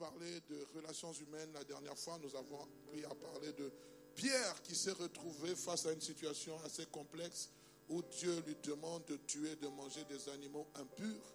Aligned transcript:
de 0.00 0.66
relations 0.74 1.12
humaines 1.12 1.50
la 1.52 1.64
dernière 1.64 1.98
fois, 1.98 2.18
nous 2.22 2.34
avons 2.34 2.62
appris 2.62 3.04
à 3.04 3.14
parler 3.14 3.52
de 3.52 3.70
Pierre 4.14 4.62
qui 4.62 4.74
s'est 4.74 4.92
retrouvé 4.92 5.54
face 5.54 5.84
à 5.84 5.92
une 5.92 6.00
situation 6.00 6.58
assez 6.64 6.86
complexe 6.86 7.50
où 7.88 8.02
Dieu 8.02 8.42
lui 8.46 8.56
demande 8.62 9.04
de 9.04 9.16
tuer, 9.16 9.56
de 9.56 9.68
manger 9.68 10.04
des 10.04 10.28
animaux 10.30 10.66
impurs. 10.76 11.34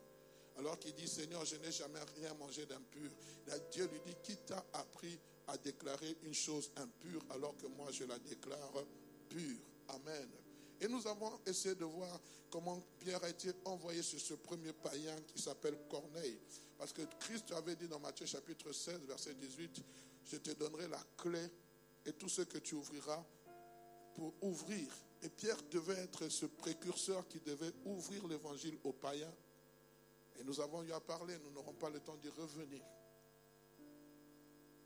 Alors 0.58 0.80
qu'il 0.80 0.96
dit, 0.96 1.08
Seigneur, 1.08 1.46
je 1.46 1.58
n'ai 1.58 1.72
jamais 1.72 2.00
rien 2.18 2.34
mangé 2.36 2.66
d'impur. 2.66 3.12
Dieu 3.72 3.88
lui 3.92 4.00
dit, 4.06 4.16
qui 4.24 4.38
t'a 4.38 4.66
appris 4.74 5.20
à 5.48 5.58
déclarer 5.58 6.18
une 6.24 6.34
chose 6.34 6.72
impure 6.78 7.22
alors 7.30 7.56
que 7.58 7.68
moi 7.68 7.92
je 7.92 8.06
la 8.06 8.18
déclare 8.18 8.72
pure? 9.30 9.60
Amen. 9.90 10.30
Et 10.82 10.88
nous 10.88 11.06
avons 11.08 11.40
essayé 11.46 11.76
de 11.76 11.86
voir 11.86 12.20
comment 12.50 12.82
Pierre 13.00 13.24
a 13.24 13.30
été 13.30 13.52
envoyé 13.66 14.02
sur 14.02 14.20
ce 14.20 14.34
premier 14.34 14.74
païen 14.74 15.16
qui 15.28 15.42
s'appelle 15.42 15.78
Corneille. 15.90 16.40
Parce 16.78 16.92
que 16.92 17.02
Christ 17.20 17.52
avait 17.52 17.76
dit 17.76 17.88
dans 17.88 18.00
Matthieu 18.00 18.26
chapitre 18.26 18.72
16, 18.72 19.02
verset 19.08 19.34
18, 19.36 19.82
je 20.26 20.38
te 20.38 20.52
donnerai 20.52 20.88
la 20.88 21.02
clé 21.18 21.42
et 22.06 22.14
tout 22.14 22.30
ce 22.30 22.42
que 22.42 22.58
tu 22.58 22.76
ouvriras 22.76 23.24
pour 24.16 24.34
ouvrir. 24.42 24.88
Et 25.22 25.30
Pierre 25.30 25.58
devait 25.72 25.98
être 26.00 26.30
ce 26.30 26.46
précurseur 26.46 27.28
qui 27.28 27.40
devait 27.40 27.74
ouvrir 27.86 28.28
l'évangile 28.28 28.78
aux 28.84 28.94
païens. 28.94 29.34
Et 30.38 30.44
nous 30.44 30.60
avons 30.60 30.84
eu 30.84 30.92
à 30.92 31.00
parler, 31.00 31.38
nous 31.44 31.52
n'aurons 31.52 31.74
pas 31.74 31.90
le 31.90 32.00
temps 32.00 32.18
d'y 32.18 32.30
revenir. 32.30 32.82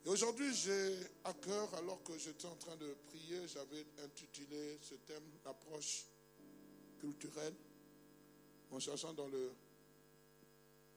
Et 0.06 0.10
aujourd'hui, 0.10 0.54
j'ai 0.54 0.96
à 1.26 1.34
cœur, 1.34 1.74
alors 1.76 2.02
que 2.04 2.18
j'étais 2.18 2.48
en 2.48 2.56
train 2.56 2.76
de 2.78 2.96
prier, 3.08 3.48
j'avais 3.48 3.86
intitulé 4.04 4.78
ce 4.82 4.96
thème 4.96 5.24
l'approche 5.44 6.06
culturelle. 7.00 7.56
En 8.72 8.80
cherchant 8.80 9.14
dans 9.14 9.28
le 9.28 9.52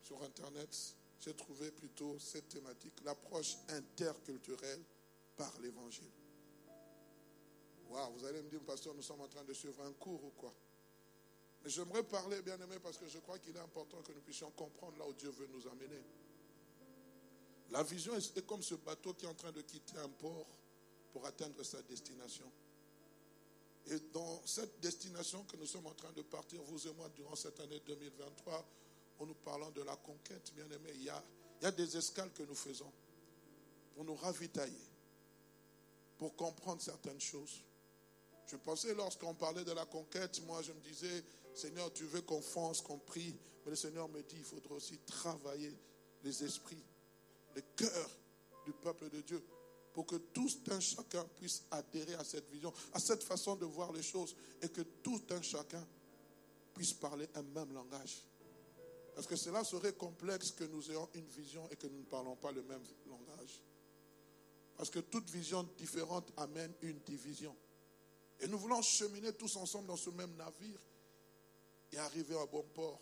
sur 0.02 0.22
Internet, 0.22 0.76
j'ai 1.20 1.34
trouvé 1.34 1.70
plutôt 1.70 2.18
cette 2.18 2.48
thématique, 2.48 2.94
l'approche 3.04 3.56
interculturelle 3.68 4.82
par 5.36 5.52
l'évangile. 5.60 6.10
Waouh, 7.88 8.12
vous 8.14 8.24
allez 8.24 8.42
me 8.42 8.48
dire, 8.48 8.60
pasteur, 8.60 8.94
nous 8.94 9.02
sommes 9.02 9.20
en 9.20 9.28
train 9.28 9.44
de 9.44 9.52
suivre 9.52 9.82
un 9.82 9.92
cours 9.92 10.24
ou 10.24 10.30
quoi? 10.30 10.54
Mais 11.62 11.70
j'aimerais 11.70 12.02
parler, 12.02 12.42
bien 12.42 12.60
aimé, 12.60 12.76
parce 12.82 12.98
que 12.98 13.06
je 13.06 13.18
crois 13.18 13.38
qu'il 13.38 13.56
est 13.56 13.60
important 13.60 14.02
que 14.02 14.12
nous 14.12 14.20
puissions 14.20 14.50
comprendre 14.52 14.98
là 14.98 15.06
où 15.06 15.12
Dieu 15.12 15.30
veut 15.30 15.48
nous 15.52 15.66
amener. 15.68 16.02
La 17.72 17.82
vision 17.82 18.14
est 18.14 18.46
comme 18.46 18.62
ce 18.62 18.74
bateau 18.74 19.14
qui 19.14 19.24
est 19.24 19.28
en 19.28 19.34
train 19.34 19.50
de 19.50 19.62
quitter 19.62 19.96
un 19.98 20.08
port 20.08 20.46
pour 21.10 21.24
atteindre 21.26 21.62
sa 21.62 21.80
destination. 21.82 22.50
Et 23.86 23.98
dans 24.12 24.46
cette 24.46 24.78
destination 24.80 25.42
que 25.44 25.56
nous 25.56 25.66
sommes 25.66 25.86
en 25.86 25.94
train 25.94 26.12
de 26.12 26.20
partir, 26.22 26.62
vous 26.64 26.86
et 26.86 26.92
moi, 26.92 27.08
durant 27.16 27.34
cette 27.34 27.58
année 27.60 27.80
2023, 27.86 28.64
en 29.20 29.26
nous 29.26 29.34
parlant 29.34 29.70
de 29.70 29.82
la 29.82 29.96
conquête, 29.96 30.52
bien 30.54 30.66
aimé, 30.66 30.90
il 30.94 31.04
y 31.04 31.08
a, 31.08 31.24
il 31.60 31.64
y 31.64 31.66
a 31.66 31.72
des 31.72 31.96
escales 31.96 32.30
que 32.32 32.42
nous 32.42 32.54
faisons 32.54 32.92
pour 33.94 34.04
nous 34.04 34.16
ravitailler, 34.16 34.86
pour 36.18 36.36
comprendre 36.36 36.82
certaines 36.82 37.20
choses. 37.20 37.62
Je 38.46 38.56
pensais 38.56 38.94
lorsqu'on 38.94 39.34
parlait 39.34 39.64
de 39.64 39.72
la 39.72 39.86
conquête, 39.86 40.42
moi 40.46 40.60
je 40.60 40.72
me 40.72 40.80
disais, 40.80 41.24
Seigneur, 41.54 41.90
tu 41.92 42.04
veux 42.04 42.20
qu'on 42.20 42.42
fonce, 42.42 42.82
qu'on 42.82 42.98
prie, 42.98 43.34
mais 43.64 43.70
le 43.70 43.76
Seigneur 43.76 44.08
me 44.10 44.22
dit, 44.22 44.36
il 44.36 44.44
faudra 44.44 44.74
aussi 44.74 44.98
travailler 44.98 45.74
les 46.22 46.44
esprits, 46.44 46.84
les 47.54 47.62
cœurs 47.76 48.10
du 48.64 48.72
peuple 48.72 49.08
de 49.10 49.20
Dieu, 49.20 49.42
pour 49.92 50.06
que 50.06 50.16
tout 50.16 50.50
un 50.70 50.80
chacun 50.80 51.24
puisse 51.36 51.64
adhérer 51.70 52.14
à 52.14 52.24
cette 52.24 52.48
vision, 52.50 52.72
à 52.92 52.98
cette 52.98 53.22
façon 53.22 53.56
de 53.56 53.66
voir 53.66 53.92
les 53.92 54.02
choses, 54.02 54.34
et 54.62 54.68
que 54.68 54.82
tout 54.82 55.22
un 55.30 55.42
chacun 55.42 55.86
puisse 56.74 56.94
parler 56.94 57.28
un 57.34 57.42
même 57.42 57.72
langage. 57.72 58.22
Parce 59.14 59.26
que 59.26 59.36
cela 59.36 59.62
serait 59.64 59.92
complexe 59.92 60.52
que 60.52 60.64
nous 60.64 60.90
ayons 60.90 61.08
une 61.14 61.26
vision 61.26 61.68
et 61.70 61.76
que 61.76 61.86
nous 61.86 61.98
ne 61.98 62.04
parlons 62.04 62.36
pas 62.36 62.50
le 62.50 62.62
même 62.62 62.82
langage. 63.06 63.62
Parce 64.76 64.88
que 64.88 65.00
toute 65.00 65.28
vision 65.28 65.68
différente 65.76 66.32
amène 66.38 66.72
une 66.80 66.98
division. 67.00 67.54
Et 68.40 68.48
nous 68.48 68.58
voulons 68.58 68.80
cheminer 68.82 69.32
tous 69.34 69.56
ensemble 69.56 69.86
dans 69.86 69.96
ce 69.96 70.10
même 70.10 70.34
navire 70.36 70.80
et 71.92 71.98
arriver 71.98 72.36
à 72.38 72.46
bon 72.46 72.64
port. 72.74 73.00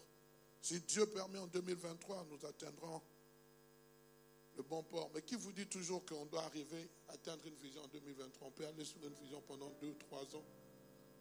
Si 0.61 0.81
Dieu 0.81 1.07
permet 1.07 1.39
en 1.39 1.47
2023, 1.47 2.27
nous 2.31 2.47
atteindrons 2.47 3.01
le 4.61 4.69
bon 4.69 4.83
port. 4.83 5.11
Mais 5.15 5.23
qui 5.23 5.37
vous 5.37 5.53
dit 5.53 5.67
toujours 5.67 6.05
qu'on 6.05 6.27
doit 6.27 6.43
arriver 6.43 6.89
à 7.09 7.15
atteindre 7.15 7.47
une 7.47 7.55
vision 7.55 7.83
en 7.83 7.89
2023 7.89 8.49
On 8.49 8.51
peut 8.51 8.67
aller 8.67 8.85
sur 8.85 9.03
une 9.07 9.15
vision 9.15 9.41
pendant 9.47 9.71
deux, 9.81 9.95
trois 9.95 10.23
ans. 10.37 10.45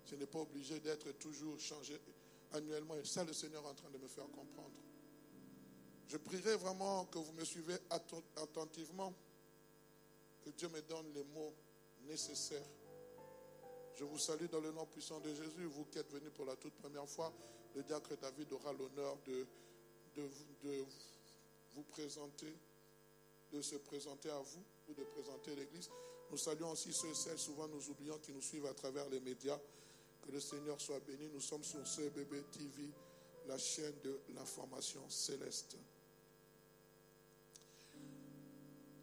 Ce 0.03 0.15
n'est 0.15 0.25
pas 0.25 0.39
obligé 0.39 0.79
d'être 0.81 1.09
toujours 1.13 1.57
changé 1.59 1.97
annuellement. 2.51 2.95
Et 2.95 3.05
ça, 3.05 3.23
le 3.23 3.31
Seigneur 3.31 3.63
est 3.63 3.69
en 3.69 3.73
train 3.73 3.89
de 3.91 3.97
me 3.97 4.07
faire 4.07 4.29
comprendre. 4.31 4.73
Je 6.07 6.17
prierai 6.17 6.57
vraiment 6.57 7.05
que 7.05 7.19
vous 7.19 7.31
me 7.33 7.45
suivez 7.45 7.77
attentivement, 8.35 9.13
que 10.43 10.49
Dieu 10.49 10.67
me 10.67 10.81
donne 10.81 11.13
les 11.13 11.23
mots 11.23 11.53
nécessaires. 12.07 12.67
Je 13.95 14.03
vous 14.03 14.17
salue 14.17 14.47
dans 14.47 14.59
le 14.59 14.71
nom 14.71 14.85
puissant 14.85 15.19
de 15.19 15.33
Jésus. 15.33 15.65
Vous 15.65 15.85
qui 15.85 15.99
êtes 15.99 16.11
venus 16.11 16.31
pour 16.33 16.45
la 16.45 16.55
toute 16.57 16.73
première 16.73 17.07
fois, 17.07 17.31
le 17.75 17.83
diacre 17.83 18.17
David 18.17 18.51
aura 18.51 18.73
l'honneur 18.73 19.17
de, 19.25 19.47
de, 20.15 20.29
de 20.63 20.85
vous 21.75 21.83
présenter, 21.83 22.53
de 23.51 23.61
se 23.61 23.75
présenter 23.75 24.29
à 24.29 24.39
vous 24.39 24.63
ou 24.87 24.93
de 24.93 25.03
présenter 25.03 25.55
l'Église. 25.55 25.89
Nous 26.31 26.37
saluons 26.37 26.71
aussi 26.71 26.93
ceux 26.93 27.09
et 27.09 27.15
celles, 27.15 27.39
souvent 27.39 27.67
nous 27.67 27.89
oublions, 27.89 28.17
qui 28.19 28.31
nous 28.31 28.41
suivent 28.41 28.67
à 28.67 28.73
travers 28.73 29.09
les 29.09 29.19
médias. 29.19 29.59
Que 30.21 30.31
le 30.31 30.39
Seigneur 30.39 30.79
soit 30.79 30.99
béni. 30.99 31.27
Nous 31.33 31.41
sommes 31.41 31.63
sur 31.63 31.85
CBB 31.87 32.43
TV, 32.51 32.91
la 33.47 33.57
chaîne 33.57 33.95
de 34.03 34.19
l'information 34.35 35.01
céleste. 35.09 35.77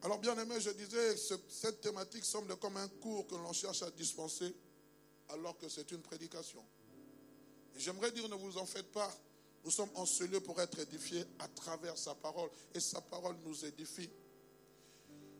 Alors 0.02 0.18
bien 0.18 0.38
aimé, 0.38 0.60
je 0.60 0.70
disais, 0.70 1.16
cette 1.16 1.80
thématique 1.80 2.24
semble 2.24 2.54
comme 2.56 2.76
un 2.76 2.88
cours 2.88 3.26
que 3.26 3.34
l'on 3.34 3.52
cherche 3.52 3.82
à 3.82 3.90
dispenser 3.90 4.54
alors 5.30 5.58
que 5.58 5.68
c'est 5.68 5.90
une 5.90 6.02
prédication. 6.02 6.64
J'aimerais 7.76 8.12
dire, 8.12 8.28
ne 8.28 8.36
vous 8.36 8.56
en 8.58 8.66
faites 8.66 8.90
pas, 8.92 9.12
nous 9.64 9.70
sommes 9.70 9.90
en 9.94 10.06
ce 10.06 10.24
lieu 10.24 10.40
pour 10.40 10.60
être 10.60 10.78
édifiés 10.78 11.24
à 11.40 11.48
travers 11.48 11.98
sa 11.98 12.14
parole 12.14 12.48
et 12.74 12.80
sa 12.80 13.00
parole 13.00 13.36
nous 13.44 13.64
édifie. 13.64 14.08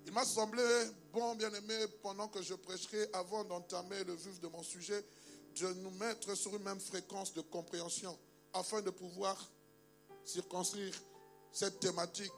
Il 0.07 0.13
m'a 0.13 0.25
semblé 0.25 0.63
bon, 1.13 1.35
bien 1.35 1.53
aimé, 1.53 1.85
pendant 2.01 2.29
que 2.29 2.41
je 2.41 2.55
prêcherai, 2.55 3.09
avant 3.13 3.43
d'entamer 3.43 4.05
le 4.05 4.15
vif 4.15 4.39
de 4.41 4.47
mon 4.47 4.63
sujet, 4.63 5.05
de 5.57 5.73
nous 5.75 5.91
mettre 5.91 6.33
sur 6.37 6.55
une 6.55 6.63
même 6.63 6.79
fréquence 6.79 7.35
de 7.35 7.41
compréhension 7.41 8.17
afin 8.53 8.81
de 8.83 8.91
pouvoir 8.91 9.37
circonscrire 10.25 10.95
cette 11.51 11.81
thématique 11.81 12.31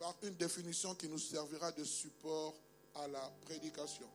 par 0.00 0.16
une 0.22 0.34
définition 0.34 0.96
qui 0.96 1.08
nous 1.08 1.20
servira 1.20 1.70
de 1.70 1.84
support 1.84 2.56
à 2.96 3.06
la 3.06 3.32
prédication. 3.42 4.10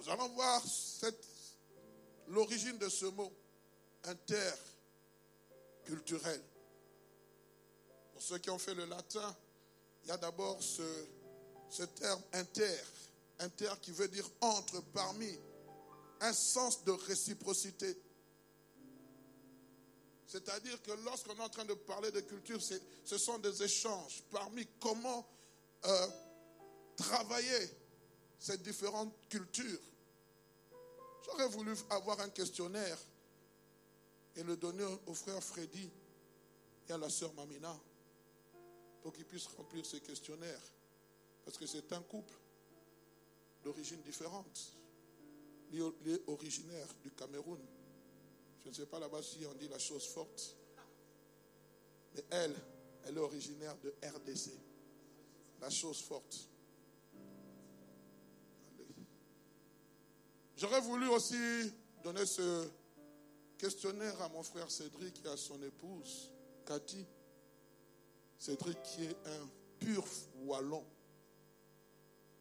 Nous 0.00 0.10
allons 0.10 0.28
voir 0.30 0.60
l'origine 2.26 2.76
de 2.78 2.88
ce 2.88 3.06
mot 3.06 3.32
interculturel. 4.02 6.42
Pour 8.14 8.22
ceux 8.22 8.38
qui 8.38 8.50
ont 8.50 8.58
fait 8.58 8.74
le 8.74 8.86
latin, 8.86 9.36
il 10.02 10.08
y 10.08 10.10
a 10.10 10.16
d'abord 10.16 10.60
ce, 10.60 10.82
ce 11.68 11.82
terme 11.82 12.22
inter, 12.32 12.78
inter 13.40 13.72
qui 13.82 13.92
veut 13.92 14.08
dire 14.08 14.28
entre, 14.40 14.80
parmi, 14.92 15.38
un 16.20 16.32
sens 16.32 16.84
de 16.84 16.92
réciprocité. 16.92 17.96
C'est-à 20.26 20.58
dire 20.60 20.80
que 20.82 20.92
lorsqu'on 21.04 21.36
est 21.36 21.40
en 21.40 21.48
train 21.48 21.64
de 21.64 21.74
parler 21.74 22.10
de 22.10 22.20
culture, 22.20 22.60
ce 22.60 23.18
sont 23.18 23.38
des 23.38 23.62
échanges 23.62 24.22
parmi 24.30 24.66
comment 24.80 25.26
euh, 25.84 26.08
travailler 26.96 27.70
ces 28.38 28.58
différentes 28.58 29.14
cultures. 29.28 29.80
J'aurais 31.24 31.48
voulu 31.48 31.74
avoir 31.90 32.20
un 32.20 32.28
questionnaire 32.28 32.98
et 34.34 34.42
le 34.42 34.56
donner 34.56 34.84
au 35.06 35.14
frère 35.14 35.42
Freddy 35.42 35.90
et 36.88 36.92
à 36.92 36.98
la 36.98 37.08
sœur 37.08 37.32
Mamina 37.34 37.74
pour 39.02 39.12
qu'ils 39.12 39.24
puissent 39.24 39.48
remplir 39.56 39.84
ces 39.84 40.00
questionnaires. 40.00 40.60
Parce 41.46 41.58
que 41.58 41.66
c'est 41.66 41.92
un 41.92 42.02
couple 42.02 42.34
d'origine 43.62 44.02
différente. 44.02 44.76
Il 45.70 45.80
est 45.80 46.22
originaire 46.26 46.88
du 47.04 47.12
Cameroun. 47.12 47.60
Je 48.64 48.68
ne 48.68 48.74
sais 48.74 48.86
pas 48.86 48.98
là-bas 48.98 49.22
si 49.22 49.46
on 49.46 49.54
dit 49.54 49.68
la 49.68 49.78
chose 49.78 50.08
forte. 50.08 50.56
Mais 52.14 52.24
elle, 52.30 52.54
elle 53.04 53.16
est 53.16 53.20
originaire 53.20 53.76
de 53.78 53.94
RDC. 54.02 54.50
La 55.60 55.70
chose 55.70 56.02
forte. 56.02 56.48
J'aurais 60.56 60.80
voulu 60.80 61.06
aussi 61.08 61.72
donner 62.02 62.26
ce 62.26 62.68
questionnaire 63.56 64.20
à 64.20 64.28
mon 64.30 64.42
frère 64.42 64.68
Cédric 64.68 65.24
et 65.24 65.28
à 65.28 65.36
son 65.36 65.62
épouse, 65.62 66.32
Cathy. 66.66 67.06
Cédric 68.36 68.82
qui 68.82 69.04
est 69.04 69.16
un 69.26 69.48
pur 69.78 70.04
wallon 70.44 70.84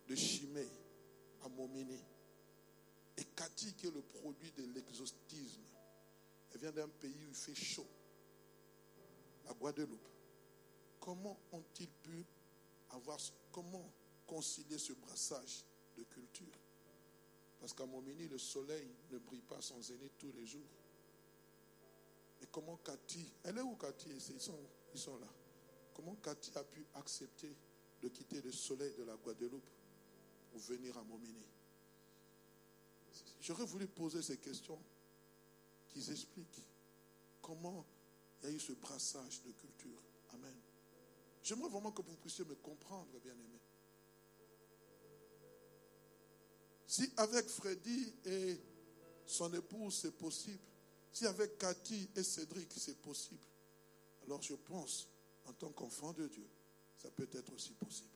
de 0.07 0.15
Chimay 0.15 0.67
à 1.43 1.49
Momini. 1.49 1.99
Et 3.17 3.23
Cathy 3.35 3.73
qui 3.73 3.87
est 3.87 3.91
le 3.91 4.01
produit 4.01 4.51
de 4.51 4.63
l'exhaustisme. 4.73 5.61
Elle 6.53 6.59
vient 6.59 6.71
d'un 6.71 6.87
pays 6.87 7.25
où 7.25 7.29
il 7.29 7.35
fait 7.35 7.55
chaud, 7.55 7.87
la 9.45 9.53
Guadeloupe. 9.53 10.07
Comment 10.99 11.37
ont-ils 11.51 11.89
pu 11.89 12.25
avoir, 12.91 13.19
comment 13.51 13.91
concilier 14.25 14.77
ce 14.77 14.93
brassage 14.93 15.63
de 15.97 16.03
culture? 16.03 16.57
Parce 17.59 17.73
qu'à 17.73 17.85
Momini, 17.85 18.27
le 18.27 18.37
soleil 18.37 18.87
ne 19.11 19.17
brille 19.17 19.41
pas 19.41 19.61
son 19.61 19.81
zénith 19.81 20.13
tous 20.17 20.31
les 20.33 20.45
jours. 20.45 20.61
Mais 22.41 22.47
comment 22.51 22.77
Cathy, 22.77 23.31
elle 23.43 23.57
est 23.57 23.61
où 23.61 23.75
Cathy? 23.75 24.09
Ils 24.09 24.99
sont 24.99 25.17
là. 25.19 25.27
Comment 25.93 26.15
Cathy 26.15 26.51
a 26.55 26.63
pu 26.63 26.85
accepter 26.95 27.55
de 28.01 28.09
quitter 28.09 28.41
le 28.41 28.51
soleil 28.51 28.93
de 28.95 29.03
la 29.03 29.15
Guadeloupe? 29.15 29.69
Pour 30.55 30.63
venir 30.63 30.97
à 30.97 31.03
Momini 31.03 31.45
J'aurais 33.41 33.65
voulu 33.65 33.87
poser 33.87 34.21
ces 34.21 34.37
questions 34.37 34.81
qu'ils 35.89 36.09
expliquent 36.09 36.61
comment 37.41 37.85
il 38.41 38.49
y 38.49 38.51
a 38.53 38.55
eu 38.55 38.59
ce 38.59 38.71
brassage 38.71 39.43
de 39.43 39.51
culture. 39.51 40.01
Amen. 40.33 40.55
J'aimerais 41.43 41.67
vraiment 41.67 41.91
que 41.91 42.01
vous 42.01 42.15
puissiez 42.15 42.45
me 42.45 42.55
comprendre, 42.55 43.19
bien-aimés. 43.19 43.59
Si 46.87 47.11
avec 47.17 47.49
Freddy 47.49 48.13
et 48.23 48.57
son 49.25 49.53
épouse 49.53 49.99
c'est 50.03 50.17
possible, 50.17 50.63
si 51.11 51.25
avec 51.27 51.57
Cathy 51.57 52.09
et 52.15 52.23
Cédric 52.23 52.71
c'est 52.77 53.01
possible, 53.01 53.45
alors 54.23 54.41
je 54.41 54.55
pense, 54.55 55.09
en 55.43 55.51
tant 55.51 55.71
qu'enfant 55.73 56.13
de 56.13 56.27
Dieu, 56.29 56.47
ça 56.97 57.11
peut 57.11 57.29
être 57.33 57.53
aussi 57.53 57.73
possible. 57.73 58.14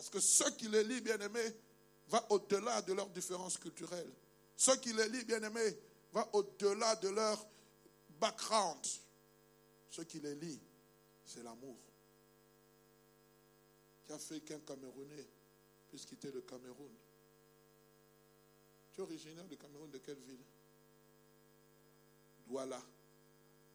Parce 0.00 0.08
que 0.08 0.20
ceux 0.20 0.50
qui 0.52 0.66
les 0.66 0.82
lisent, 0.82 1.02
bien-aimés, 1.02 1.54
va 2.08 2.24
au-delà 2.32 2.80
de 2.80 2.94
leurs 2.94 3.10
différences 3.10 3.58
culturelles. 3.58 4.10
Ceux 4.56 4.76
qui 4.76 4.94
les 4.94 5.06
lisent, 5.10 5.26
bien-aimés, 5.26 5.76
va 6.10 6.26
au-delà 6.32 6.96
de 6.96 7.08
leur 7.08 7.46
background. 8.18 8.82
Ceux 9.90 10.04
qui 10.04 10.18
les 10.20 10.34
lisent, 10.36 10.62
c'est 11.22 11.42
l'amour. 11.42 11.76
Qui 14.06 14.12
a 14.14 14.18
fait 14.18 14.40
qu'un 14.40 14.60
Camerounais 14.60 15.28
puisse 15.90 16.06
quitter 16.06 16.32
le 16.32 16.40
Cameroun? 16.40 16.94
Tu 18.94 19.02
es 19.02 19.04
originaire 19.04 19.46
du 19.48 19.58
Cameroun 19.58 19.90
de 19.90 19.98
quelle 19.98 20.20
ville? 20.20 20.44
Douala. 22.46 22.82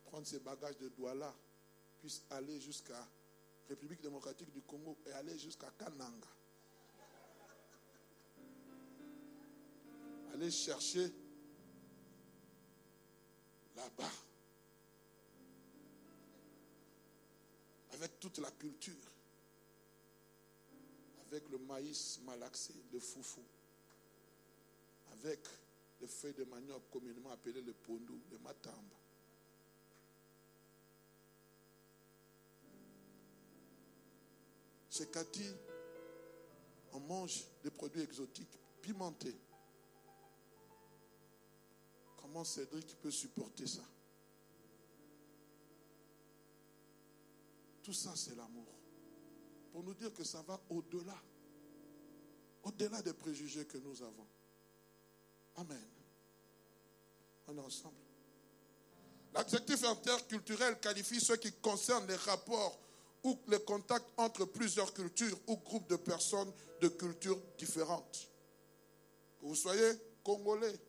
Prendre 0.06 0.26
ses 0.26 0.40
bagages 0.40 0.78
de 0.80 0.90
Douala, 0.90 1.32
puisse 2.00 2.24
aller 2.32 2.60
jusqu'à 2.60 3.08
République 3.70 4.02
démocratique 4.02 4.52
du 4.52 4.62
Congo 4.62 4.98
et 5.08 5.12
aller 5.12 5.38
jusqu'à 5.38 5.72
Kananga. 5.78 6.28
aller 10.36 10.52
chercher 10.52 11.10
là-bas, 13.74 14.12
avec 17.94 18.20
toute 18.20 18.40
la 18.40 18.52
culture, 18.52 18.94
avec 21.28 21.48
le 21.50 21.58
maïs 21.60 22.20
malaxé, 22.26 22.74
le 22.92 23.00
foufou, 23.00 23.44
avec 25.14 25.40
les 26.02 26.08
feuilles 26.08 26.34
de 26.34 26.44
manioc 26.44 26.84
communément 26.92 27.32
appelées 27.32 27.62
le 27.62 27.74
pondou, 27.74 28.20
le 28.30 28.38
matamba. 28.40 29.05
Chez 34.96 35.08
Cathy, 35.08 35.52
on 36.94 37.02
mange 37.02 37.44
des 37.62 37.70
produits 37.70 38.02
exotiques 38.02 38.58
pimentés. 38.82 39.36
Comment 42.16 42.46
Cédric 42.46 42.96
peut 43.02 43.12
supporter 43.12 43.68
ça? 43.68 43.82
Tout 47.84 47.92
ça, 47.92 48.14
c'est 48.16 48.36
l'amour. 48.36 48.74
Pour 49.74 49.84
nous 49.84 49.94
dire 49.96 50.14
que 50.14 50.24
ça 50.24 50.42
va 50.44 50.62
au-delà. 50.70 51.22
Au-delà 52.64 53.02
des 53.02 53.14
préjugés 53.14 53.66
que 53.66 53.78
nous 53.80 54.02
avons. 54.02 54.28
Amen. 55.58 55.90
On 57.48 57.58
est 57.58 57.62
ensemble. 57.62 58.00
L'adjectif 59.34 59.84
interculturel 59.84 60.80
qualifie 60.80 61.20
ce 61.20 61.34
qui 61.34 61.52
concerne 61.52 62.08
les 62.08 62.16
rapports 62.16 62.80
ou 63.26 63.40
les 63.48 63.60
contacts 63.60 64.08
entre 64.18 64.46
plusieurs 64.46 64.94
cultures 64.94 65.38
ou 65.48 65.58
groupes 65.58 65.90
de 65.90 65.96
personnes 65.96 66.52
de 66.80 66.88
cultures 66.88 67.42
différentes. 67.58 68.30
Que 69.40 69.48
vous 69.48 69.56
soyez 69.56 69.94
congolais, 70.24 70.80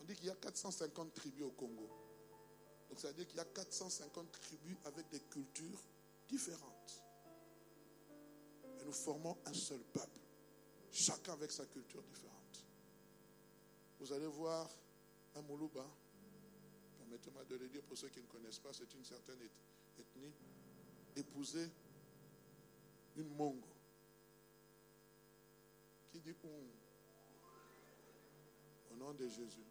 on 0.00 0.04
dit 0.04 0.14
qu'il 0.14 0.26
y 0.26 0.30
a 0.30 0.36
450 0.36 1.12
tribus 1.12 1.44
au 1.44 1.50
Congo. 1.50 1.88
Donc 2.88 3.00
ça 3.00 3.08
veut 3.08 3.14
dire 3.14 3.26
qu'il 3.26 3.38
y 3.38 3.40
a 3.40 3.44
450 3.44 4.30
tribus 4.30 4.76
avec 4.84 5.08
des 5.08 5.18
cultures 5.18 5.80
différentes. 6.28 7.02
Et 8.80 8.84
nous 8.84 8.92
formons 8.92 9.36
un 9.44 9.54
seul 9.54 9.80
peuple, 9.80 10.20
chacun 10.92 11.32
avec 11.32 11.50
sa 11.50 11.66
culture 11.66 12.02
différente. 12.04 12.64
Vous 13.98 14.12
allez 14.12 14.26
voir 14.26 14.70
un 15.34 15.42
Moulouba, 15.42 15.86
permettez-moi 16.98 17.44
de 17.46 17.56
le 17.56 17.68
dire 17.68 17.82
pour 17.82 17.98
ceux 17.98 18.10
qui 18.10 18.20
ne 18.20 18.26
connaissent 18.26 18.60
pas, 18.60 18.72
c'est 18.72 18.92
une 18.94 19.04
certaine 19.04 19.40
ethnie, 19.98 20.32
épouser 21.16 21.70
une 23.16 23.28
Mongo. 23.34 23.68
Qui 26.10 26.20
dit 26.20 26.34
Au 28.90 28.96
nom 28.96 29.12
de 29.14 29.26
Jésus. 29.28 29.64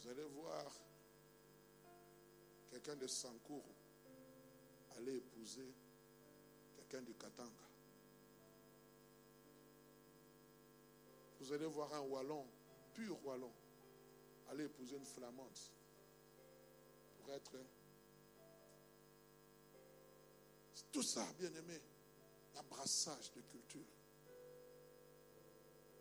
Vous 0.00 0.08
allez 0.08 0.24
voir 0.24 0.72
quelqu'un 2.70 2.96
de 2.96 3.06
Sankourou 3.06 3.74
aller 5.00 5.16
épouser 5.16 5.72
quelqu'un 6.76 7.02
du 7.02 7.14
Katanga. 7.14 7.50
Vous 11.40 11.52
allez 11.52 11.66
voir 11.66 11.92
un 11.94 12.00
Wallon, 12.00 12.46
pur 12.94 13.16
Wallon, 13.24 13.52
aller 14.50 14.64
épouser 14.64 14.96
une 14.96 15.04
Flamande 15.04 15.58
pour 17.18 17.32
être. 17.32 17.52
Tout 20.92 21.02
ça, 21.02 21.24
bien 21.38 21.50
aimé, 21.54 21.80
un 22.56 22.62
brassage 22.64 23.32
de 23.32 23.40
culture. 23.42 23.86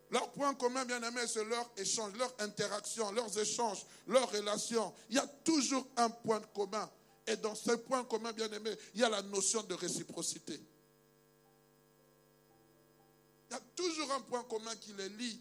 Leur 0.09 0.31
point 0.31 0.55
commun, 0.55 0.83
bien 0.85 1.01
aimé, 1.03 1.21
c'est 1.27 1.45
leur 1.45 1.69
échange, 1.77 2.13
leur 2.15 2.33
interaction, 2.39 3.11
leurs 3.11 3.37
échanges, 3.37 3.85
leurs 4.07 4.31
relations. 4.31 4.91
Il 5.09 5.17
y 5.17 5.19
a 5.19 5.27
toujours 5.27 5.87
un 5.97 6.09
point 6.09 6.41
commun. 6.55 6.89
Et 7.27 7.35
dans 7.35 7.53
ce 7.53 7.73
point 7.73 8.03
commun, 8.05 8.33
bien 8.33 8.51
aimé, 8.51 8.75
il 8.95 9.01
y 9.01 9.03
a 9.03 9.09
la 9.09 9.21
notion 9.21 9.61
de 9.61 9.75
réciprocité. 9.75 10.59
Il 13.49 13.53
y 13.53 13.55
a 13.55 13.61
toujours 13.75 14.11
un 14.13 14.21
point 14.21 14.43
commun 14.45 14.75
qui 14.77 14.93
les 14.93 15.09
lie. 15.09 15.39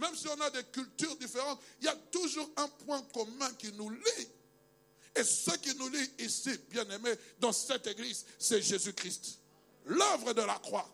Même 0.00 0.16
si 0.16 0.26
on 0.28 0.40
a 0.40 0.50
des 0.50 0.64
cultures 0.64 1.16
différentes, 1.16 1.60
il 1.80 1.84
y 1.84 1.88
a 1.88 1.96
toujours 2.10 2.48
un 2.56 2.68
point 2.68 3.02
commun 3.12 3.52
qui 3.58 3.70
nous 3.72 3.90
lie. 3.90 4.28
Et 5.14 5.24
ce 5.24 5.50
qui 5.58 5.74
nous 5.76 5.88
lie 5.88 6.10
ici, 6.20 6.56
bien 6.70 6.88
aimé, 6.88 7.12
dans 7.38 7.52
cette 7.52 7.86
église, 7.86 8.24
c'est 8.38 8.62
Jésus-Christ. 8.62 9.38
L'œuvre 9.84 10.32
de 10.32 10.42
la 10.42 10.58
croix 10.58 10.88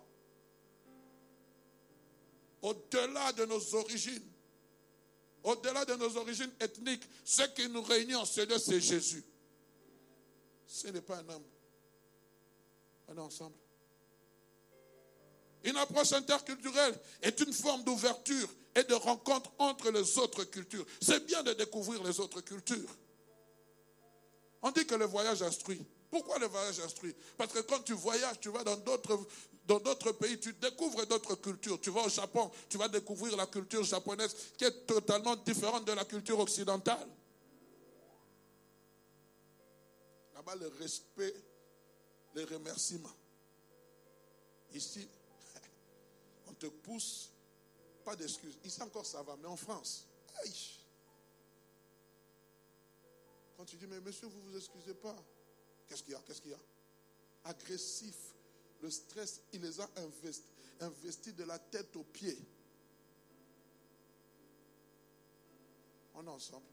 au-delà 2.63 3.33
de 3.33 3.45
nos 3.45 3.75
origines, 3.77 4.29
au-delà 5.45 5.85
de 5.85 5.95
nos 5.95 6.17
origines 6.17 6.51
ethniques, 6.59 7.05
ce 7.25 7.43
qui 7.55 7.69
nous 7.69 7.83
réunit 7.83 8.17
en 8.17 8.25
ce 8.25 8.41
lieu, 8.41 8.59
c'est 8.59 8.81
Jésus. 8.81 9.23
Ce 10.67 10.89
n'est 10.89 11.01
pas 11.01 11.19
un 11.19 11.29
homme. 11.29 11.45
On 13.07 13.17
est 13.17 13.21
ensemble. 13.21 13.55
Une 15.63 15.77
approche 15.77 16.13
interculturelle 16.13 16.99
est 17.23 17.39
une 17.41 17.53
forme 17.53 17.85
d'ouverture 17.85 18.49
et 18.77 18.85
de 18.85 18.95
rencontre 18.95 19.51
entre 19.59 19.91
les 19.91 20.19
autres 20.19 20.45
cultures. 20.45 20.85
C'est 21.01 21.25
bien 21.27 21.43
de 21.43 21.55
découvrir 21.55 22.05
les 22.05 22.21
autres 22.21 22.43
cultures. 22.43 22.95
On 24.63 24.71
dit 24.71 24.87
que 24.87 24.95
le 24.95 25.07
voyage 25.07 25.43
instruit. 25.43 25.83
Pourquoi 26.11 26.39
le 26.39 26.47
voyage 26.47 26.79
instruit? 26.81 27.15
Parce 27.37 27.53
que 27.53 27.61
quand 27.61 27.81
tu 27.81 27.95
voyages, 27.95 28.39
tu 28.39 28.51
vas 28.51 28.63
dans 28.63 28.77
d'autres 28.77 29.19
dans 29.67 29.81
d'autres 29.81 30.13
pays, 30.13 30.39
tu 30.39 30.53
découvres 30.53 31.05
d'autres 31.07 31.35
cultures. 31.35 31.81
Tu 31.81 31.91
vas 31.91 32.03
au 32.03 32.09
Japon, 32.09 32.51
tu 32.69 32.79
vas 32.79 32.87
découvrir 32.87 33.37
la 33.37 33.47
culture 33.47 33.83
japonaise 33.83 34.35
qui 34.57 34.65
est 34.65 34.87
totalement 34.87 35.35
différente 35.35 35.85
de 35.85 35.93
la 35.93 36.05
culture 36.05 36.39
occidentale. 36.39 37.09
Là-bas, 40.35 40.55
le 40.55 40.69
respect, 40.79 41.35
les 42.37 42.45
remerciements. 42.45 43.17
Ici, 44.73 45.09
on 46.47 46.53
te 46.53 46.67
pousse, 46.67 47.31
pas 48.07 48.15
d'excuses. 48.15 48.57
Ici 48.65 48.81
encore, 48.83 49.05
ça 49.05 49.21
va, 49.25 49.37
mais 49.37 49.49
en 49.49 49.57
France. 49.57 50.07
Quand 53.57 53.65
tu 53.65 53.77
dis, 53.77 53.87
mais 53.89 54.01
monsieur, 54.01 54.29
vous 54.29 54.39
ne 54.43 54.51
vous 54.51 54.57
excusez 54.57 54.95
pas. 54.95 55.17
Qu'est-ce 55.89 56.05
qu'il 56.05 56.13
y 56.13 56.15
a? 56.15 56.21
Qu'est-ce 56.21 56.41
qu'il 56.41 56.53
y 56.53 56.55
a? 56.55 56.61
Agressif. 57.45 58.15
Le 58.81 58.91
stress, 58.91 59.41
il 59.53 59.61
les 59.61 59.81
a 59.81 59.91
investis, 60.81 61.35
de 61.35 61.43
la 61.43 61.59
tête 61.59 61.97
aux 61.97 62.05
pieds. 62.05 62.39
On 66.15 66.25
est 66.25 66.31
ensemble. 66.31 66.67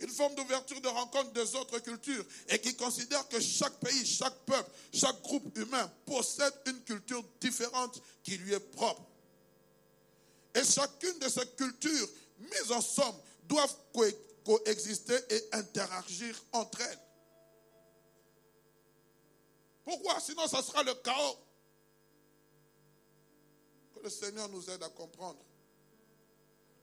Une 0.00 0.08
forme 0.08 0.34
d'ouverture 0.34 0.80
de 0.80 0.88
rencontre 0.88 1.32
des 1.32 1.54
autres 1.56 1.78
cultures 1.80 2.24
et 2.48 2.58
qui 2.58 2.74
considère 2.74 3.28
que 3.28 3.38
chaque 3.38 3.78
pays, 3.80 4.06
chaque 4.06 4.38
peuple, 4.46 4.70
chaque 4.94 5.20
groupe 5.22 5.56
humain 5.58 5.92
possède 6.06 6.54
une 6.66 6.82
culture 6.84 7.22
différente 7.38 8.00
qui 8.22 8.38
lui 8.38 8.54
est 8.54 8.72
propre. 8.72 9.13
Et 10.54 10.64
chacune 10.64 11.18
de 11.18 11.28
ces 11.28 11.46
cultures 11.56 12.08
mises 12.38 12.70
en 12.70 12.80
somme 12.80 13.16
doivent 13.44 13.76
coexister 14.44 15.18
et 15.30 15.48
interagir 15.52 16.40
entre 16.52 16.80
elles. 16.80 17.00
Pourquoi? 19.84 20.18
Sinon, 20.20 20.46
ça 20.46 20.62
sera 20.62 20.82
le 20.82 20.94
chaos. 20.94 21.38
Que 23.94 24.00
le 24.00 24.10
Seigneur 24.10 24.48
nous 24.48 24.68
aide 24.70 24.82
à 24.82 24.88
comprendre. 24.88 25.38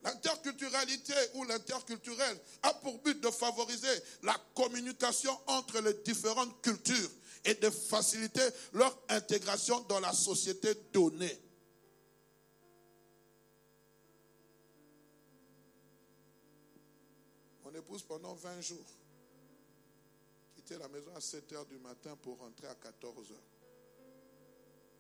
L'interculturalité 0.04 1.14
ou 1.36 1.44
l'interculturel 1.44 2.38
a 2.64 2.74
pour 2.76 2.98
but 3.00 3.20
de 3.22 3.30
favoriser 3.30 4.02
la 4.24 4.36
communication 4.56 5.38
entre 5.48 5.80
les 5.80 5.94
différentes 5.96 6.62
cultures 6.62 7.10
et 7.46 7.54
de 7.56 7.70
faciliter 7.70 8.48
leur 8.74 8.96
intégration 9.10 9.80
dans 9.82 10.00
la 10.00 10.14
société 10.14 10.74
donnée. 10.92 11.40
Pendant 18.08 18.34
20 18.34 18.62
jours, 18.62 18.86
la 20.78 20.88
maison 20.88 21.14
à 21.16 21.22
7 21.22 21.52
heures 21.54 21.66
du 21.66 21.78
matin 21.78 22.16
pour 22.22 22.38
rentrer 22.38 22.68
à 22.68 22.76
14 22.76 23.32
heures. 23.32 23.38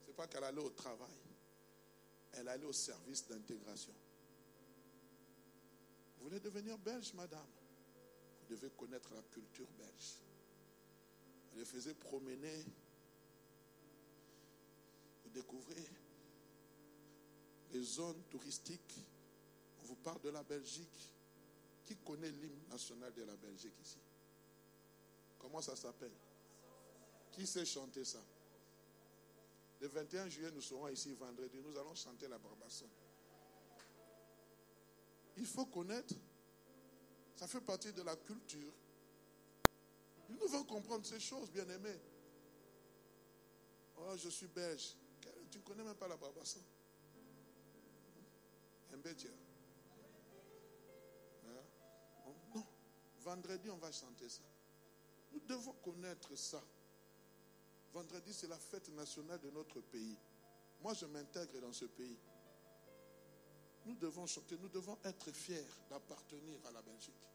Ce 0.02 0.08
n'est 0.08 0.14
pas 0.14 0.28
qu'elle 0.28 0.44
allait 0.44 0.62
au 0.62 0.70
travail. 0.70 1.10
Elle 2.34 2.48
allait 2.48 2.66
au 2.66 2.74
service 2.74 3.28
d'intégration. 3.28 3.94
Vous 6.18 6.26
voulez 6.26 6.40
devenir 6.40 6.78
belge, 6.78 7.14
madame 7.14 7.46
Vous 8.42 8.56
devez 8.56 8.70
connaître 8.72 9.14
la 9.14 9.22
culture 9.24 9.68
belge. 9.78 10.18
Elle 11.52 11.60
les 11.60 11.66
faisait 11.66 11.94
promener. 11.94 12.66
Vous 15.24 15.30
découvrez 15.32 15.86
les 17.74 17.84
zones 17.84 18.22
touristiques. 18.30 19.06
On 19.82 19.86
vous 19.86 19.96
parle 19.96 20.22
de 20.22 20.30
la 20.30 20.44
Belgique. 20.44 21.14
Qui 21.86 21.96
connaît 21.98 22.32
l'hymne 22.32 22.68
national 22.70 23.14
de 23.14 23.24
la 23.24 23.36
Belgique 23.36 23.74
ici? 23.82 23.98
Comment 25.40 25.62
ça 25.62 25.76
s'appelle? 25.76 26.12
Qui 27.32 27.48
sait 27.48 27.66
chanter 27.66 28.06
ça? 28.06 28.24
Le 29.82 29.88
21 29.88 30.30
juillet, 30.30 30.52
nous 30.52 30.62
serons 30.62 30.88
ici 30.90 31.14
vendredi. 31.14 31.60
Nous 31.64 31.76
allons 31.78 31.96
chanter 31.96 32.28
la 32.28 32.38
Barbassonne. 32.38 32.90
Il 35.38 35.46
faut 35.46 35.66
connaître. 35.66 36.14
Ça 37.36 37.48
fait 37.48 37.62
partie 37.62 37.92
de 37.92 38.04
la 38.04 38.16
culture. 38.16 38.72
Nous 40.30 40.38
devons 40.38 40.64
comprendre 40.66 41.06
ces 41.06 41.20
choses, 41.20 41.50
bien 41.50 41.68
aimés. 41.68 42.00
Oh, 43.98 44.16
je 44.16 44.30
suis 44.30 44.48
belge. 44.48 44.96
Tu 45.50 45.58
ne 45.58 45.64
connais 45.64 45.84
même 45.84 45.96
pas 45.96 46.08
la 46.08 46.18
Barbassonne. 46.18 46.64
Un 48.94 48.98
hein? 48.98 49.32
Vendredi, 53.24 53.70
on 53.70 53.78
va 53.78 53.92
chanter 53.92 54.28
ça. 54.30 54.42
Nous 55.32 55.40
devons 55.42 55.74
connaître 55.74 56.36
ça. 56.36 56.62
Vendredi, 57.94 58.34
c'est 58.34 58.48
la 58.48 58.58
fête 58.58 58.90
nationale 58.90 59.40
de 59.40 59.50
notre 59.52 59.80
pays. 59.82 60.18
Moi, 60.82 60.94
je 60.94 61.06
m'intègre 61.06 61.60
dans 61.62 61.74
ce 61.74 61.86
pays. 61.86 62.18
Nous 63.86 63.96
devons 63.96 64.26
chanter, 64.26 64.58
nous 64.58 64.70
devons 64.70 64.98
être 65.04 65.32
fiers 65.32 65.66
d'appartenir 65.90 66.60
à 66.66 66.72
la 66.72 66.82
Belgique. 66.82 67.30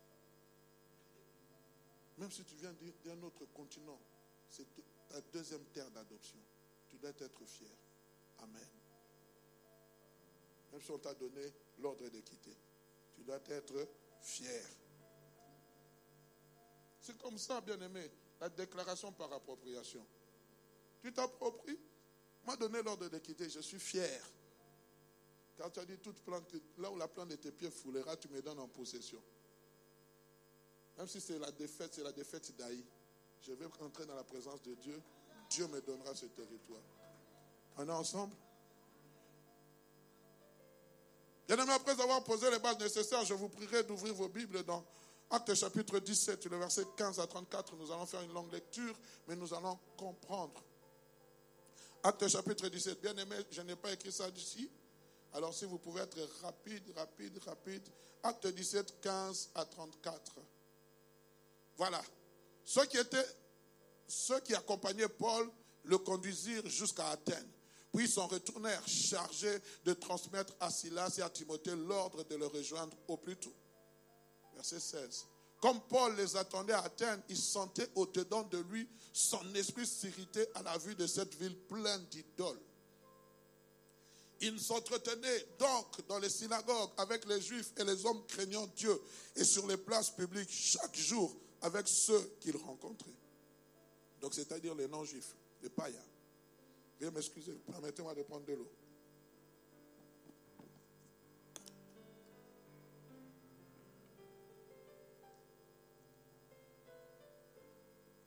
Même 2.18 2.30
si 2.30 2.44
tu 2.44 2.54
viens 2.56 2.74
d'un 3.04 3.22
autre 3.22 3.44
continent, 3.46 4.00
c'est 4.48 4.66
ta 5.08 5.20
deuxième 5.20 5.64
terre 5.66 5.90
d'adoption. 5.90 6.38
Tu 6.88 6.96
dois 6.98 7.10
être 7.10 7.44
fier. 7.44 7.70
Amen. 8.38 8.68
Même 10.72 10.80
si 10.80 10.90
on 10.90 10.98
t'a 10.98 11.14
donné 11.14 11.52
l'ordre 11.78 12.08
de 12.08 12.20
quitter, 12.20 12.56
tu 13.14 13.22
dois 13.22 13.40
être 13.48 13.88
fier. 14.20 14.64
C'est 17.06 17.16
comme 17.18 17.38
ça, 17.38 17.60
bien-aimé, 17.60 18.10
la 18.40 18.48
déclaration 18.48 19.12
par 19.12 19.32
appropriation. 19.32 20.04
Tu 21.00 21.12
t'appropries, 21.12 21.78
m'a 22.44 22.56
donné 22.56 22.82
l'ordre 22.82 23.08
de 23.08 23.18
quitter, 23.18 23.48
je 23.48 23.60
suis 23.60 23.78
fier. 23.78 24.20
Quand 25.56 25.70
tu 25.70 25.78
as 25.78 25.84
dit 25.84 25.98
toute 25.98 26.20
plante, 26.22 26.52
là 26.78 26.90
où 26.90 26.96
la 26.96 27.06
plante 27.06 27.28
de 27.28 27.36
tes 27.36 27.52
pieds 27.52 27.70
foulera, 27.70 28.16
tu 28.16 28.28
me 28.28 28.42
donnes 28.42 28.58
en 28.58 28.66
possession. 28.66 29.22
Même 30.98 31.06
si 31.06 31.20
c'est 31.20 31.38
la 31.38 31.52
défaite, 31.52 31.94
c'est 31.94 32.02
la 32.02 32.10
défaite 32.10 32.56
d'Aïe. 32.56 32.84
Je 33.40 33.52
vais 33.52 33.66
rentrer 33.66 34.04
dans 34.04 34.16
la 34.16 34.24
présence 34.24 34.60
de 34.62 34.74
Dieu. 34.74 35.00
Dieu 35.48 35.68
me 35.68 35.80
donnera 35.82 36.12
ce 36.12 36.26
territoire. 36.26 36.82
On 37.76 37.88
est 37.88 37.92
ensemble? 37.92 38.34
Bien-aimé, 41.46 41.70
après 41.72 41.92
avoir 42.00 42.24
posé 42.24 42.50
les 42.50 42.58
bases 42.58 42.80
nécessaires, 42.80 43.24
je 43.24 43.34
vous 43.34 43.48
prierai 43.48 43.84
d'ouvrir 43.84 44.12
vos 44.12 44.28
Bibles 44.28 44.64
dans 44.64 44.84
Acte 45.30 45.54
chapitre 45.54 45.98
17, 45.98 46.46
le 46.46 46.58
verset 46.58 46.84
15 46.96 47.18
à 47.18 47.26
34, 47.26 47.74
nous 47.76 47.90
allons 47.90 48.06
faire 48.06 48.22
une 48.22 48.32
longue 48.32 48.52
lecture, 48.52 48.94
mais 49.26 49.34
nous 49.34 49.52
allons 49.52 49.78
comprendre. 49.96 50.62
Acte 52.04 52.28
chapitre 52.28 52.68
17, 52.68 53.00
bien 53.00 53.16
aimé, 53.16 53.36
je 53.50 53.60
n'ai 53.62 53.74
pas 53.74 53.92
écrit 53.92 54.12
ça 54.12 54.30
d'ici. 54.30 54.70
Alors 55.32 55.52
si 55.52 55.64
vous 55.64 55.78
pouvez 55.78 56.02
être 56.02 56.18
rapide, 56.42 56.92
rapide, 56.94 57.38
rapide. 57.44 57.82
Acte 58.22 58.46
17, 58.46 59.00
15 59.00 59.50
à 59.56 59.64
34. 59.64 60.36
Voilà. 61.76 62.00
Ceux 62.64 62.86
qui 62.86 62.96
étaient, 62.96 63.26
ceux 64.06 64.40
qui 64.40 64.54
accompagnaient 64.54 65.08
Paul 65.08 65.50
le 65.84 65.98
conduisirent 65.98 66.66
jusqu'à 66.68 67.08
Athènes. 67.10 67.50
Puis 67.92 68.04
ils 68.04 68.10
s'en 68.10 68.26
retournèrent 68.26 68.86
chargés 68.86 69.58
de 69.84 69.92
transmettre 69.92 70.54
à 70.60 70.70
Silas 70.70 71.16
et 71.18 71.22
à 71.22 71.30
Timothée 71.30 71.74
l'ordre 71.74 72.24
de 72.24 72.36
le 72.36 72.46
rejoindre 72.46 72.96
au 73.08 73.16
plus 73.16 73.36
tôt. 73.36 73.54
Verset 74.56 74.80
16. 74.80 75.26
Comme 75.60 75.80
Paul 75.88 76.16
les 76.16 76.36
attendait 76.36 76.72
à 76.72 76.80
Athènes, 76.80 77.22
il 77.28 77.36
sentait 77.36 77.88
au-dedans 77.94 78.42
de 78.44 78.58
lui 78.58 78.88
son 79.12 79.54
esprit 79.54 79.86
s'irriter 79.86 80.46
à 80.54 80.62
la 80.62 80.76
vue 80.78 80.94
de 80.94 81.06
cette 81.06 81.34
ville 81.34 81.56
pleine 81.56 82.04
d'idoles. 82.10 82.60
Il 84.40 84.60
s'entretenait 84.60 85.46
donc 85.58 86.06
dans 86.08 86.18
les 86.18 86.28
synagogues 86.28 86.90
avec 86.98 87.24
les 87.26 87.40
juifs 87.40 87.72
et 87.78 87.84
les 87.84 88.04
hommes 88.04 88.22
craignant 88.26 88.66
Dieu 88.76 89.00
et 89.34 89.44
sur 89.44 89.66
les 89.66 89.78
places 89.78 90.10
publiques 90.10 90.50
chaque 90.50 90.94
jour 90.94 91.34
avec 91.62 91.88
ceux 91.88 92.36
qu'il 92.40 92.56
rencontrait. 92.58 93.16
Donc 94.20 94.34
c'est-à-dire 94.34 94.74
les 94.74 94.88
non-juifs, 94.88 95.34
les 95.62 95.70
païens. 95.70 96.04
Veuillez 97.00 97.12
m'excuser, 97.12 97.52
permettez-moi 97.70 98.14
de 98.14 98.22
prendre 98.22 98.44
de 98.44 98.52
l'eau. 98.52 98.70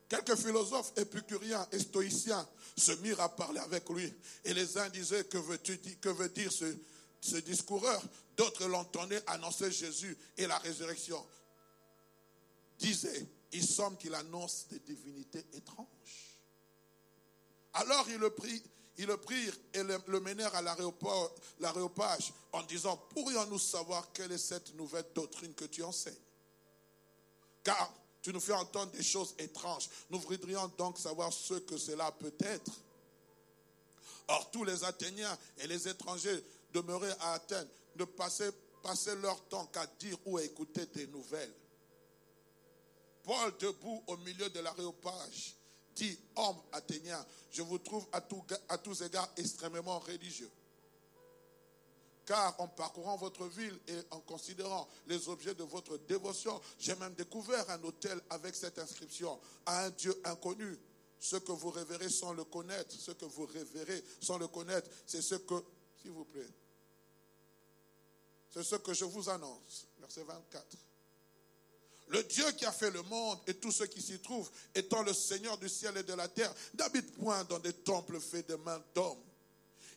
Quelques 0.10 0.36
philosophes 0.36 0.92
épicuriens 0.98 1.68
et 1.72 1.80
stoïciens 1.80 2.48
se 2.75 2.92
mirent 2.94 3.22
à 3.22 3.30
parler 3.30 3.60
avec 3.60 3.88
lui. 3.89 4.12
Et 4.44 4.56
les 4.56 4.78
uns 4.80 4.89
disaient, 4.89 5.24
que, 5.25 5.38
veux 5.38 5.58
que 5.58 6.10
veut 6.10 6.30
dire 6.30 6.51
ce, 6.51 6.66
ce 7.22 7.38
discoureur? 7.38 8.01
D'autres 8.36 8.66
l'entendaient 8.68 9.22
annoncer 9.28 9.72
Jésus 9.72 10.18
et 10.36 10.48
la 10.48 10.58
résurrection. 10.58 11.24
Disaient, 12.80 13.28
il 13.51 13.66
semble 13.68 13.98
qu'il 13.98 14.16
annonce 14.16 14.66
des 14.70 14.80
divinités 14.80 15.46
étranges. 15.54 15.86
Alors 17.74 18.10
ils 18.10 18.18
le, 18.18 18.34
ils 18.98 19.06
le 19.06 19.18
prirent 19.18 19.56
et 19.74 19.84
le, 19.84 20.20
menèrent 20.22 20.56
à 20.56 20.62
l'aréopage 20.62 22.34
en 22.51 22.63
disant, 22.63 22.98
pourrions-nous 23.13 23.60
savoir 23.60 24.12
quelle 24.12 24.32
est 24.32 24.39
cette 24.39 24.74
nouvelle 24.75 25.06
doctrine 25.13 25.54
que 25.54 25.66
tu 25.66 25.84
enseignes? 25.84 26.16
Car 27.63 27.94
tu 28.22 28.34
nous 28.34 28.40
fais 28.40 28.54
entendre 28.54 28.92
des 28.92 29.04
choses 29.04 29.36
étranges. 29.38 29.90
Nous 30.10 30.20
voudrions 30.20 30.68
donc 30.78 30.98
savoir 30.98 31.32
ce 31.32 31.56
que 31.56 31.78
cela 31.78 32.12
peut 32.12 32.34
être. 32.40 32.72
Or, 34.28 34.52
tous 34.52 34.64
les 34.64 34.84
Athéniens 34.84 35.38
et 35.58 35.68
les 35.68 35.88
étrangers 35.88 36.44
demeurés 36.74 37.14
à 37.22 37.34
Athènes 37.34 37.68
ne 37.96 38.06
passaient, 38.06 38.52
leur 39.22 39.42
temps 39.50 39.66
qu'à 39.68 39.86
dire 40.00 40.18
ou 40.26 40.38
à 40.38 40.44
écouter 40.44 40.86
des 40.88 41.08
nouvelles. 41.08 41.54
Paul, 43.24 43.54
debout 43.60 44.04
au 44.08 44.18
milieu 44.18 44.50
de 44.50 44.60
l'aréopage, 44.60 45.56
dit 45.96 46.18
Homme 46.36 46.62
athénien, 46.72 47.24
je 47.52 47.62
vous 47.62 47.78
trouve 47.80 48.08
à 48.12 48.78
tous 48.78 49.02
égards 49.02 49.30
extrêmement 49.36 50.00
religieux. 50.00 50.50
Car 52.30 52.54
en 52.60 52.68
parcourant 52.68 53.18
votre 53.18 53.48
ville 53.48 53.76
et 53.88 53.98
en 54.12 54.20
considérant 54.20 54.88
les 55.08 55.30
objets 55.30 55.56
de 55.56 55.64
votre 55.64 55.98
dévotion, 55.98 56.62
j'ai 56.78 56.94
même 56.98 57.16
découvert 57.16 57.68
un 57.72 57.84
hôtel 57.84 58.22
avec 58.30 58.54
cette 58.54 58.78
inscription 58.78 59.40
à 59.66 59.86
un 59.86 59.90
Dieu 59.90 60.14
inconnu. 60.24 60.78
Ce 61.20 61.38
que 61.38 61.52
vous 61.52 61.72
révérez 61.72 62.08
sans 62.08 62.34
le 62.34 62.44
connaître, 62.44 62.96
ce 62.96 63.14
que 63.14 63.26
vous 63.26 63.48
révérez 63.48 64.04
sans 64.22 64.38
le 64.38 64.48
connaître, 64.48 64.88
c'est 65.08 65.24
ce 65.24 65.34
que, 65.34 65.56
s'il 66.00 66.12
vous 66.12 66.26
plaît, 66.26 66.48
c'est 68.54 68.62
ce 68.62 68.76
que 68.76 68.94
je 68.94 69.06
vous 69.06 69.28
annonce. 69.28 69.88
Verset 69.98 70.22
24. 70.22 70.78
Le 72.10 72.24
Dieu 72.26 72.52
qui 72.52 72.66
a 72.66 72.72
fait 72.72 72.92
le 72.92 73.02
monde 73.02 73.40
et 73.48 73.56
tout 73.56 73.72
ce 73.72 73.86
qui 73.86 74.04
s'y 74.04 74.20
trouve, 74.20 74.52
étant 74.76 75.02
le 75.02 75.14
Seigneur 75.14 75.58
du 75.58 75.68
ciel 75.68 75.98
et 75.98 76.04
de 76.04 76.14
la 76.14 76.28
terre, 76.28 76.54
n'habite 76.76 77.12
point 77.18 77.44
dans 77.46 77.58
des 77.58 77.74
temples 77.74 78.20
faits 78.20 78.48
de 78.50 78.56
mains 78.58 78.84
d'hommes 78.94 79.29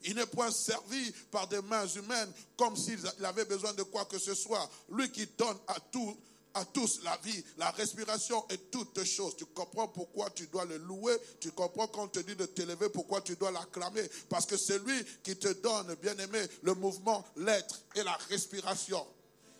il 0.04 0.16
n'est 0.16 0.26
point 0.26 0.50
servi 0.50 1.12
par 1.30 1.48
des 1.48 1.60
mains 1.62 1.86
humaines 1.86 2.32
comme 2.56 2.76
s'il 2.76 2.98
avait 3.22 3.44
besoin 3.44 3.72
de 3.72 3.82
quoi 3.82 4.04
que 4.04 4.18
ce 4.18 4.34
soit. 4.34 4.68
Lui 4.90 5.10
qui 5.10 5.26
donne 5.38 5.58
à 5.68 5.76
à 6.54 6.64
tous 6.64 7.00
la 7.02 7.16
vie, 7.24 7.44
la 7.56 7.70
respiration 7.70 8.44
et 8.50 8.58
toutes 8.70 9.02
choses. 9.04 9.36
Tu 9.36 9.46
comprends 9.46 9.88
pourquoi 9.88 10.30
tu 10.30 10.46
dois 10.48 10.64
le 10.64 10.76
louer? 10.78 11.16
Tu 11.40 11.50
comprends 11.50 11.86
quand 11.86 12.04
on 12.04 12.08
te 12.08 12.20
dit 12.20 12.36
de 12.36 12.46
t'élever, 12.46 12.88
pourquoi 12.88 13.20
tu 13.20 13.36
dois 13.36 13.50
l'acclamer? 13.50 14.08
Parce 14.28 14.46
que 14.46 14.56
c'est 14.56 14.78
lui 14.78 15.04
qui 15.22 15.36
te 15.36 15.48
donne, 15.48 15.94
bien 15.96 16.16
aimé, 16.18 16.40
le 16.62 16.74
mouvement, 16.74 17.24
l'être 17.36 17.80
et 17.94 18.02
la 18.02 18.16
respiration. 18.28 19.06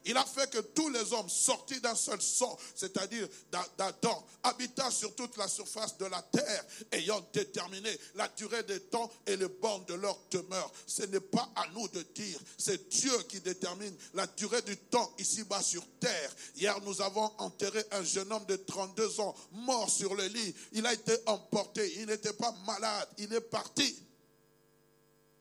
Il 0.05 0.17
a 0.17 0.25
fait 0.25 0.51
que 0.51 0.59
tous 0.59 0.89
les 0.89 1.13
hommes 1.13 1.29
sortis 1.29 1.81
d'un 1.81 1.95
seul 1.95 2.21
sang, 2.21 2.59
c'est-à-dire 2.75 3.29
d'Adam, 3.51 4.27
habitant 4.43 4.91
sur 4.91 5.15
toute 5.15 5.37
la 5.37 5.47
surface 5.47 5.97
de 5.99 6.07
la 6.07 6.21
terre, 6.23 6.65
ayant 6.91 7.25
déterminé 7.33 7.91
la 8.15 8.29
durée 8.29 8.63
des 8.65 8.81
temps 8.81 9.11
et 9.27 9.37
les 9.37 9.49
bornes 9.49 9.85
de 9.87 9.95
leur 9.95 10.19
demeure. 10.31 10.73
Ce 10.87 11.03
n'est 11.05 11.21
pas 11.21 11.51
à 11.55 11.69
nous 11.69 11.87
de 11.89 12.03
dire, 12.15 12.39
c'est 12.59 12.89
Dieu 12.89 13.17
qui 13.29 13.41
détermine 13.41 13.95
la 14.15 14.27
durée 14.27 14.63
du 14.63 14.77
temps 14.77 15.13
ici-bas 15.19 15.63
sur 15.63 15.87
terre. 16.01 16.35
Hier, 16.57 16.81
nous 16.83 17.01
avons 17.01 17.31
enterré 17.39 17.85
un 17.93 18.03
jeune 18.03 18.33
homme 18.33 18.47
de 18.47 18.57
32 18.57 19.21
ans, 19.21 19.35
mort 19.53 19.89
sur 19.89 20.15
le 20.15 20.27
lit. 20.27 20.55
Il 20.73 20.87
a 20.87 20.93
été 20.93 21.17
emporté, 21.27 22.01
il 22.01 22.07
n'était 22.07 22.33
pas 22.33 22.53
malade, 22.67 23.09
il 23.19 23.33
est 23.33 23.41
parti. 23.41 23.97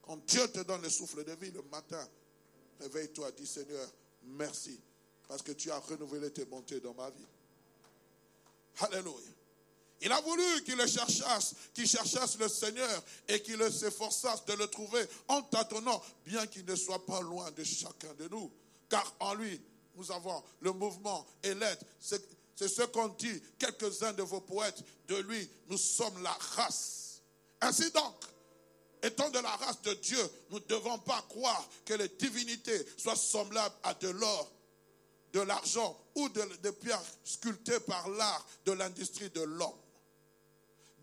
Quand 0.01 0.17
Dieu 0.27 0.47
te 0.49 0.59
donne 0.59 0.81
le 0.81 0.89
souffle 0.89 1.23
de 1.23 1.33
vie 1.33 1.51
le 1.51 1.61
matin, 1.63 2.07
réveille-toi, 2.79 3.31
dis 3.31 3.47
Seigneur, 3.47 3.87
merci 4.23 4.79
parce 5.27 5.41
que 5.41 5.51
tu 5.51 5.71
as 5.71 5.79
renouvelé 5.79 6.31
tes 6.31 6.45
bontés 6.45 6.79
dans 6.79 6.93
ma 6.93 7.09
vie. 7.09 7.25
Alléluia. 8.79 9.15
Il 10.01 10.11
a 10.11 10.19
voulu 10.21 10.63
qu'il 10.63 10.75
le 10.75 10.87
cherchasse, 10.87 11.53
qu'il 11.73 11.87
cherchasse 11.87 12.37
le 12.39 12.47
Seigneur 12.47 13.03
et 13.27 13.41
qu'il 13.41 13.59
s'efforçasse 13.71 14.43
de 14.45 14.53
le 14.53 14.67
trouver 14.67 15.05
en 15.27 15.43
tâtonnant, 15.43 16.01
bien 16.25 16.47
qu'il 16.47 16.65
ne 16.65 16.75
soit 16.75 17.05
pas 17.05 17.21
loin 17.21 17.51
de 17.51 17.63
chacun 17.63 18.11
de 18.15 18.27
nous. 18.29 18.51
Car 18.89 19.15
en 19.19 19.35
lui, 19.35 19.61
nous 19.95 20.11
avons 20.11 20.43
le 20.59 20.71
mouvement 20.71 21.25
et 21.43 21.53
l'aide. 21.53 21.79
C'est 21.99 22.67
ce 22.67 22.81
qu'ont 22.83 23.09
dit 23.09 23.41
quelques-uns 23.59 24.13
de 24.13 24.23
vos 24.23 24.41
poètes. 24.41 24.83
De 25.07 25.17
lui, 25.17 25.47
nous 25.67 25.77
sommes 25.77 26.21
la 26.23 26.33
race. 26.55 27.21
Ainsi 27.61 27.91
donc, 27.91 28.15
étant 29.03 29.29
de 29.29 29.39
la 29.39 29.55
race 29.55 29.81
de 29.81 29.93
Dieu, 29.95 30.29
nous 30.49 30.59
ne 30.59 30.65
devons 30.65 30.99
pas 30.99 31.21
croire 31.29 31.67
que 31.85 31.93
les 31.93 32.07
divinités 32.09 32.85
soient 32.97 33.15
semblables 33.15 33.75
à 33.83 33.93
de 33.95 34.09
l'or, 34.09 34.51
de 35.33 35.41
l'argent 35.41 35.97
ou 36.15 36.29
de, 36.29 36.41
des 36.61 36.71
pierres 36.71 37.03
sculptées 37.23 37.79
par 37.81 38.09
l'art 38.09 38.45
de 38.65 38.73
l'industrie 38.73 39.29
de 39.29 39.41
l'homme. 39.41 39.77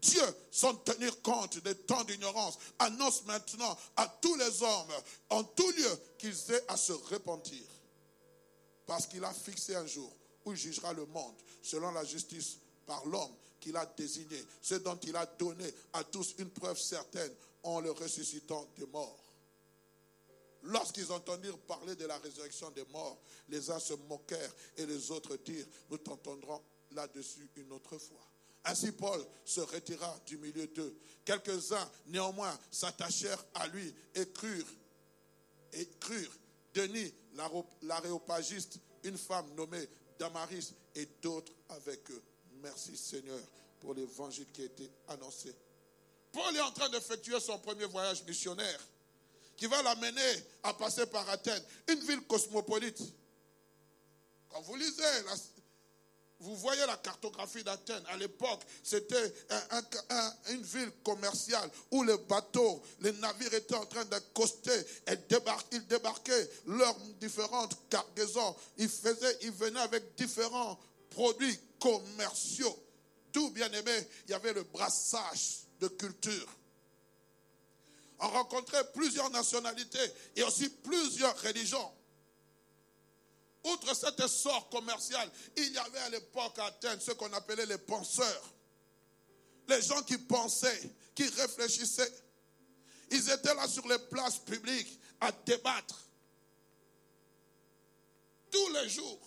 Dieu, 0.00 0.22
sans 0.50 0.74
tenir 0.74 1.20
compte 1.22 1.58
des 1.58 1.74
temps 1.74 2.04
d'ignorance, 2.04 2.58
annonce 2.78 3.24
maintenant 3.24 3.76
à 3.96 4.06
tous 4.20 4.34
les 4.36 4.62
hommes, 4.62 4.92
en 5.30 5.42
tout 5.42 5.70
lieu, 5.70 6.00
qu'ils 6.18 6.52
aient 6.52 6.64
à 6.68 6.76
se 6.76 6.92
repentir. 6.92 7.64
Parce 8.86 9.06
qu'il 9.06 9.24
a 9.24 9.32
fixé 9.32 9.74
un 9.74 9.86
jour 9.86 10.14
où 10.44 10.52
il 10.52 10.56
jugera 10.56 10.92
le 10.92 11.04
monde 11.06 11.34
selon 11.62 11.90
la 11.90 12.04
justice 12.04 12.58
par 12.86 13.04
l'homme 13.06 13.34
qu'il 13.60 13.76
a 13.76 13.84
désigné, 13.86 14.42
ce 14.62 14.76
dont 14.76 14.98
il 15.02 15.16
a 15.16 15.26
donné 15.26 15.66
à 15.92 16.04
tous 16.04 16.34
une 16.38 16.50
preuve 16.50 16.78
certaine 16.78 17.32
en 17.68 17.80
le 17.80 17.90
ressuscitant 17.90 18.66
des 18.76 18.86
morts. 18.86 19.18
Lorsqu'ils 20.62 21.12
entendirent 21.12 21.58
parler 21.58 21.94
de 21.94 22.06
la 22.06 22.18
résurrection 22.18 22.70
des 22.70 22.84
morts, 22.86 23.20
les 23.48 23.70
uns 23.70 23.78
se 23.78 23.94
moquèrent 24.08 24.54
et 24.76 24.86
les 24.86 25.10
autres 25.10 25.36
dirent, 25.36 25.66
nous 25.90 25.98
t'entendrons 25.98 26.62
là-dessus 26.92 27.48
une 27.56 27.70
autre 27.72 27.98
fois. 27.98 28.26
Ainsi 28.64 28.92
Paul 28.92 29.24
se 29.44 29.60
retira 29.60 30.18
du 30.26 30.36
milieu 30.38 30.66
d'eux. 30.68 30.98
Quelques-uns 31.24 31.90
néanmoins 32.06 32.58
s'attachèrent 32.70 33.44
à 33.54 33.68
lui 33.68 33.94
et 34.14 34.26
crurent, 34.30 34.74
et 35.72 35.86
crurent 36.00 36.36
Denis, 36.74 37.12
l'aréopagiste, 37.82 38.78
une 39.04 39.18
femme 39.18 39.54
nommée 39.54 39.86
Damaris 40.18 40.74
et 40.94 41.06
d'autres 41.22 41.52
avec 41.68 42.10
eux. 42.10 42.22
Merci 42.62 42.96
Seigneur 42.96 43.40
pour 43.80 43.94
l'évangile 43.94 44.46
qui 44.52 44.62
a 44.62 44.64
été 44.66 44.90
annoncé. 45.08 45.54
Paul 46.32 46.56
est 46.56 46.60
en 46.60 46.72
train 46.72 46.88
d'effectuer 46.88 47.40
son 47.40 47.58
premier 47.58 47.86
voyage 47.86 48.22
missionnaire 48.24 48.80
qui 49.56 49.66
va 49.66 49.82
l'amener 49.82 50.44
à 50.62 50.72
passer 50.72 51.06
par 51.06 51.28
Athènes, 51.28 51.62
une 51.88 52.00
ville 52.00 52.20
cosmopolite. 52.22 53.02
Quand 54.48 54.60
vous 54.62 54.76
lisez, 54.76 55.02
vous 56.40 56.54
voyez 56.56 56.86
la 56.86 56.96
cartographie 56.96 57.64
d'Athènes. 57.64 58.04
À 58.06 58.16
l'époque, 58.16 58.62
c'était 58.84 59.34
une 60.50 60.62
ville 60.62 60.92
commerciale 61.02 61.68
où 61.90 62.04
les 62.04 62.16
bateaux, 62.18 62.80
les 63.00 63.12
navires 63.12 63.52
étaient 63.54 63.74
en 63.74 63.86
train 63.86 64.04
d'accoster. 64.04 64.80
Ils 65.72 65.86
débarquaient 65.88 66.50
leurs 66.66 66.96
différentes 67.20 67.76
cargaisons. 67.90 68.54
Ils, 68.76 68.88
faisaient, 68.88 69.38
ils 69.42 69.50
venaient 69.50 69.80
avec 69.80 70.14
différents 70.14 70.78
produits 71.10 71.58
commerciaux. 71.80 72.78
D'où, 73.32 73.50
bien 73.50 73.70
aimé, 73.72 74.08
il 74.26 74.30
y 74.30 74.34
avait 74.34 74.52
le 74.52 74.62
brassage 74.62 75.67
de 75.80 75.88
culture. 75.88 76.48
On 78.20 78.28
rencontrait 78.28 78.90
plusieurs 78.92 79.30
nationalités 79.30 80.12
et 80.36 80.42
aussi 80.42 80.68
plusieurs 80.68 81.40
religions. 81.40 81.92
Outre 83.64 83.94
cet 83.94 84.18
essor 84.20 84.68
commercial, 84.70 85.30
il 85.56 85.72
y 85.72 85.78
avait 85.78 85.98
à 85.98 86.10
l'époque 86.10 86.58
à 86.58 86.66
Athènes 86.66 87.00
ce 87.00 87.12
qu'on 87.12 87.32
appelait 87.32 87.66
les 87.66 87.78
penseurs. 87.78 88.54
Les 89.68 89.82
gens 89.82 90.02
qui 90.02 90.16
pensaient, 90.18 90.90
qui 91.14 91.28
réfléchissaient. 91.28 92.12
Ils 93.10 93.30
étaient 93.30 93.54
là 93.54 93.68
sur 93.68 93.86
les 93.86 93.98
places 93.98 94.38
publiques 94.38 94.98
à 95.20 95.32
débattre. 95.32 96.04
Tous 98.50 98.68
les 98.72 98.88
jours. 98.88 99.20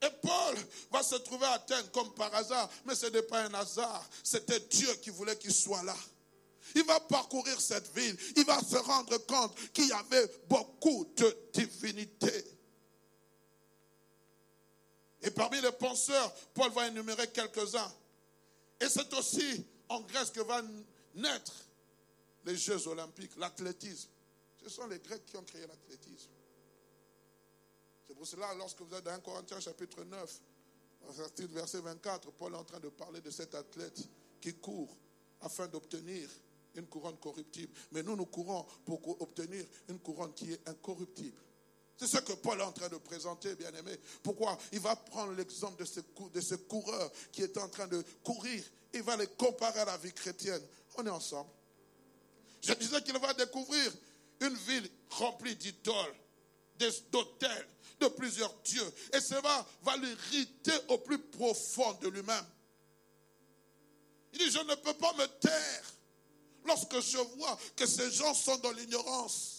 Et 0.00 0.10
Paul 0.22 0.56
va 0.92 1.02
se 1.02 1.16
trouver 1.16 1.46
à 1.46 1.52
Athènes 1.52 1.88
comme 1.92 2.12
par 2.14 2.32
hasard, 2.34 2.70
mais 2.84 2.94
ce 2.94 3.06
n'est 3.06 3.22
pas 3.22 3.42
un 3.42 3.54
hasard, 3.54 4.08
c'était 4.22 4.60
Dieu 4.60 4.92
qui 5.02 5.10
voulait 5.10 5.36
qu'il 5.36 5.52
soit 5.52 5.82
là. 5.82 5.96
Il 6.74 6.84
va 6.84 7.00
parcourir 7.00 7.60
cette 7.60 7.92
ville, 7.96 8.16
il 8.36 8.44
va 8.44 8.60
se 8.60 8.76
rendre 8.76 9.16
compte 9.26 9.54
qu'il 9.72 9.88
y 9.88 9.92
avait 9.92 10.30
beaucoup 10.48 11.10
de 11.16 11.36
divinités. 11.52 12.44
Et 15.22 15.30
parmi 15.30 15.60
les 15.60 15.72
penseurs, 15.72 16.32
Paul 16.54 16.70
va 16.72 16.86
énumérer 16.86 17.28
quelques-uns. 17.32 17.92
Et 18.80 18.88
c'est 18.88 19.12
aussi 19.14 19.66
en 19.88 20.00
Grèce 20.02 20.30
que 20.30 20.40
va 20.40 20.62
naître 21.14 21.52
les 22.44 22.56
Jeux 22.56 22.86
olympiques, 22.86 23.32
l'athlétisme. 23.36 24.10
Ce 24.62 24.68
sont 24.70 24.86
les 24.86 24.98
Grecs 25.00 25.26
qui 25.26 25.36
ont 25.36 25.42
créé 25.42 25.66
l'athlétisme. 25.66 26.30
Pour 28.18 28.26
cela, 28.26 28.52
lorsque 28.54 28.80
vous 28.80 28.92
êtes 28.96 29.04
dans 29.04 29.12
1 29.12 29.20
Corinthiens 29.20 29.60
chapitre 29.60 30.02
9, 30.02 30.40
verset 31.50 31.80
24, 31.80 32.32
Paul 32.32 32.52
est 32.52 32.56
en 32.56 32.64
train 32.64 32.80
de 32.80 32.88
parler 32.88 33.20
de 33.20 33.30
cet 33.30 33.54
athlète 33.54 33.96
qui 34.40 34.54
court 34.54 34.94
afin 35.40 35.68
d'obtenir 35.68 36.28
une 36.74 36.88
couronne 36.88 37.16
corruptible. 37.18 37.72
Mais 37.92 38.02
nous, 38.02 38.16
nous 38.16 38.26
courons 38.26 38.66
pour 38.84 39.22
obtenir 39.22 39.64
une 39.88 40.00
couronne 40.00 40.34
qui 40.34 40.52
est 40.52 40.68
incorruptible. 40.68 41.40
C'est 41.96 42.08
ce 42.08 42.18
que 42.18 42.32
Paul 42.32 42.58
est 42.58 42.64
en 42.64 42.72
train 42.72 42.88
de 42.88 42.96
présenter, 42.96 43.54
bien 43.54 43.72
aimé. 43.72 43.96
Pourquoi? 44.24 44.58
Il 44.72 44.80
va 44.80 44.96
prendre 44.96 45.32
l'exemple 45.34 45.78
de 45.80 45.84
ce, 45.84 46.00
de 46.34 46.40
ce 46.40 46.56
coureur 46.56 47.12
qui 47.30 47.42
est 47.42 47.56
en 47.56 47.68
train 47.68 47.86
de 47.86 48.04
courir 48.24 48.64
il 48.94 49.02
va 49.02 49.16
les 49.16 49.26
comparer 49.26 49.80
à 49.80 49.84
la 49.84 49.96
vie 49.98 50.12
chrétienne. 50.12 50.62
On 50.96 51.06
est 51.06 51.10
ensemble. 51.10 51.50
Je 52.62 52.72
disais 52.74 53.00
qu'il 53.02 53.16
va 53.18 53.34
découvrir 53.34 53.92
une 54.40 54.54
ville 54.54 54.90
remplie 55.10 55.54
d'idoles, 55.56 56.14
d'hôtels, 57.10 57.68
de 58.00 58.06
plusieurs 58.08 58.54
dieux. 58.64 58.92
Et 59.12 59.20
cela 59.20 59.66
va 59.82 59.96
l'irriter 59.96 60.72
au 60.88 60.98
plus 60.98 61.18
profond 61.18 61.92
de 61.94 62.08
lui-même. 62.08 62.46
Il 64.32 64.38
dit, 64.38 64.50
je 64.50 64.58
ne 64.58 64.74
peux 64.74 64.94
pas 64.94 65.12
me 65.14 65.26
taire 65.26 65.92
lorsque 66.64 67.00
je 67.00 67.18
vois 67.18 67.58
que 67.76 67.86
ces 67.86 68.10
gens 68.10 68.34
sont 68.34 68.56
dans 68.58 68.72
l'ignorance. 68.72 69.54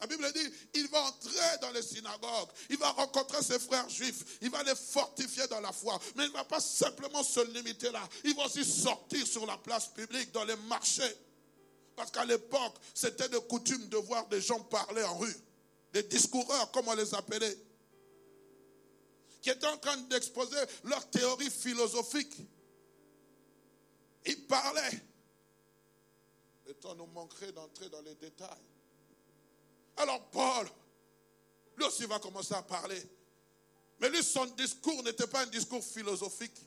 La 0.00 0.06
Bible 0.06 0.32
dit, 0.32 0.54
il 0.74 0.88
va 0.88 1.02
entrer 1.02 1.58
dans 1.60 1.70
les 1.72 1.82
synagogues, 1.82 2.48
il 2.70 2.78
va 2.78 2.90
rencontrer 2.90 3.42
ses 3.42 3.58
frères 3.58 3.88
juifs, 3.88 4.38
il 4.40 4.50
va 4.50 4.62
les 4.62 4.74
fortifier 4.76 5.46
dans 5.48 5.60
la 5.60 5.72
foi. 5.72 5.98
Mais 6.14 6.24
il 6.24 6.28
ne 6.28 6.34
va 6.34 6.44
pas 6.44 6.60
simplement 6.60 7.22
se 7.24 7.40
limiter 7.52 7.90
là, 7.90 8.08
il 8.22 8.34
va 8.36 8.46
aussi 8.46 8.64
sortir 8.64 9.26
sur 9.26 9.44
la 9.44 9.56
place 9.56 9.88
publique, 9.88 10.30
dans 10.32 10.44
les 10.44 10.56
marchés. 10.68 11.16
Parce 11.98 12.12
qu'à 12.12 12.24
l'époque, 12.24 12.76
c'était 12.94 13.28
de 13.28 13.38
coutume 13.38 13.88
de 13.88 13.96
voir 13.96 14.28
des 14.28 14.40
gens 14.40 14.60
parler 14.60 15.02
en 15.02 15.18
rue, 15.18 15.34
des 15.92 16.04
discoureurs, 16.04 16.70
comme 16.70 16.86
on 16.86 16.94
les 16.94 17.12
appelait, 17.12 17.58
qui 19.42 19.50
étaient 19.50 19.66
en 19.66 19.76
train 19.78 19.96
d'exposer 20.02 20.56
leurs 20.84 21.10
théories 21.10 21.50
philosophiques. 21.50 22.36
Ils 24.26 24.46
parlaient. 24.46 25.02
Le 26.68 26.74
temps 26.74 26.94
nous 26.94 27.06
manquerait 27.06 27.50
d'entrer 27.50 27.88
dans 27.88 28.02
les 28.02 28.14
détails. 28.14 28.62
Alors 29.96 30.22
Paul, 30.30 30.68
lui 31.76 31.84
aussi 31.84 32.06
va 32.06 32.20
commencer 32.20 32.54
à 32.54 32.62
parler. 32.62 33.02
Mais 33.98 34.08
lui, 34.08 34.22
son 34.22 34.46
discours 34.46 35.02
n'était 35.02 35.26
pas 35.26 35.42
un 35.42 35.46
discours 35.46 35.82
philosophique. 35.82 36.60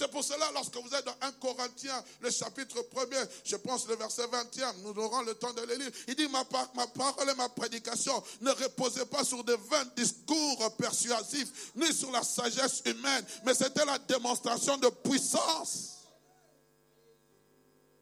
C'est 0.00 0.10
pour 0.10 0.24
cela, 0.24 0.50
lorsque 0.54 0.74
vous 0.76 0.94
êtes 0.94 1.04
dans 1.04 1.14
1 1.20 1.32
Corinthiens, 1.32 2.02
le 2.22 2.30
chapitre 2.30 2.78
1er, 2.90 3.28
je 3.44 3.56
pense 3.56 3.86
le 3.86 3.96
verset 3.96 4.26
21, 4.28 4.72
nous 4.82 4.98
aurons 4.98 5.20
le 5.20 5.34
temps 5.34 5.52
de 5.52 5.60
le 5.60 5.74
lire. 5.74 5.90
Il 6.08 6.14
dit 6.14 6.26
ma, 6.28 6.42
ma 6.74 6.86
parole 6.86 7.28
et 7.28 7.34
ma 7.34 7.50
prédication 7.50 8.22
ne 8.40 8.50
reposaient 8.50 9.04
pas 9.04 9.24
sur 9.24 9.44
de 9.44 9.52
vains 9.52 9.84
discours 9.94 10.74
persuasifs, 10.78 11.72
ni 11.76 11.92
sur 11.92 12.10
la 12.12 12.22
sagesse 12.22 12.80
humaine, 12.86 13.26
mais 13.44 13.52
c'était 13.52 13.84
la 13.84 13.98
démonstration 13.98 14.78
de 14.78 14.88
puissance 14.88 15.96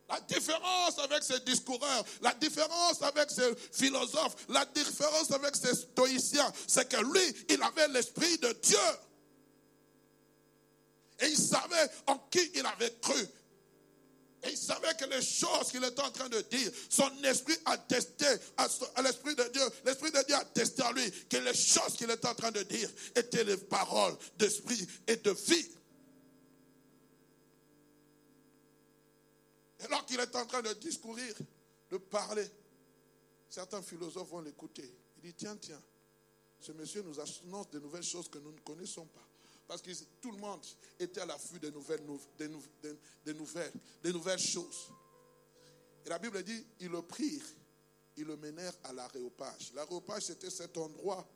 la 0.08 0.20
différence 0.20 0.98
avec 1.00 1.22
ces 1.22 1.40
discoureurs, 1.40 2.04
la 2.22 2.32
différence 2.34 3.02
avec 3.02 3.30
ces 3.30 3.54
philosophes, 3.72 4.36
la 4.48 4.64
différence 4.66 5.30
avec 5.32 5.54
ces 5.54 5.74
stoïciens, 5.74 6.50
c'est 6.66 6.88
que 6.88 6.96
lui, 6.96 7.36
il 7.50 7.62
avait 7.62 7.88
l'esprit 7.88 8.38
de 8.38 8.50
Dieu. 8.62 8.78
Et 11.20 11.26
il 11.26 11.36
savait 11.36 11.90
en 12.06 12.18
qui 12.30 12.50
il 12.54 12.64
avait 12.64 12.94
cru. 13.00 13.20
Et 14.44 14.50
il 14.50 14.56
savait 14.56 14.94
que 14.94 15.04
les 15.06 15.22
choses 15.22 15.70
qu'il 15.70 15.82
était 15.82 16.00
en 16.00 16.12
train 16.12 16.28
de 16.28 16.40
dire, 16.42 16.70
son 16.88 17.10
esprit 17.24 17.56
attestait 17.64 18.38
à 18.56 19.02
l'esprit 19.02 19.34
de 19.34 19.42
Dieu. 19.52 19.62
L'esprit 19.84 20.12
de 20.12 20.24
Dieu 20.24 20.36
attestait 20.36 20.82
à 20.82 20.92
lui 20.92 21.10
que 21.28 21.38
les 21.38 21.54
choses 21.54 21.94
qu'il 21.96 22.10
était 22.10 22.28
en 22.28 22.34
train 22.34 22.52
de 22.52 22.62
dire 22.62 22.88
étaient 23.16 23.42
les 23.42 23.56
paroles 23.56 24.16
d'esprit 24.36 24.86
et 25.08 25.16
de 25.16 25.30
vie. 25.32 25.68
Et 29.80 29.84
alors 29.84 30.06
qu'il 30.06 30.20
est 30.20 30.36
en 30.36 30.46
train 30.46 30.62
de 30.62 30.72
discourir, 30.74 31.34
de 31.90 31.96
parler, 31.98 32.48
certains 33.48 33.82
philosophes 33.82 34.28
vont 34.28 34.40
l'écouter. 34.40 34.88
Il 35.16 35.22
dit, 35.22 35.34
tiens, 35.34 35.56
tiens, 35.56 35.82
ce 36.60 36.72
monsieur 36.72 37.02
nous 37.02 37.18
annonce 37.18 37.70
de 37.70 37.80
nouvelles 37.80 38.04
choses 38.04 38.28
que 38.28 38.38
nous 38.38 38.52
ne 38.52 38.60
connaissons 38.60 39.06
pas. 39.06 39.27
Parce 39.68 39.82
que 39.82 39.90
tout 40.22 40.32
le 40.32 40.38
monde 40.38 40.64
était 40.98 41.20
à 41.20 41.26
l'affût 41.26 41.60
des 41.60 41.70
nouvelles, 41.70 42.00
des, 42.38 42.48
nouvelles, 43.34 43.72
des 44.02 44.12
nouvelles 44.12 44.38
choses. 44.38 44.88
Et 46.06 46.08
la 46.08 46.18
Bible 46.18 46.42
dit, 46.42 46.66
ils 46.80 46.88
le 46.88 47.02
prirent, 47.02 47.44
ils 48.16 48.24
le 48.24 48.36
menèrent 48.38 48.76
à 48.84 48.94
l'aréopage. 48.94 49.72
L'aréopage, 49.74 50.22
c'était 50.22 50.48
cet 50.48 50.78
endroit 50.78 51.28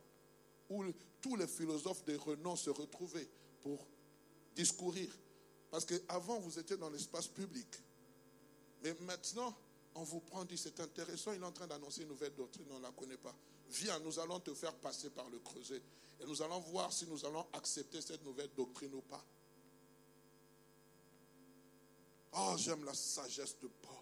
où 0.71 0.83
tous 1.21 1.37
les 1.37 1.47
philosophes 1.47 2.05
de 2.07 2.16
renom 2.16 2.57
se 2.57 2.71
retrouvaient 2.71 3.29
pour 3.61 3.87
discourir. 4.55 5.14
Parce 5.71 5.85
qu'avant, 5.85 6.40
vous 6.40 6.59
étiez 6.59 6.79
dans 6.79 6.88
l'espace 6.88 7.29
public. 7.29 7.68
Mais 8.83 8.97
maintenant, 9.01 9.55
on 9.95 10.05
vous 10.05 10.21
prend, 10.21 10.47
dit 10.47 10.57
c'est 10.57 10.81
intéressant, 10.81 11.33
il 11.33 11.42
est 11.42 11.45
en 11.45 11.53
train 11.53 11.66
d'annoncer 11.66 12.03
une 12.03 12.09
nouvelle 12.09 12.35
doctrine, 12.35 12.66
on 12.71 12.79
ne 12.79 12.83
la 12.83 12.92
connaît 12.92 13.18
pas. 13.18 13.35
Viens, 13.68 13.99
nous 14.01 14.18
allons 14.18 14.40
te 14.40 14.55
faire 14.55 14.75
passer 14.75 15.11
par 15.11 15.29
le 15.29 15.38
creuset. 15.38 15.83
Et 16.22 16.26
nous 16.26 16.40
allons 16.40 16.61
voir 16.61 16.92
si 16.92 17.06
nous 17.06 17.24
allons 17.24 17.46
accepter 17.52 18.00
cette 18.00 18.24
nouvelle 18.24 18.50
doctrine 18.54 18.94
ou 18.94 19.00
pas. 19.00 19.24
Oh, 22.35 22.54
j'aime 22.56 22.85
la 22.85 22.94
sagesse 22.94 23.58
de 23.61 23.66
Paul. 23.66 23.92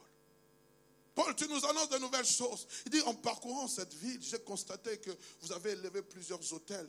Paul, 1.15 1.35
tu 1.35 1.49
nous 1.49 1.65
annonces 1.65 1.89
de 1.89 1.99
nouvelles 1.99 2.27
choses. 2.27 2.67
Il 2.87 2.93
dit, 2.93 3.01
en 3.03 3.15
parcourant 3.15 3.67
cette 3.67 3.95
ville, 3.95 4.23
j'ai 4.23 4.39
constaté 4.41 4.99
que 4.99 5.11
vous 5.41 5.53
avez 5.53 5.71
élevé 5.71 6.03
plusieurs 6.03 6.53
hôtels. 6.53 6.89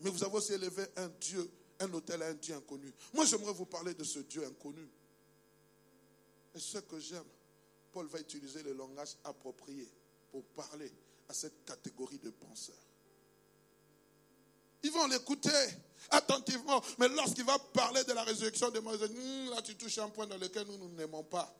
Mais 0.00 0.10
vous 0.10 0.22
avez 0.22 0.36
aussi 0.36 0.52
élevé 0.52 0.84
un 0.96 1.08
Dieu, 1.08 1.50
un 1.80 1.92
hôtel 1.92 2.22
à 2.22 2.28
un 2.28 2.34
Dieu 2.34 2.54
inconnu. 2.54 2.92
Moi, 3.14 3.24
j'aimerais 3.24 3.52
vous 3.52 3.66
parler 3.66 3.94
de 3.94 4.04
ce 4.04 4.20
Dieu 4.20 4.46
inconnu. 4.46 4.88
Et 6.54 6.60
ce 6.60 6.78
que 6.78 7.00
j'aime, 7.00 7.26
Paul 7.90 8.06
va 8.06 8.20
utiliser 8.20 8.62
le 8.62 8.74
langage 8.74 9.16
approprié 9.24 9.90
pour 10.30 10.44
parler 10.44 10.92
à 11.28 11.34
cette 11.34 11.64
catégorie 11.64 12.18
de 12.18 12.30
penseurs. 12.30 12.87
Ils 14.82 14.90
vont 14.92 15.06
l'écouter 15.08 15.50
attentivement, 16.10 16.82
mais 16.98 17.08
lorsqu'il 17.08 17.44
va 17.44 17.58
parler 17.58 18.04
de 18.04 18.12
la 18.12 18.22
résurrection 18.22 18.70
de 18.70 18.80
Moïse, 18.80 19.00
hmm, 19.02 19.50
là 19.50 19.62
tu 19.62 19.76
touches 19.76 19.98
un 19.98 20.08
point 20.08 20.26
dans 20.26 20.38
lequel 20.38 20.66
nous, 20.66 20.78
nous 20.78 20.88
n'aimons 20.90 21.24
pas. 21.24 21.54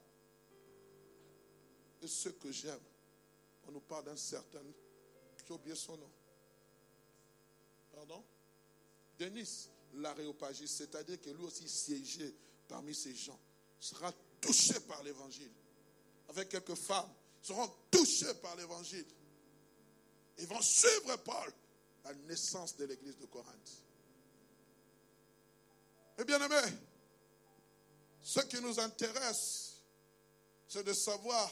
Et 2.02 2.07
ce 2.07 2.28
que 2.28 2.50
j'aime, 2.52 2.81
on 3.66 3.72
nous 3.72 3.81
parle 3.81 4.04
d'un 4.04 4.16
certain, 4.16 4.61
j'ai 5.46 5.52
oublié 5.52 5.74
son 5.74 5.96
nom. 5.96 6.11
Pardon? 7.92 8.24
Denis 9.18 9.68
l'aréopagiste, 9.94 10.76
c'est-à-dire 10.76 11.20
que 11.20 11.31
lui 11.31 11.44
aussi 11.44 11.68
siégeait 11.68 12.35
parmi 12.68 12.94
ces 12.94 13.14
gens, 13.14 13.38
sera 13.81 14.12
touchés 14.40 14.81
par 14.81 15.02
l'évangile. 15.02 15.50
Avec 16.28 16.50
quelques 16.50 16.74
femmes, 16.74 17.11
seront 17.42 17.70
touchés 17.90 18.35
par 18.35 18.54
l'évangile. 18.57 19.07
Ils 20.38 20.46
vont 20.46 20.61
suivre 20.61 21.16
Paul, 21.16 21.52
la 22.09 22.14
naissance 22.27 22.77
de 22.77 22.85
l'église 22.87 23.18
de 23.18 23.27
Corinthe. 23.27 23.83
Et 26.18 26.25
bien 26.25 26.40
aimé, 26.42 26.79
ce 28.23 28.40
qui 28.40 28.61
nous 28.61 28.81
intéresse, 28.81 29.83
c'est 30.66 30.85
de 30.85 30.92
savoir 30.92 31.51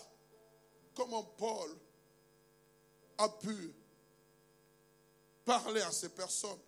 comment 0.94 1.24
Paul 1.24 1.70
a 3.18 3.28
pu 3.28 3.74
parler 5.44 5.82
à 5.82 5.92
ces 5.92 6.08
personnes 6.08 6.58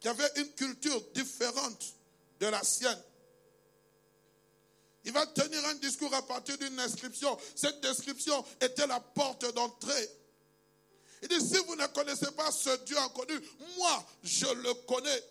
qui 0.00 0.08
avaient 0.08 0.32
une 0.36 0.52
culture 0.54 1.00
différente 1.12 1.94
de 2.40 2.46
la 2.46 2.62
sienne. 2.64 3.02
Il 5.04 5.12
va 5.12 5.26
tenir 5.26 5.64
un 5.66 5.74
discours 5.74 6.12
à 6.14 6.26
partir 6.26 6.58
d'une 6.58 6.78
inscription. 6.80 7.38
Cette 7.54 7.80
description 7.80 8.44
était 8.60 8.86
la 8.86 9.00
porte 9.00 9.46
d'entrée. 9.54 10.19
Il 11.22 11.28
dit, 11.28 11.40
si 11.40 11.58
vous 11.66 11.76
ne 11.76 11.86
connaissez 11.88 12.30
pas 12.32 12.50
ce 12.50 12.76
Dieu 12.84 12.98
inconnu, 12.98 13.38
moi, 13.76 14.06
je 14.22 14.46
le 14.46 14.74
connais. 14.86 15.22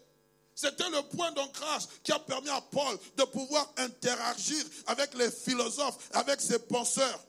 C'était 0.54 0.90
le 0.90 1.02
point 1.04 1.32
d'ancrage 1.32 1.84
qui 2.04 2.12
a 2.12 2.20
permis 2.20 2.50
à 2.50 2.62
Paul 2.62 2.98
de 3.16 3.24
pouvoir 3.24 3.72
interagir 3.78 4.64
avec 4.88 5.14
les 5.16 5.32
philosophes, 5.32 5.98
avec 6.12 6.42
ses 6.42 6.60
penseurs. 6.60 7.24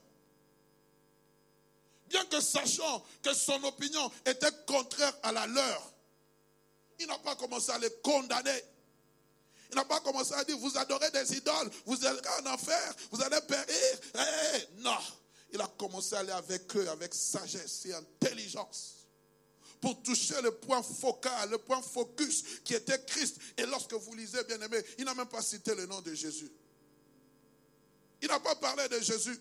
Bien 2.09 2.25
que 2.25 2.41
sachant 2.41 3.05
que 3.23 3.33
son 3.33 3.63
opinion 3.65 4.11
était 4.27 4.51
contraire 4.67 5.17
à 5.23 5.31
la 5.31 5.47
leur, 5.47 5.93
il 6.99 7.07
n'a 7.07 7.19
pas 7.19 7.37
commencé 7.37 7.71
à 7.71 7.79
les 7.79 7.91
condamner. 8.03 8.65
Il 9.71 9.77
n'a 9.77 9.85
pas 9.85 10.01
commencé 10.01 10.35
à 10.35 10.45
dire, 10.45 10.59
vous 10.59 10.77
adorez 10.77 11.11
des 11.13 11.37
idoles, 11.37 11.71
vous 11.87 12.05
allez 12.05 12.21
en 12.41 12.53
enfer, 12.53 12.95
vous 13.13 13.23
allez 13.23 13.41
périr. 13.43 13.67
Eh, 13.69 14.19
eh, 14.19 14.57
eh. 14.57 14.83
non, 14.83 14.99
il 15.53 15.61
a 15.61 15.67
commencé 15.79 16.15
à 16.15 16.21
aller 16.21 16.33
avec 16.33 16.75
eux 16.77 16.89
avec 16.89 17.15
sagesse 17.15 17.87
et 17.87 17.95
intelligence 17.95 19.07
pour 19.81 20.03
toucher 20.03 20.41
le 20.43 20.53
point 20.53 20.83
focal, 20.83 21.51
le 21.51 21.59
point 21.59 21.81
focus 21.81 22.45
qui 22.65 22.75
était 22.75 23.03
Christ. 23.07 23.39
Et 23.57 23.65
lorsque 23.65 23.95
vous 23.95 24.15
lisez, 24.15 24.45
bien 24.45 24.61
aimé, 24.61 24.79
il 24.99 25.05
n'a 25.05 25.15
même 25.15 25.27
pas 25.27 25.43
cité 25.43 25.75
le 25.75 25.87
nom 25.87 26.01
de 26.03 26.13
Jésus. 26.15 26.53
Il 28.21 28.29
n'a 28.29 28.39
pas 28.41 28.55
parlé 28.57 28.87
de 28.89 29.01
Jésus. 29.01 29.39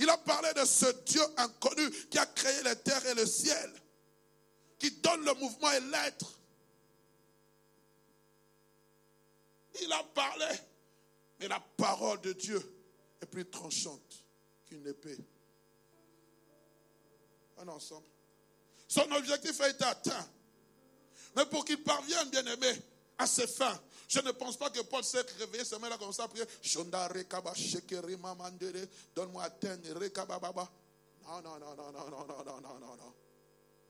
Il 0.00 0.08
a 0.10 0.18
parlé 0.18 0.52
de 0.54 0.64
ce 0.64 0.86
Dieu 1.04 1.22
inconnu 1.36 1.90
qui 2.08 2.18
a 2.18 2.26
créé 2.26 2.62
les 2.64 2.76
terres 2.76 3.06
et 3.06 3.14
le 3.14 3.26
ciel, 3.26 3.72
qui 4.78 4.90
donne 4.90 5.24
le 5.24 5.34
mouvement 5.34 5.70
et 5.72 5.80
l'être, 5.80 6.38
Il 9.80 9.92
a 9.92 10.02
parlé. 10.02 10.46
Mais 11.40 11.48
la 11.48 11.60
parole 11.60 12.20
de 12.20 12.32
Dieu 12.32 12.60
est 13.22 13.26
plus 13.26 13.48
tranchante 13.48 14.24
qu'une 14.66 14.86
épée. 14.86 15.16
Son 18.88 19.12
objectif 19.12 19.60
a 19.60 19.68
été 19.68 19.84
atteint. 19.84 20.28
Mais 21.36 21.46
pour 21.46 21.64
qu'il 21.64 21.82
parvienne, 21.82 22.28
bien 22.30 22.44
aimé, 22.46 22.72
à 23.18 23.26
ses 23.26 23.46
fins. 23.46 23.78
Je 24.08 24.20
ne 24.20 24.30
pense 24.30 24.56
pas 24.56 24.70
que 24.70 24.80
Paul 24.80 25.04
s'est 25.04 25.20
réveillé 25.38 25.64
ce 25.64 25.74
matin-là 25.74 25.98
comme 25.98 26.12
ça, 26.12 26.28
prier. 26.28 26.44
Donne-moi 29.14 29.42
à 29.42 29.50
Non, 31.22 31.42
non, 31.42 31.58
non, 31.58 31.74
non, 31.76 31.92
non, 31.92 32.10
non, 32.10 32.26
non, 32.26 32.44
non, 32.44 32.60
non, 32.60 32.78
non, 32.80 32.96
non. 32.96 33.14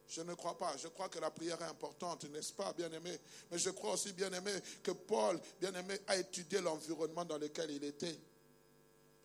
Je 0.09 0.23
ne 0.23 0.35
crois 0.35 0.57
pas. 0.57 0.77
Je 0.77 0.89
crois 0.89 1.09
que 1.09 1.21
la 1.21 1.31
prière 1.31 1.61
est 1.61 1.67
importante, 1.67 2.25
n'est-ce 2.25 2.53
pas, 2.53 2.73
bien-aimé? 2.73 3.17
Mais 3.51 3.59
je 3.59 3.71
crois 3.71 3.93
aussi, 3.93 4.13
bien-aimé, 4.13 4.53
que 4.83 4.91
Paul, 4.91 5.39
bien-aimé, 5.61 6.01
a 6.07 6.17
étudié 6.17 6.61
l'environnement 6.61 7.25
dans 7.25 7.39
lequel 7.39 7.71
il 7.71 7.85
était. 7.85 8.19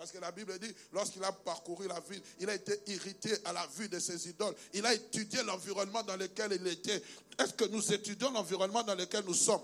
Parce 0.04 0.12
que 0.12 0.20
la 0.20 0.34
Bible 0.34 0.60
dit, 0.60 0.76
lorsqu'il 0.92 1.24
a 1.24 1.32
parcouru 1.32 1.88
la 1.88 1.98
ville, 2.02 2.22
il 2.42 2.50
a 2.50 2.56
été 2.56 2.78
irrité 2.88 3.32
à 3.46 3.54
la 3.54 3.66
vue 3.68 3.88
de 3.88 4.00
ses 4.00 4.28
idoles. 4.28 4.54
Il 4.74 4.86
a 4.86 4.94
étudié 4.94 5.42
l'environnement 5.44 6.04
dans 6.04 6.18
lequel 6.18 6.52
il 6.60 6.68
était. 6.68 7.02
Est-ce 7.40 7.54
que 7.54 7.64
nous 7.64 7.94
étudions 7.94 8.30
l'environnement 8.32 8.84
dans 8.84 8.96
lequel 8.96 9.24
nous 9.24 9.34
sommes? 9.34 9.64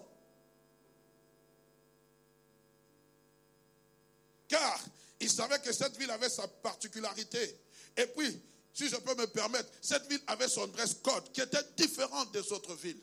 Car 4.47 4.79
il 5.19 5.29
savait 5.29 5.59
que 5.59 5.73
cette 5.73 5.97
ville 5.97 6.09
avait 6.09 6.29
sa 6.29 6.47
particularité. 6.47 7.59
Et 7.97 8.05
puis, 8.05 8.41
si 8.73 8.87
je 8.87 8.95
peux 8.95 9.15
me 9.15 9.27
permettre, 9.27 9.69
cette 9.81 10.07
ville 10.07 10.23
avait 10.27 10.47
son 10.47 10.67
dress 10.67 10.93
code 11.03 11.33
qui 11.33 11.41
était 11.41 11.65
différent 11.75 12.23
des 12.27 12.49
autres 12.53 12.75
villes. 12.75 13.01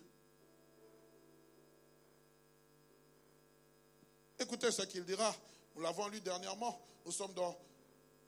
Écoutez 4.38 4.70
ce 4.70 4.81
qu'il 4.85 5.05
dira. 5.05 5.37
Nous 5.75 5.83
l'avons 5.83 6.09
lu 6.09 6.22
dernièrement. 6.22 6.81
Nous 7.07 7.12
sommes 7.12 7.33
dans 7.35 7.57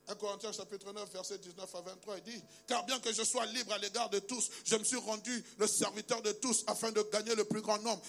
1 0.07 0.15
Corinthiens 0.15 0.53
chapitre 0.53 0.93
9, 0.93 1.13
verset 1.13 1.37
19 1.37 1.75
à 1.75 1.81
23, 1.81 2.17
il 2.19 2.33
dit, 2.33 2.43
car 2.69 2.87
bien 2.87 2.99
que 3.01 3.13
je 3.13 3.25
sois 3.25 3.45
libre 3.47 3.73
à 3.73 3.79
l'égard 3.79 4.09
de 4.09 4.21
tous, 4.21 4.49
je 4.65 4.77
me 4.77 4.85
suis 4.85 4.97
rendu 4.97 5.45
le 5.59 5.67
serviteur 5.67 6.23
de 6.23 6.31
tous 6.31 6.63
afin 6.69 6.93
de 6.93 7.03
gagner 7.13 7.35
le 7.35 7.45
plus 7.45 7.61
grand 7.61 7.79
nombre. 7.83 8.01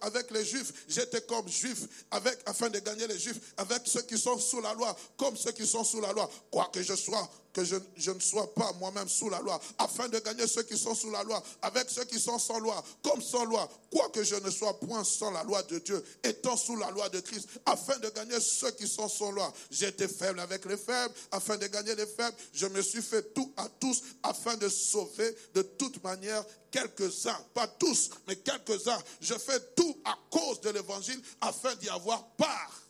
Avec 0.00 0.30
les 0.30 0.44
juifs, 0.44 0.72
j'étais 0.88 1.20
comme 1.20 1.46
juif, 1.46 2.06
avec, 2.10 2.40
afin 2.46 2.70
de 2.70 2.78
gagner 2.78 3.06
les 3.06 3.18
juifs, 3.18 3.52
avec 3.58 3.82
ceux 3.84 4.02
qui 4.02 4.18
sont 4.18 4.38
sous 4.38 4.62
la 4.62 4.72
loi, 4.72 4.96
comme 5.18 5.36
ceux 5.36 5.52
qui 5.52 5.66
sont 5.66 5.84
sous 5.84 6.00
la 6.00 6.12
loi. 6.12 6.28
Quoi 6.50 6.70
que 6.72 6.82
je 6.82 6.94
sois 6.94 7.30
que 7.54 7.64
je, 7.64 8.10
ne 8.10 8.20
sois 8.20 8.52
pas 8.52 8.72
moi-même 8.80 9.08
sous 9.08 9.30
la 9.30 9.40
loi, 9.40 9.58
afin 9.78 10.08
de 10.08 10.18
gagner 10.18 10.46
ceux 10.46 10.64
qui 10.64 10.76
sont 10.76 10.94
sous 10.94 11.10
la 11.10 11.22
loi, 11.22 11.42
avec 11.62 11.88
ceux 11.88 12.04
qui 12.04 12.18
sont 12.18 12.38
sans 12.38 12.58
loi, 12.58 12.82
comme 13.02 13.22
sans 13.22 13.44
loi, 13.44 13.68
quoique 13.90 14.24
je 14.24 14.34
ne 14.34 14.50
sois 14.50 14.78
point 14.80 15.04
sans 15.04 15.30
la 15.30 15.44
loi 15.44 15.62
de 15.62 15.78
Dieu, 15.78 16.04
étant 16.24 16.56
sous 16.56 16.76
la 16.76 16.90
loi 16.90 17.08
de 17.08 17.20
Christ, 17.20 17.48
afin 17.64 17.96
de 17.98 18.10
gagner 18.10 18.40
ceux 18.40 18.72
qui 18.72 18.88
sont 18.88 19.08
sans 19.08 19.30
loi. 19.30 19.52
Été 19.80 20.08
faible 20.08 20.40
avec 20.40 20.64
les 20.64 20.76
faibles, 20.76 21.14
afin 21.30 21.56
de 21.56 21.66
gagner 21.68 21.94
les 21.94 22.06
faibles, 22.06 22.36
je 22.52 22.66
me 22.66 22.82
suis 22.82 23.02
fait 23.02 23.34
tout 23.34 23.52
à 23.56 23.68
tous, 23.68 24.02
afin 24.22 24.56
de 24.56 24.68
sauver 24.68 25.36
de 25.54 25.62
toute 25.62 26.02
manière 26.02 26.44
quelques-uns, 26.70 27.38
pas 27.54 27.68
tous, 27.68 28.10
mais 28.26 28.36
quelques-uns. 28.36 28.98
Je 29.20 29.34
fais 29.34 29.60
tout 29.76 29.96
à 30.04 30.18
cause 30.28 30.60
de 30.60 30.70
l'évangile, 30.70 31.20
afin 31.40 31.74
d'y 31.76 31.88
avoir 31.88 32.26
part. 32.36 32.83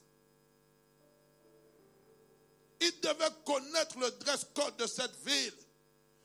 Il 2.84 3.00
devait 3.00 3.30
connaître 3.46 3.98
le 3.98 4.10
dress 4.10 4.46
code 4.54 4.76
de 4.76 4.86
cette 4.86 5.16
ville. 5.24 5.54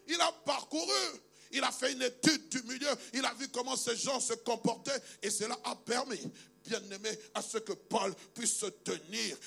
Il 0.07 0.19
a 0.19 0.31
parcouru. 0.45 1.21
Il 1.51 1.63
a 1.63 1.71
fait 1.71 1.93
une 1.93 2.01
étude 2.01 2.49
du 2.49 2.61
milieu. 2.63 2.89
Il 3.13 3.25
a 3.25 3.33
vu 3.33 3.47
comment 3.47 3.77
ces 3.77 3.95
gens 3.95 4.19
se 4.19 4.33
comportaient. 4.33 5.01
Et 5.23 5.29
cela 5.29 5.57
a 5.63 5.75
permis, 5.75 6.21
bien 6.65 6.81
aimé, 6.91 7.09
à 7.33 7.41
ce 7.41 7.59
que 7.59 7.71
Paul 7.71 8.13
puisse 8.35 8.57
se 8.57 8.65
tenir 8.67 9.37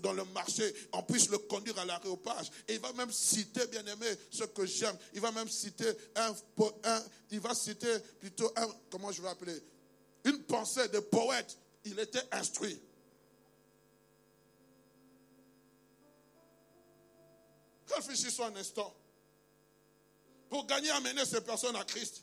dans, 0.00 0.12
le 0.14 0.24
marché. 0.26 0.74
On 0.92 1.02
puisse 1.02 1.28
le 1.28 1.38
conduire 1.38 1.78
à 1.78 1.84
l'aréopage. 1.84 2.50
Et 2.66 2.74
il 2.74 2.80
va 2.80 2.92
même 2.94 3.12
citer, 3.12 3.66
bien 3.66 3.84
aimé, 3.84 4.06
ce 4.30 4.44
que 4.44 4.64
j'aime. 4.64 4.96
Il 5.12 5.20
va 5.20 5.32
même 5.32 5.48
citer 5.48 5.90
un, 6.16 6.34
un, 6.84 7.02
il 7.30 7.40
va 7.40 7.54
citer 7.54 7.98
plutôt 8.20 8.50
un, 8.56 8.66
comment 8.90 9.12
je 9.12 9.20
vais 9.20 9.28
appeler, 9.28 9.60
une 10.24 10.42
pensée 10.44 10.88
de 10.88 10.98
poète. 10.98 11.58
Il 11.84 11.98
était 11.98 12.22
instruit. 12.32 12.80
Réfléchissons 17.96 18.44
un 18.44 18.56
instant. 18.56 18.94
Pour 20.48 20.66
gagner, 20.66 20.90
amener 20.90 21.24
ces 21.24 21.40
personnes 21.40 21.76
à 21.76 21.84
Christ. 21.84 22.22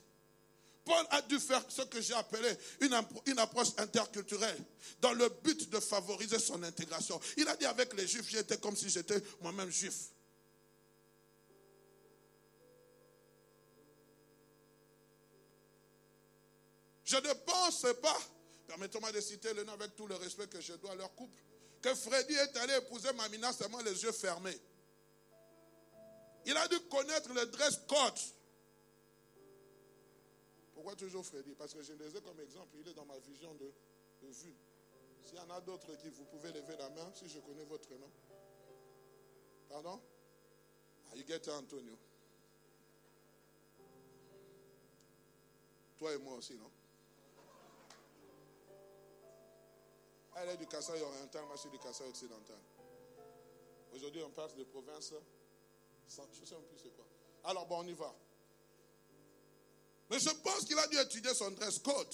Paul 0.85 1.05
a 1.11 1.21
dû 1.23 1.39
faire 1.39 1.63
ce 1.69 1.83
que 1.83 2.01
j'ai 2.01 2.13
appelé 2.13 2.49
une, 2.81 2.99
une, 3.27 3.39
approche 3.39 3.69
interculturelle 3.77 4.57
dans 5.01 5.13
le 5.13 5.29
but 5.43 5.69
de 5.69 5.79
favoriser 5.79 6.39
son 6.39 6.63
intégration. 6.63 7.19
Il 7.37 7.47
a 7.47 7.55
dit 7.55 7.65
avec 7.65 7.93
les 7.93 8.07
juifs, 8.07 8.27
j'étais 8.29 8.57
comme 8.57 8.75
si 8.75 8.89
j'étais 8.89 9.21
moi-même 9.41 9.69
juif. 9.69 9.93
Je 17.09 17.17
ne 17.17 17.33
pense 17.33 17.87
pas, 18.01 18.17
permettez-moi 18.67 19.11
de 19.11 19.19
citer 19.19 19.51
le 19.55 19.63
nom 19.63 19.73
avec 19.73 19.95
tout 19.95 20.05
le 20.05 20.15
respect 20.15 20.47
que 20.47 20.61
je 20.61 20.73
dois 20.73 20.91
à 20.91 20.95
leur 20.95 21.13
couple, 21.15 21.39
que 21.81 21.95
Freddy 21.95 22.35
est 22.35 22.55
allé 22.57 22.75
épouser 22.75 23.11
Mamina 23.13 23.51
seulement 23.51 23.81
les 23.81 24.03
yeux 24.03 24.11
fermés. 24.11 24.59
Il 26.45 26.55
a 26.57 26.67
dû 26.67 26.79
connaître 26.81 27.33
le 27.33 27.45
dress 27.45 27.81
code. 27.87 28.19
Pourquoi 30.73 30.95
toujours 30.95 31.25
Freddy? 31.25 31.53
Parce 31.55 31.73
que 31.73 31.83
je 31.83 31.93
les 31.93 32.15
ai 32.15 32.21
comme 32.21 32.39
exemple. 32.39 32.77
Il 32.79 32.87
est 32.87 32.93
dans 32.93 33.05
ma 33.05 33.19
vision 33.19 33.53
de, 33.55 33.71
vue. 34.21 34.55
S'il 35.21 35.37
y 35.37 35.41
en 35.41 35.49
a 35.49 35.61
d'autres 35.61 35.93
qui, 35.95 36.09
vous 36.09 36.25
pouvez 36.25 36.51
lever 36.51 36.75
la 36.77 36.89
main 36.89 37.11
si 37.13 37.27
je 37.27 37.39
connais 37.39 37.65
votre 37.65 37.93
nom. 37.95 38.09
Pardon? 39.67 40.01
Ah, 41.11 41.15
You 41.15 41.25
get 41.27 41.49
Antonio. 41.49 41.97
Toi 45.97 46.13
et 46.13 46.17
moi 46.17 46.35
aussi, 46.35 46.55
non? 46.55 46.71
Elle 50.37 50.49
est 50.49 50.57
du 50.57 50.67
Kassai 50.67 51.01
oriental, 51.01 51.43
moi 51.45 51.55
je 51.55 51.61
suis 51.61 51.69
du 51.69 51.79
Kassai 51.79 52.05
occidental. 52.05 52.57
Aujourd'hui, 53.93 54.23
on 54.23 54.29
passe 54.29 54.55
de 54.55 54.63
province 54.63 55.13
je 56.09 56.45
sais 56.45 56.55
plus 56.55 56.79
c'est 56.81 56.95
quoi. 56.95 57.05
Alors, 57.43 57.65
bon, 57.67 57.79
on 57.79 57.87
y 57.87 57.93
va. 57.93 58.13
Mais 60.09 60.19
je 60.19 60.29
pense 60.29 60.65
qu'il 60.65 60.77
a 60.77 60.87
dû 60.87 60.97
étudier 60.97 61.33
son 61.33 61.51
dress 61.51 61.79
code. 61.79 62.13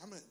Amen. 0.00 0.22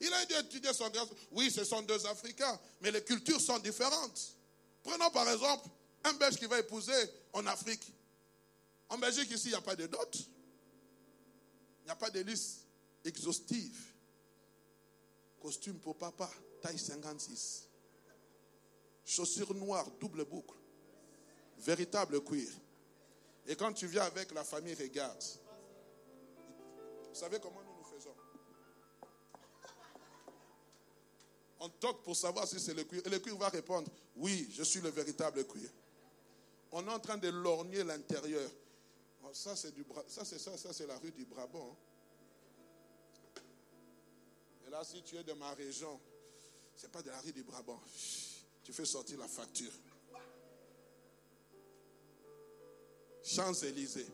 Il 0.00 0.12
a 0.12 0.24
dû 0.26 0.34
étudier 0.34 0.72
son 0.72 0.88
dress 0.90 1.08
code. 1.08 1.18
Oui, 1.32 1.50
ce 1.50 1.64
sont 1.64 1.82
deux 1.82 2.06
Africains, 2.06 2.58
mais 2.80 2.90
les 2.90 3.02
cultures 3.02 3.40
sont 3.40 3.58
différentes. 3.58 4.36
Prenons 4.82 5.10
par 5.10 5.28
exemple 5.30 5.68
un 6.04 6.12
Belge 6.14 6.36
qui 6.36 6.46
va 6.46 6.58
épouser 6.58 6.92
en 7.32 7.46
Afrique. 7.46 7.92
En 8.88 8.98
Belgique, 8.98 9.30
ici, 9.30 9.48
il 9.48 9.50
n'y 9.50 9.56
a 9.56 9.60
pas 9.60 9.76
de 9.76 9.86
dot. 9.86 10.16
Il 11.80 11.84
n'y 11.84 11.90
a 11.90 11.96
pas 11.96 12.10
de 12.10 12.20
liste 12.20 12.66
exhaustive. 13.04 13.94
Costume 15.40 15.78
pour 15.78 15.96
papa, 15.96 16.30
taille 16.60 16.78
56. 16.78 17.68
Chaussures 19.04 19.54
noires, 19.54 19.90
double 19.98 20.24
boucle. 20.24 20.57
Véritable 21.58 22.22
cuir. 22.22 22.48
Et 23.46 23.56
quand 23.56 23.72
tu 23.72 23.86
viens 23.86 24.02
avec 24.02 24.32
la 24.32 24.44
famille, 24.44 24.74
regarde. 24.74 25.22
Vous 27.08 27.14
savez 27.14 27.38
comment 27.40 27.62
nous 27.62 27.76
nous 27.78 27.84
faisons? 27.84 28.14
On 31.60 31.68
toque 31.68 32.02
pour 32.04 32.14
savoir 32.14 32.46
si 32.46 32.60
c'est 32.60 32.74
le 32.74 32.84
cuir. 32.84 33.02
Et 33.04 33.08
le 33.08 33.18
cuir 33.18 33.36
va 33.36 33.48
répondre 33.48 33.88
Oui, 34.16 34.48
je 34.52 34.62
suis 34.62 34.80
le 34.80 34.90
véritable 34.90 35.46
cuir. 35.46 35.68
On 36.70 36.86
est 36.86 36.90
en 36.90 37.00
train 37.00 37.16
de 37.16 37.28
lorgner 37.28 37.82
l'intérieur. 37.82 38.50
Oh, 39.24 39.30
ça, 39.32 39.56
c'est 39.56 39.72
du 39.74 39.84
ça, 40.06 40.24
c'est 40.24 40.38
ça, 40.38 40.56
ça, 40.56 40.72
c'est 40.72 40.86
la 40.86 40.98
rue 40.98 41.10
du 41.10 41.24
Brabant. 41.24 41.76
Et 44.66 44.70
là, 44.70 44.84
si 44.84 45.02
tu 45.02 45.16
es 45.16 45.24
de 45.24 45.32
ma 45.32 45.52
région, 45.54 45.98
c'est 46.76 46.92
pas 46.92 47.02
de 47.02 47.08
la 47.10 47.18
rue 47.20 47.32
du 47.32 47.42
Brabant. 47.42 47.80
Tu 48.62 48.72
fais 48.72 48.84
sortir 48.84 49.18
la 49.18 49.26
facture. 49.26 49.72
Champs-Élysées, 53.28 54.08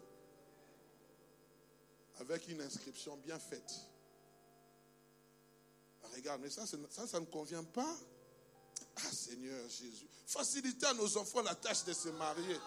avec 2.18 2.48
une 2.48 2.60
inscription 2.62 3.16
bien 3.18 3.38
faite. 3.38 3.72
Ah, 6.02 6.08
regarde, 6.16 6.40
mais 6.42 6.50
ça, 6.50 6.64
ça, 6.66 7.20
ne 7.20 7.26
convient 7.26 7.62
pas. 7.62 7.96
Ah 8.96 9.12
Seigneur 9.12 9.68
Jésus, 9.68 10.08
facilitez 10.26 10.86
à 10.86 10.94
nos 10.94 11.16
enfants 11.16 11.42
la 11.42 11.54
tâche 11.54 11.84
de 11.84 11.92
se 11.92 12.08
marier. 12.08 12.58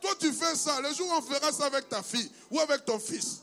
Toi, 0.00 0.14
tu 0.18 0.32
fais 0.32 0.54
ça. 0.54 0.80
Le 0.80 0.92
jour 0.94 1.08
où 1.08 1.12
on 1.12 1.22
fera 1.22 1.52
ça 1.52 1.66
avec 1.66 1.88
ta 1.88 2.02
fille 2.02 2.30
ou 2.50 2.60
avec 2.60 2.84
ton 2.84 2.98
fils. 2.98 3.42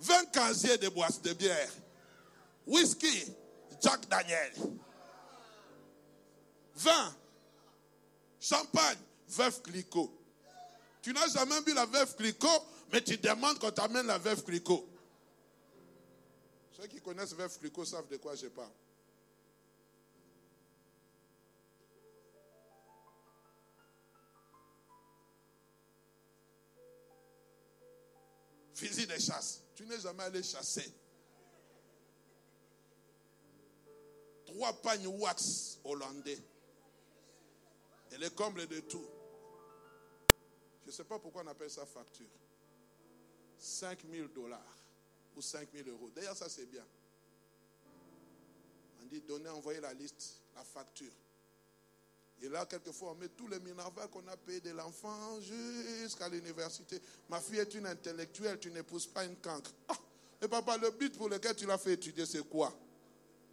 20 0.00 0.22
eh. 0.22 0.30
casiers 0.32 0.78
de 0.78 0.88
boisse 0.88 1.20
de 1.22 1.32
bière, 1.32 1.72
whisky, 2.66 3.34
Jack 3.84 4.08
Daniel. 4.08 4.50
Vin. 6.76 7.14
Champagne. 8.40 8.98
Veuve 9.28 9.62
Clicot. 9.62 10.10
Tu 11.02 11.12
n'as 11.12 11.28
jamais 11.28 11.60
bu 11.62 11.74
la 11.74 11.84
veuve 11.84 12.16
Clicot, 12.16 12.48
mais 12.92 13.02
tu 13.02 13.18
demandes 13.18 13.58
qu'on 13.58 13.70
t'amène 13.70 14.06
la 14.06 14.16
veuve 14.16 14.42
Clicot. 14.42 14.88
Ceux 16.72 16.86
qui 16.86 17.00
connaissent 17.00 17.34
veuve 17.34 17.58
Clicot 17.58 17.84
savent 17.84 18.08
de 18.08 18.16
quoi 18.16 18.34
je 18.34 18.46
parle. 18.46 18.70
Fusil 28.74 29.06
de 29.06 29.18
chasse. 29.18 29.60
Tu 29.74 29.84
n'es 29.84 30.00
jamais 30.00 30.24
allé 30.24 30.42
chasser. 30.42 30.92
Trois 34.54 34.72
pagnes 34.72 35.08
wax 35.08 35.80
hollandais. 35.82 36.38
Et 38.12 38.18
les 38.18 38.30
combles 38.30 38.68
de 38.68 38.78
tout. 38.80 39.04
Je 40.84 40.90
ne 40.90 40.92
sais 40.92 41.02
pas 41.02 41.18
pourquoi 41.18 41.42
on 41.42 41.48
appelle 41.48 41.70
ça 41.70 41.84
facture. 41.84 42.28
5 43.58 43.98
000 44.08 44.28
dollars 44.28 44.76
ou 45.34 45.42
5 45.42 45.68
000 45.74 45.88
euros. 45.88 46.08
D'ailleurs, 46.14 46.36
ça 46.36 46.48
c'est 46.48 46.66
bien. 46.66 46.86
On 49.02 49.06
dit 49.06 49.22
donnez, 49.22 49.48
envoyez 49.48 49.80
la 49.80 49.92
liste, 49.92 50.40
la 50.54 50.62
facture. 50.62 51.12
Et 52.40 52.48
là, 52.48 52.64
quelquefois, 52.66 53.10
on 53.10 53.14
met 53.16 53.30
tous 53.30 53.48
les 53.48 53.58
minervales 53.58 54.08
qu'on 54.08 54.26
a 54.28 54.36
payés 54.36 54.60
de 54.60 54.70
l'enfant 54.70 55.40
jusqu'à 55.40 56.28
l'université. 56.28 57.00
Ma 57.28 57.40
fille 57.40 57.58
est 57.58 57.74
une 57.74 57.86
intellectuelle, 57.86 58.60
tu 58.60 58.70
n'épouses 58.70 59.08
pas 59.08 59.24
une 59.24 59.36
cancre. 59.36 59.72
Ah, 59.88 59.98
et 60.40 60.46
papa, 60.46 60.76
le 60.76 60.92
but 60.92 61.16
pour 61.16 61.28
lequel 61.28 61.56
tu 61.56 61.66
l'as 61.66 61.78
fait 61.78 61.94
étudier, 61.94 62.24
c'est 62.24 62.48
quoi? 62.48 62.72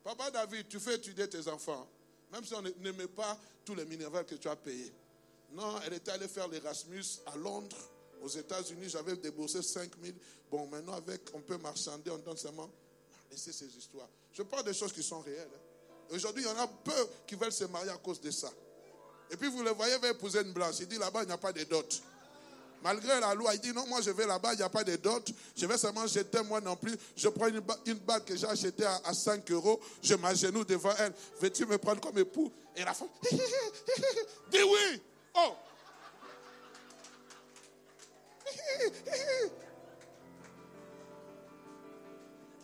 Papa 0.04 0.32
David, 0.32 0.68
tu 0.68 0.80
fais 0.80 0.96
étudier 0.96 1.30
tes 1.30 1.48
enfants, 1.48 1.88
même 2.32 2.44
si 2.44 2.54
on 2.54 2.62
n'aimait 2.62 3.08
pas 3.08 3.38
tous 3.64 3.76
les 3.76 3.86
minervales 3.86 4.26
que 4.26 4.36
tu 4.36 4.48
as 4.48 4.56
payés. 4.56 4.92
Non, 5.52 5.80
elle 5.86 5.94
était 5.94 6.12
allée 6.12 6.28
faire 6.28 6.48
l'Erasmus 6.48 7.04
à 7.26 7.36
Londres, 7.36 7.78
aux 8.22 8.30
États-Unis. 8.30 8.90
J'avais 8.90 9.16
déboursé 9.18 9.62
5 9.62 9.92
000. 10.02 10.16
Bon, 10.50 10.68
maintenant, 10.68 10.94
avec, 10.94 11.22
on 11.34 11.42
peut 11.42 11.58
marchander, 11.58 12.10
on 12.10 12.18
donne 12.18 12.38
seulement. 12.38 12.70
Laissez 13.30 13.52
ces 13.52 13.68
histoires. 13.78 14.10
Je 14.34 14.44
parle 14.44 14.66
des 14.66 14.74
choses 14.74 14.94
qui 14.94 15.04
sont 15.04 15.20
réelles. 15.20 15.50
Hein. 15.54 16.16
Aujourd'hui, 16.16 16.44
il 16.44 16.48
y 16.48 16.52
en 16.52 16.58
a 16.58 16.68
peu 16.68 17.08
qui 17.28 17.36
veulent 17.36 17.52
se 17.52 17.66
marier 17.66 17.90
à 17.90 17.98
cause 17.98 18.20
de 18.20 18.32
ça. 18.32 18.52
Et 19.30 19.38
puis 19.38 19.50
vous 19.50 19.64
le 19.64 19.72
voyez, 19.72 19.98
va 19.98 20.10
épouser 20.10 20.42
une 20.42 20.52
blanche. 20.52 20.76
Il 20.80 20.88
dit 20.88 20.98
là-bas, 20.98 21.24
il 21.24 21.28
n'y 21.28 21.32
a 21.32 21.38
pas 21.38 21.54
de 21.54 21.64
dot. 21.64 22.02
Malgré 22.82 23.20
la 23.20 23.36
loi, 23.36 23.54
il 23.54 23.60
dit 23.62 23.74
non, 23.74 23.86
moi 23.88 24.02
je 24.02 24.10
vais 24.10 24.26
là-bas, 24.26 24.54
il 24.54 24.58
n'y 24.58 24.64
a 24.64 24.70
pas 24.70 24.84
de 24.84 24.96
dot. 24.96 25.30
Je 25.56 25.66
vais 25.68 25.78
seulement 25.78 26.08
jeter 26.08 26.42
moi 26.44 26.60
non 26.60 26.76
plus. 26.76 26.98
Je 27.16 27.30
prends 27.30 27.48
une, 27.48 27.60
bague 27.60 28.26
que 28.26 28.36
j'ai 28.36 28.48
achetée 28.48 28.86
à, 28.86 29.14
5 29.14 29.50
euros. 29.52 29.80
Je 30.02 30.16
m'agenouille 30.16 30.66
devant 30.66 30.94
elle. 30.98 31.14
Veux-tu 31.40 31.66
me 31.66 31.78
prendre 31.78 32.02
comme 32.02 32.18
époux? 32.18 32.52
Et 32.76 32.84
la 32.84 32.94
femme, 32.94 33.10
dit 34.52 34.64
oui. 34.64 35.02
Oh. 35.36 35.54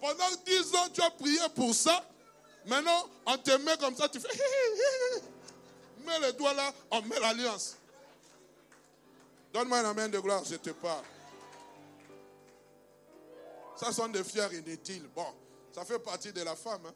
Pendant 0.02 0.30
10 0.46 0.76
ans, 0.76 0.90
tu 0.94 1.02
as 1.02 1.12
prié 1.12 1.40
pour 1.56 1.76
ça. 1.76 2.04
Maintenant, 2.66 3.08
on 3.26 3.38
te 3.38 3.52
met 3.58 3.78
comme 3.78 3.96
ça, 3.96 4.10
tu 4.10 4.20
fais 4.20 4.28
met 6.06 6.20
les 6.20 6.34
doigts 6.34 6.54
là, 6.54 6.74
on 6.92 7.02
met 7.04 7.20
l'alliance. 7.20 7.78
Donne-moi 9.58 9.80
une 9.80 9.94
main 9.94 10.08
de 10.08 10.20
gloire, 10.20 10.44
je 10.46 10.54
te 10.54 10.70
parle. 10.70 11.04
Ça 13.76 13.92
sont 13.92 14.08
des 14.08 14.24
fiers 14.24 14.54
inutiles. 14.54 15.10
Bon, 15.16 15.34
ça 15.74 15.84
fait 15.84 15.98
partie 15.98 16.32
de 16.32 16.44
la 16.44 16.56
femme. 16.56 16.86
Hein. 16.86 16.94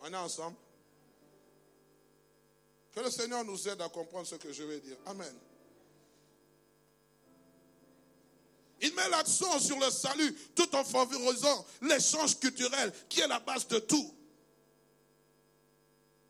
On 0.00 0.12
est 0.12 0.16
ensemble. 0.16 0.56
Que 2.92 2.98
le 2.98 3.10
Seigneur 3.12 3.44
nous 3.44 3.68
aide 3.68 3.80
à 3.80 3.88
comprendre 3.88 4.26
ce 4.26 4.34
que 4.34 4.52
je 4.52 4.64
vais 4.64 4.80
dire. 4.80 4.96
Amen. 5.06 5.32
Il 8.80 8.92
met 8.96 9.08
l'accent 9.08 9.60
sur 9.60 9.78
le 9.78 9.90
salut 9.90 10.34
tout 10.56 10.74
en 10.74 10.82
favorisant 10.82 11.64
l'échange 11.82 12.40
culturel 12.40 12.92
qui 13.08 13.20
est 13.20 13.28
la 13.28 13.38
base 13.38 13.68
de 13.68 13.78
tout. 13.78 14.14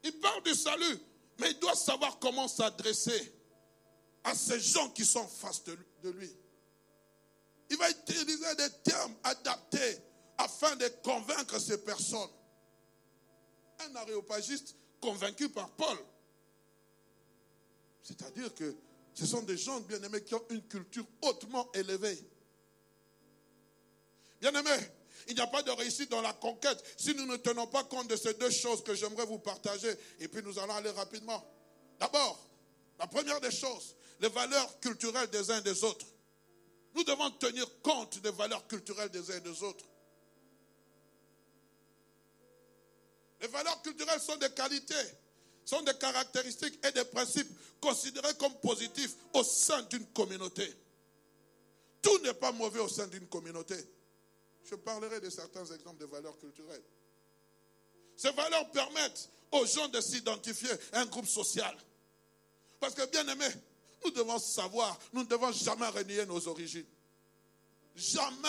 Il 0.02 0.12
parle 0.20 0.42
du 0.42 0.54
salut 0.54 1.00
mais 1.38 1.52
il 1.52 1.58
doit 1.58 1.74
savoir 1.74 2.18
comment 2.18 2.48
s'adresser 2.48 3.33
à 4.24 4.34
ces 4.34 4.58
gens 4.58 4.88
qui 4.90 5.04
sont 5.04 5.26
face 5.28 5.62
de 5.64 6.10
lui. 6.10 6.34
Il 7.70 7.76
va 7.76 7.90
utiliser 7.90 8.54
des 8.56 8.70
termes 8.82 9.14
adaptés 9.22 9.98
afin 10.38 10.74
de 10.76 10.88
convaincre 11.02 11.58
ces 11.58 11.78
personnes. 11.78 12.30
Un 13.80 13.96
aréopagiste 13.96 14.76
convaincu 15.00 15.48
par 15.48 15.70
Paul. 15.70 15.98
C'est-à-dire 18.02 18.54
que 18.54 18.74
ce 19.14 19.26
sont 19.26 19.42
des 19.42 19.56
gens 19.56 19.80
bien-aimés 19.80 20.22
qui 20.22 20.34
ont 20.34 20.44
une 20.50 20.62
culture 20.66 21.06
hautement 21.22 21.70
élevée. 21.72 22.18
Bien-aimés, 24.40 24.90
il 25.28 25.34
n'y 25.34 25.40
a 25.40 25.46
pas 25.46 25.62
de 25.62 25.70
réussite 25.70 26.10
dans 26.10 26.20
la 26.20 26.32
conquête 26.34 26.82
si 26.98 27.14
nous 27.14 27.26
ne 27.26 27.36
tenons 27.36 27.66
pas 27.66 27.84
compte 27.84 28.08
de 28.08 28.16
ces 28.16 28.34
deux 28.34 28.50
choses 28.50 28.82
que 28.82 28.94
j'aimerais 28.94 29.24
vous 29.24 29.38
partager. 29.38 29.94
Et 30.20 30.28
puis 30.28 30.42
nous 30.42 30.58
allons 30.58 30.74
aller 30.74 30.90
rapidement. 30.90 31.42
D'abord, 31.98 32.46
la 32.98 33.06
première 33.06 33.40
des 33.40 33.50
choses, 33.50 33.96
les 34.20 34.28
valeurs 34.28 34.80
culturelles 34.80 35.30
des 35.30 35.50
uns 35.50 35.58
et 35.58 35.62
des 35.62 35.84
autres. 35.84 36.06
Nous 36.94 37.04
devons 37.04 37.30
tenir 37.32 37.66
compte 37.82 38.18
des 38.18 38.30
valeurs 38.30 38.66
culturelles 38.68 39.10
des 39.10 39.30
uns 39.30 39.36
et 39.36 39.40
des 39.40 39.62
autres. 39.62 39.84
Les 43.40 43.48
valeurs 43.48 43.82
culturelles 43.82 44.20
sont 44.20 44.36
des 44.36 44.50
qualités, 44.50 44.94
sont 45.64 45.82
des 45.82 45.94
caractéristiques 45.94 46.78
et 46.86 46.92
des 46.92 47.04
principes 47.04 47.50
considérés 47.80 48.34
comme 48.38 48.54
positifs 48.60 49.14
au 49.34 49.42
sein 49.42 49.82
d'une 49.82 50.06
communauté. 50.06 50.72
Tout 52.00 52.18
n'est 52.20 52.34
pas 52.34 52.52
mauvais 52.52 52.80
au 52.80 52.88
sein 52.88 53.06
d'une 53.08 53.26
communauté. 53.26 53.76
Je 54.64 54.74
parlerai 54.76 55.20
de 55.20 55.30
certains 55.30 55.66
exemples 55.66 56.00
de 56.00 56.06
valeurs 56.06 56.38
culturelles. 56.38 56.82
Ces 58.16 58.30
valeurs 58.32 58.70
permettent 58.70 59.28
aux 59.50 59.66
gens 59.66 59.88
de 59.88 60.00
s'identifier 60.00 60.70
à 60.92 61.00
un 61.00 61.06
groupe 61.06 61.26
social. 61.26 61.76
Parce 62.80 62.94
que, 62.94 63.06
bien 63.06 63.26
aimé, 63.28 63.46
nous 64.04 64.10
devons 64.10 64.38
savoir, 64.38 64.98
nous 65.12 65.22
ne 65.22 65.28
devons 65.28 65.52
jamais 65.52 65.88
renier 65.88 66.26
nos 66.26 66.46
origines. 66.48 66.86
Jamais. 67.94 68.48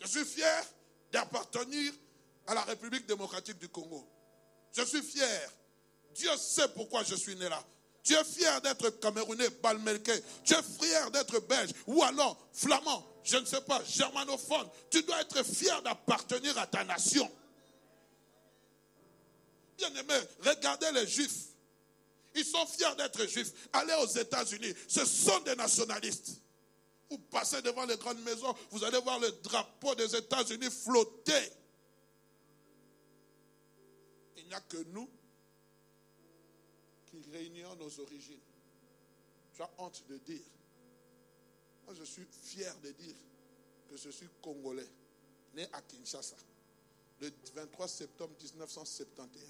Je 0.00 0.06
suis 0.06 0.24
fier 0.24 0.64
d'appartenir 1.10 1.92
à 2.46 2.54
la 2.54 2.62
République 2.62 3.06
démocratique 3.06 3.58
du 3.58 3.68
Congo. 3.68 4.06
Je 4.72 4.82
suis 4.82 5.02
fier. 5.02 5.50
Dieu 6.14 6.30
sait 6.36 6.68
pourquoi 6.68 7.02
je 7.02 7.14
suis 7.14 7.34
né 7.36 7.48
là. 7.48 7.64
Tu 8.02 8.14
es 8.14 8.24
fier 8.24 8.60
d'être 8.60 8.90
camerounais, 9.00 9.48
balmelqué. 9.62 10.12
Tu 10.44 10.52
es 10.52 10.62
fier 10.62 11.10
d'être 11.10 11.40
belge, 11.40 11.70
ou 11.86 12.02
alors 12.02 12.36
flamand, 12.52 13.04
je 13.24 13.38
ne 13.38 13.46
sais 13.46 13.62
pas, 13.62 13.82
germanophone. 13.84 14.68
Tu 14.90 15.02
dois 15.02 15.22
être 15.22 15.42
fier 15.42 15.80
d'appartenir 15.80 16.56
à 16.58 16.66
ta 16.66 16.84
nation. 16.84 17.30
Bien 19.78 19.88
aimé, 19.94 20.14
regardez 20.40 20.92
les 20.92 21.06
juifs. 21.06 21.53
Ils 22.34 22.44
sont 22.44 22.66
fiers 22.66 22.94
d'être 22.96 23.26
juifs. 23.26 23.68
Allez 23.72 23.94
aux 24.02 24.06
États-Unis. 24.06 24.74
Ce 24.88 25.04
sont 25.04 25.40
des 25.40 25.54
nationalistes. 25.54 26.40
Vous 27.10 27.18
passez 27.18 27.62
devant 27.62 27.84
les 27.84 27.96
grandes 27.96 28.22
maisons, 28.22 28.54
vous 28.70 28.82
allez 28.82 28.98
voir 28.98 29.18
le 29.20 29.30
drapeau 29.42 29.94
des 29.94 30.16
États-Unis 30.16 30.70
flotter. 30.70 31.52
Il 34.36 34.46
n'y 34.46 34.54
a 34.54 34.60
que 34.60 34.82
nous 34.88 35.08
qui 37.06 37.30
réunions 37.30 37.76
nos 37.76 38.00
origines. 38.00 38.40
Tu 39.54 39.62
as 39.62 39.70
honte 39.78 40.02
de 40.08 40.18
dire. 40.18 40.42
Moi, 41.84 41.94
je 41.96 42.04
suis 42.04 42.26
fier 42.42 42.74
de 42.82 42.90
dire 42.90 43.14
que 43.88 43.96
je 43.96 44.10
suis 44.10 44.28
congolais, 44.42 44.88
né 45.54 45.66
à 45.72 45.82
Kinshasa, 45.82 46.36
le 47.20 47.30
23 47.54 47.86
septembre 47.86 48.34
1971. 48.40 49.44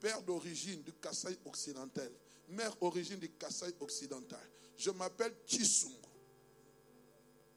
Père 0.00 0.22
d'origine 0.22 0.82
du 0.82 0.92
Kassai 0.92 1.38
occidental, 1.44 2.10
mère 2.48 2.74
origine 2.80 3.18
du 3.18 3.30
Kassai 3.30 3.74
occidental. 3.80 4.46
Je 4.76 4.90
m'appelle 4.90 5.34
Chisungu. 5.46 5.96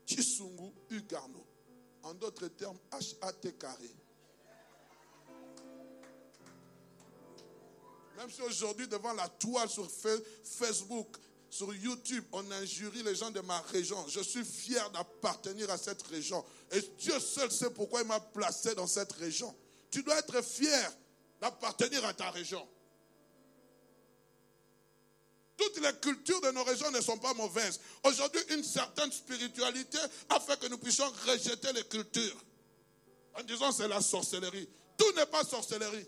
Chisungu 0.06 0.72
Ugarno. 0.90 1.46
En 2.04 2.16
d'autres 2.16 2.48
termes, 2.48 2.80
H-A-T 2.92 3.54
carré. 3.54 3.92
Même 8.18 8.30
si 8.30 8.42
aujourd'hui, 8.42 8.88
devant 8.88 9.14
la 9.14 9.30
toile 9.30 9.70
sur 9.70 9.90
Facebook, 10.44 11.18
sur 11.50 11.74
YouTube, 11.76 12.24
on 12.32 12.50
injurie 12.52 13.04
les 13.04 13.16
gens 13.16 13.30
de 13.30 13.42
ma 13.42 13.60
région. 13.62 14.08
Je 14.08 14.22
suis 14.22 14.46
fier 14.46 14.90
d'appartenir 14.92 15.70
à 15.70 15.78
cette 15.78 16.02
région. 16.04 16.44
Et 16.72 16.82
Dieu 16.98 17.20
seul 17.20 17.52
sait 17.52 17.70
pourquoi 17.70 18.02
il 18.02 18.08
m'a 18.08 18.20
placé 18.20 18.74
dans 18.74 18.88
cette 18.88 19.12
région. 19.14 19.54
Tu 19.90 20.02
dois 20.02 20.18
être 20.18 20.42
fier 20.44 20.92
d'appartenir 21.42 22.06
à 22.06 22.14
ta 22.14 22.30
région. 22.30 22.66
Toutes 25.58 25.80
les 25.82 25.94
cultures 26.00 26.42
de 26.42 26.52
nos 26.52 26.64
régions 26.64 26.90
ne 26.92 27.02
sont 27.02 27.18
pas 27.18 27.34
mauvaises. 27.34 27.80
Aujourd'hui, 28.04 28.42
une 28.52 28.64
certaine 28.64 29.12
spiritualité 29.12 29.98
a 30.30 30.40
fait 30.40 30.60
que 30.60 30.68
nous 30.68 30.78
puissions 30.78 31.12
rejeter 31.28 31.74
les 31.74 31.84
cultures. 31.84 32.46
En 33.34 33.44
disant 33.44 33.72
c'est 33.72 33.88
la 33.88 34.02
sorcellerie. 34.02 34.70
Tout 34.98 35.12
n'est 35.16 35.26
pas 35.26 35.44
sorcellerie. 35.44 36.08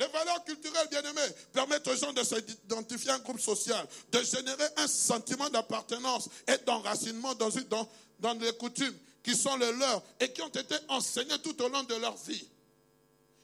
Les 0.00 0.06
valeurs 0.06 0.44
culturelles, 0.44 0.88
bien-aimées, 0.90 1.34
permettent 1.52 1.88
aux 1.88 1.96
gens 1.96 2.12
de 2.12 2.22
s'identifier 2.22 3.10
à 3.10 3.14
un 3.16 3.18
groupe 3.18 3.40
social, 3.40 3.86
de 4.12 4.22
générer 4.22 4.64
un 4.76 4.86
sentiment 4.86 5.50
d'appartenance 5.50 6.28
et 6.46 6.56
d'enracinement 6.58 7.34
dans, 7.34 7.50
dans 8.20 8.34
les 8.34 8.52
coutumes 8.52 8.96
qui 9.22 9.36
sont 9.36 9.56
les 9.56 9.72
leurs 9.72 10.02
et 10.20 10.32
qui 10.32 10.42
ont 10.42 10.48
été 10.48 10.74
enseignées 10.88 11.38
tout 11.42 11.60
au 11.62 11.68
long 11.68 11.82
de 11.82 11.94
leur 11.96 12.16
vie. 12.16 12.48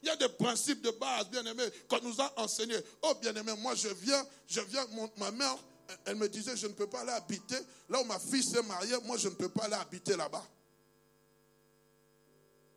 Il 0.02 0.08
y 0.08 0.10
a 0.10 0.16
des 0.16 0.28
principes 0.28 0.82
de 0.82 0.90
base, 0.90 1.28
bien 1.30 1.44
aimé, 1.46 1.64
qu'on 1.88 2.00
nous 2.02 2.20
a 2.20 2.32
enseignés. 2.40 2.78
Oh, 3.02 3.14
bien 3.20 3.34
aimé, 3.34 3.52
moi 3.58 3.74
je 3.74 3.88
viens, 3.88 4.26
je 4.46 4.60
viens, 4.60 4.86
ma 5.16 5.30
mère, 5.30 5.56
elle 6.04 6.16
me 6.16 6.28
disait, 6.28 6.56
je 6.56 6.66
ne 6.66 6.72
peux 6.72 6.86
pas 6.86 7.00
aller 7.00 7.12
habiter. 7.12 7.56
Là 7.88 8.00
où 8.00 8.04
ma 8.04 8.18
fille 8.18 8.42
s'est 8.42 8.62
mariée, 8.62 8.96
moi 9.04 9.16
je 9.16 9.28
ne 9.28 9.34
peux 9.34 9.48
pas 9.48 9.64
aller 9.64 9.74
habiter 9.74 10.16
là-bas. 10.16 10.44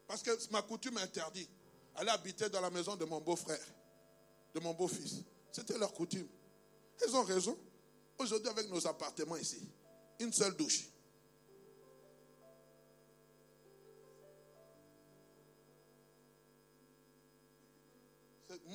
Parce 0.08 0.24
que 0.24 0.32
ma 0.52 0.62
coutume 0.62 0.98
interdit. 0.98 1.48
Aller 1.96 2.10
habiter 2.10 2.50
dans 2.50 2.62
la 2.62 2.70
maison 2.70 2.96
de 2.96 3.06
mon 3.06 3.20
beau-frère, 3.20 3.60
de 4.54 4.60
mon 4.60 4.74
beau-fils. 4.74 5.24
C'était 5.52 5.78
leur 5.78 5.94
coutume. 5.94 6.28
Ils 7.06 7.16
ont 7.16 7.24
raison. 7.24 7.58
Aujourd'hui, 8.18 8.50
avec 8.50 8.70
nos 8.70 8.86
appartements 8.88 9.36
ici, 9.36 9.62
une 10.20 10.32
seule 10.32 10.56
douche. 10.56 10.86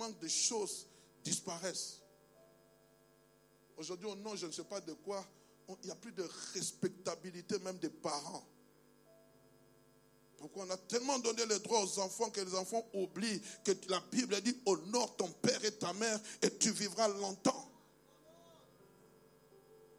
Manque 0.03 0.19
de 0.19 0.29
choses 0.29 0.87
disparaissent. 1.23 2.01
Aujourd'hui, 3.77 4.09
au 4.09 4.17
nom, 4.17 4.35
je 4.35 4.47
ne 4.47 4.53
sais 4.53 4.65
pas 4.65 4.81
de 4.81 4.93
quoi, 4.93 5.25
il 5.83 5.87
n'y 5.87 5.91
a 5.93 5.95
plus 5.95 6.13
de 6.13 6.29
respectabilité 6.55 7.59
même 7.61 7.79
des 7.79 7.89
parents. 7.89 8.45
Pourquoi 10.39 10.65
on 10.67 10.71
a 10.71 10.77
tellement 10.77 11.21
donné 11.21 11.47
le 11.47 11.61
droit 11.61 11.81
aux 11.83 11.99
enfants 12.01 12.29
que 12.31 12.41
les 12.41 12.55
enfants 12.57 12.85
oublient 12.95 13.41
que 13.65 13.71
la 13.89 14.01
Bible 14.11 14.41
dit 14.41 14.57
honore 14.67 15.17
ton 15.17 15.29
père 15.29 15.65
et 15.65 15.71
ta 15.71 15.93
mère 15.93 16.19
et 16.43 16.51
tu 16.51 16.73
vivras 16.73 17.07
longtemps. 17.07 17.71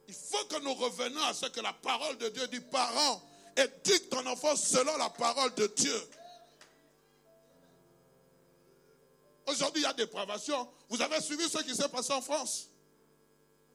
Il 0.10 0.14
faut 0.14 0.46
que 0.50 0.62
nous 0.62 0.74
revenions 0.74 1.24
à 1.24 1.34
ce 1.34 1.46
que 1.46 1.62
la 1.62 1.72
parole 1.72 2.18
de 2.18 2.28
Dieu 2.28 2.46
dit 2.48 2.60
parents, 2.60 3.22
éduque 3.56 4.10
ton 4.10 4.26
enfant 4.28 4.56
selon 4.58 4.98
la 4.98 5.10
parole 5.12 5.54
de 5.56 5.68
Dieu. 5.68 6.10
Aujourd'hui, 9.46 9.82
il 9.82 9.86
y 9.86 9.88
a 9.88 9.94
dépravation. 9.94 10.68
Vous 10.90 11.02
avez 11.02 11.22
suivi 11.22 11.48
ce 11.50 11.60
qui 11.60 11.76
s'est 11.76 11.90
passé 11.90 12.14
en 12.14 12.22
France. 12.22 12.70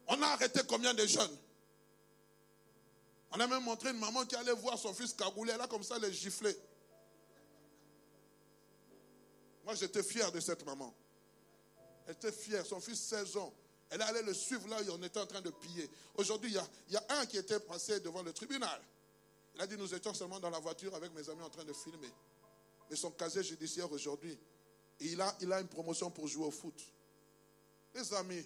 On 0.07 0.21
a 0.23 0.27
arrêté 0.29 0.61
combien 0.66 0.95
de 0.95 1.05
jeunes? 1.07 1.37
On 3.33 3.41
a 3.41 3.47
même 3.47 3.62
montré 3.62 3.91
une 3.91 3.99
maman 3.99 4.25
qui 4.25 4.37
allait 4.37 4.53
voir 4.53 4.79
son 4.79 4.95
fils 4.95 5.12
cagoulé, 5.12 5.55
là 5.57 5.66
comme 5.66 5.83
ça, 5.83 5.99
les 5.99 6.12
gifler. 6.12 6.57
Moi, 9.64 9.75
j'étais 9.75 10.03
fier 10.03 10.33
de 10.33 10.41
cette 10.41 10.64
maman. 10.64 10.95
Elle 12.07 12.14
était 12.14 12.33
fière, 12.33 12.64
son 12.64 12.81
fils 12.81 12.99
16 13.01 13.37
ans. 13.37 13.53
Elle 13.91 14.01
allait 14.01 14.23
le 14.23 14.33
suivre 14.33 14.66
là 14.69 14.81
où 14.83 14.93
on 14.93 15.03
était 15.03 15.21
en 15.21 15.27
train 15.27 15.43
de 15.43 15.51
piller. 15.51 15.91
Aujourd'hui, 16.14 16.51
il 16.89 16.93
y, 16.93 16.97
a, 16.97 17.05
un 17.11 17.27
qui 17.27 17.37
était 17.37 17.61
passé 17.61 18.01
devant 18.01 18.23
le 18.23 18.33
tribunal. 18.33 18.81
Il 19.55 19.61
a 19.61 19.66
dit, 19.66 19.77
nous 19.77 19.93
étions 19.95 20.14
seulement 20.14 20.41
dans 20.41 20.51
la 20.51 20.59
voiture 20.59 20.95
avec 20.95 21.12
mes 21.14 21.29
amis 21.29 21.43
en 21.43 21.51
train 21.51 21.64
de 21.64 21.73
filmer. 21.75 22.11
Mais 22.89 22.97
son 22.97 23.11
casier 23.11 23.43
judiciaire 23.43 23.91
aujourd'hui, 23.93 24.39
il 25.01 25.20
a, 25.20 25.36
il 25.40 25.53
a 25.53 25.61
une 25.61 25.68
promotion 25.68 26.11
pour 26.11 26.26
jouer 26.26 26.46
au 26.46 26.51
foot. 26.51 26.80
Les 27.94 28.12
amis, 28.14 28.44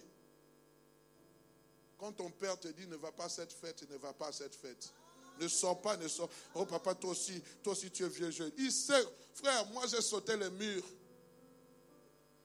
quand 1.97 2.11
ton 2.11 2.29
père 2.29 2.59
te 2.59 2.67
dit 2.67 2.87
ne 2.87 2.95
va 2.95 3.11
pas 3.11 3.25
à 3.25 3.29
cette 3.29 3.53
fête, 3.53 3.89
ne 3.89 3.97
va 3.97 4.13
pas 4.13 4.27
à 4.27 4.31
cette 4.31 4.55
fête. 4.55 4.93
Ne 5.39 5.47
sors 5.47 5.81
pas, 5.81 5.97
ne 5.97 6.07
sors. 6.07 6.29
Oh 6.53 6.65
papa, 6.65 6.93
toi 6.95 7.11
aussi, 7.11 7.41
toi 7.63 7.73
aussi 7.73 7.89
tu 7.89 8.03
es 8.03 8.09
vieux 8.09 8.29
jeune. 8.29 8.51
Il 8.57 8.71
sait, 8.71 9.03
frère, 9.33 9.65
moi 9.71 9.85
j'ai 9.87 10.01
sauté 10.01 10.35
le 10.37 10.49
mur. 10.51 10.83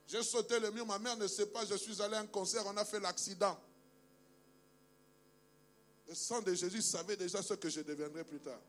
J'ai 0.06 0.22
sauté 0.22 0.58
le 0.58 0.70
mur, 0.70 0.86
ma 0.86 0.98
mère 0.98 1.16
ne 1.16 1.26
sait 1.26 1.46
pas, 1.46 1.66
je 1.66 1.74
suis 1.74 2.00
allé 2.00 2.14
à 2.14 2.20
un 2.20 2.26
concert, 2.26 2.64
on 2.66 2.76
a 2.78 2.84
fait 2.84 2.98
l'accident. 2.98 3.58
Le 6.08 6.14
sang 6.14 6.40
de 6.40 6.54
Jésus 6.54 6.80
savait 6.80 7.16
déjà 7.16 7.42
ce 7.42 7.52
que 7.52 7.68
je 7.68 7.82
deviendrai 7.82 8.24
plus 8.24 8.40
tard. 8.40 8.60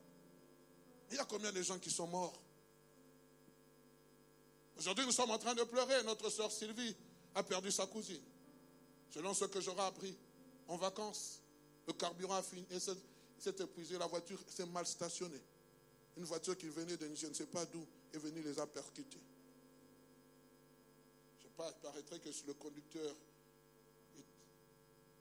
Il 1.10 1.16
y 1.16 1.20
a 1.20 1.26
combien 1.26 1.54
de 1.54 1.62
gens 1.62 1.80
qui 1.80 1.90
sont 1.90 2.08
morts? 2.08 2.38
Aujourd'hui, 4.80 5.06
nous 5.06 5.12
sommes 5.12 5.32
en 5.32 5.38
train 5.38 5.54
de 5.54 5.64
pleurer. 5.64 6.04
Notre 6.04 6.30
soeur 6.30 6.50
Sylvie 6.50 6.96
a 7.36 7.44
perdu 7.44 7.70
sa 7.70 7.86
cousine, 7.86 8.24
selon 9.10 9.34
ce 9.34 9.44
que 9.44 9.60
j'aurai 9.60 9.82
appris 9.82 10.18
en 10.70 10.78
vacances. 10.78 11.42
Le 11.86 11.92
carburant 11.92 12.36
a 12.36 12.42
fini 12.42 12.66
et 12.72 12.80
s'est 12.80 13.56
épuisé. 13.60 13.98
La 13.98 14.08
voiture 14.08 14.40
s'est 14.48 14.66
mal 14.66 14.86
stationnée. 14.86 15.42
Une 16.16 16.24
voiture 16.24 16.58
qui 16.58 16.70
venait 16.70 16.96
de 16.96 17.14
je 17.14 17.28
ne 17.28 17.34
sais 17.34 17.48
pas 17.48 17.66
d'où 17.66 17.86
est 18.14 18.20
venue 18.20 18.42
les 18.42 18.58
a 18.58 18.66
percutés. 18.66 19.20
Je 21.44 21.48
paraîtrait 21.82 22.20
que 22.20 22.30
le 22.48 22.54
conducteur 22.54 23.14
est 24.18 24.26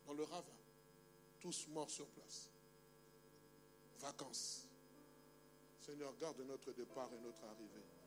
dans 0.07 0.15
le 0.15 0.23
ravin. 0.23 0.47
Tous 1.41 1.67
morts 1.71 1.91
sur 1.91 2.07
place. 2.07 2.49
Vacances. 3.99 4.69
Seigneur, 5.85 6.15
garde 6.21 6.41
notre 6.43 6.71
départ 6.71 7.11
et 7.13 7.19
notre 7.19 7.43
arrivée. 7.43 7.98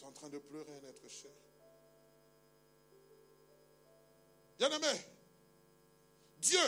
Sont 0.00 0.06
en 0.06 0.12
train 0.12 0.28
de 0.30 0.38
pleurer, 0.38 0.80
notre 0.82 1.08
cher. 1.08 1.30
Bien-aimé, 4.58 4.98
Dieu, 6.38 6.58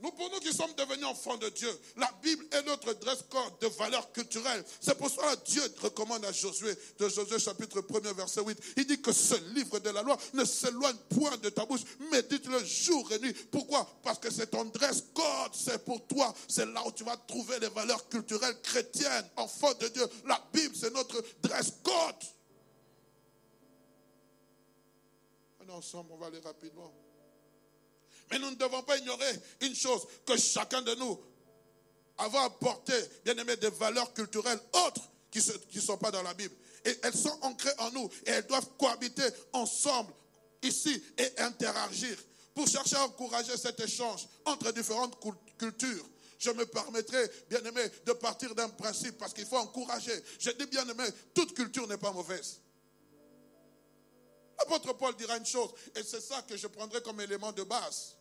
nous 0.00 0.12
pour 0.12 0.30
nous 0.30 0.38
qui 0.38 0.52
sommes 0.52 0.72
devenus 0.74 1.06
enfants 1.06 1.36
de 1.36 1.48
Dieu, 1.48 1.68
la 1.96 2.08
Bible 2.22 2.46
est 2.52 2.62
notre 2.62 2.92
dress 2.94 3.24
code 3.28 3.58
de 3.60 3.66
valeurs 3.66 4.12
culturelles. 4.12 4.64
C'est 4.80 4.96
pour 4.96 5.10
cela 5.10 5.34
que 5.34 5.44
Dieu 5.50 5.62
recommande 5.82 6.24
à 6.24 6.30
Josué, 6.30 6.72
de 6.98 7.08
Josué 7.08 7.40
chapitre 7.40 7.84
1 7.92 8.12
verset 8.12 8.42
8, 8.42 8.58
il 8.76 8.86
dit 8.86 9.02
que 9.02 9.12
ce 9.12 9.34
livre 9.54 9.80
de 9.80 9.90
la 9.90 10.02
loi 10.02 10.16
ne 10.34 10.44
s'éloigne 10.44 10.96
point 11.08 11.36
de 11.38 11.48
ta 11.48 11.64
bouche, 11.66 11.80
médite-le 12.12 12.64
jour 12.64 13.10
et 13.10 13.18
nuit. 13.18 13.32
Pourquoi? 13.50 13.88
Parce 14.04 14.20
que 14.20 14.32
c'est 14.32 14.48
ton 14.48 14.66
dress 14.66 15.02
code, 15.12 15.52
c'est 15.52 15.84
pour 15.84 16.06
toi, 16.06 16.32
c'est 16.46 16.66
là 16.66 16.80
où 16.86 16.92
tu 16.92 17.02
vas 17.02 17.16
trouver 17.16 17.58
les 17.58 17.68
valeurs 17.68 18.08
culturelles 18.08 18.60
chrétiennes, 18.62 19.28
enfants 19.36 19.74
de 19.80 19.88
Dieu. 19.88 20.06
La 20.26 20.40
ensemble, 25.78 26.10
on 26.12 26.16
va 26.16 26.26
aller 26.26 26.40
rapidement. 26.40 26.92
Mais 28.30 28.38
nous 28.38 28.50
ne 28.50 28.56
devons 28.56 28.82
pas 28.82 28.98
ignorer 28.98 29.32
une 29.62 29.74
chose, 29.74 30.06
que 30.26 30.36
chacun 30.36 30.82
de 30.82 30.94
nous 30.96 31.18
avons 32.18 32.40
apporté, 32.40 32.92
bien 33.24 33.36
aimé, 33.36 33.56
des 33.56 33.70
valeurs 33.70 34.12
culturelles 34.12 34.60
autres 34.86 35.08
qui 35.30 35.40
ne 35.74 35.80
sont 35.80 35.96
pas 35.96 36.10
dans 36.10 36.22
la 36.22 36.34
Bible. 36.34 36.54
Et 36.84 36.98
elles 37.02 37.14
sont 37.16 37.36
ancrées 37.42 37.72
en 37.78 37.90
nous 37.92 38.10
et 38.26 38.30
elles 38.30 38.46
doivent 38.46 38.68
cohabiter 38.78 39.26
ensemble 39.52 40.12
ici 40.62 41.02
et 41.16 41.40
interagir 41.40 42.16
pour 42.54 42.66
chercher 42.66 42.96
à 42.96 43.04
encourager 43.04 43.56
cet 43.56 43.78
échange 43.80 44.26
entre 44.44 44.72
différentes 44.72 45.16
cultures. 45.56 46.04
Je 46.38 46.50
me 46.50 46.66
permettrai, 46.66 47.30
bien 47.48 47.62
aimé, 47.64 47.82
de 48.06 48.12
partir 48.12 48.54
d'un 48.54 48.68
principe 48.68 49.18
parce 49.18 49.32
qu'il 49.32 49.46
faut 49.46 49.56
encourager. 49.56 50.12
Je 50.38 50.50
dis, 50.50 50.66
bien 50.66 50.88
aimé, 50.88 51.04
toute 51.34 51.54
culture 51.54 51.86
n'est 51.88 51.98
pas 51.98 52.12
mauvaise. 52.12 52.60
L'apôtre 54.58 54.92
Paul 54.94 55.14
dira 55.16 55.36
une 55.36 55.46
chose, 55.46 55.70
et 55.94 56.02
c'est 56.02 56.20
ça 56.20 56.42
que 56.42 56.56
je 56.56 56.66
prendrai 56.66 57.00
comme 57.02 57.20
élément 57.20 57.52
de 57.52 57.62
base. 57.62 58.16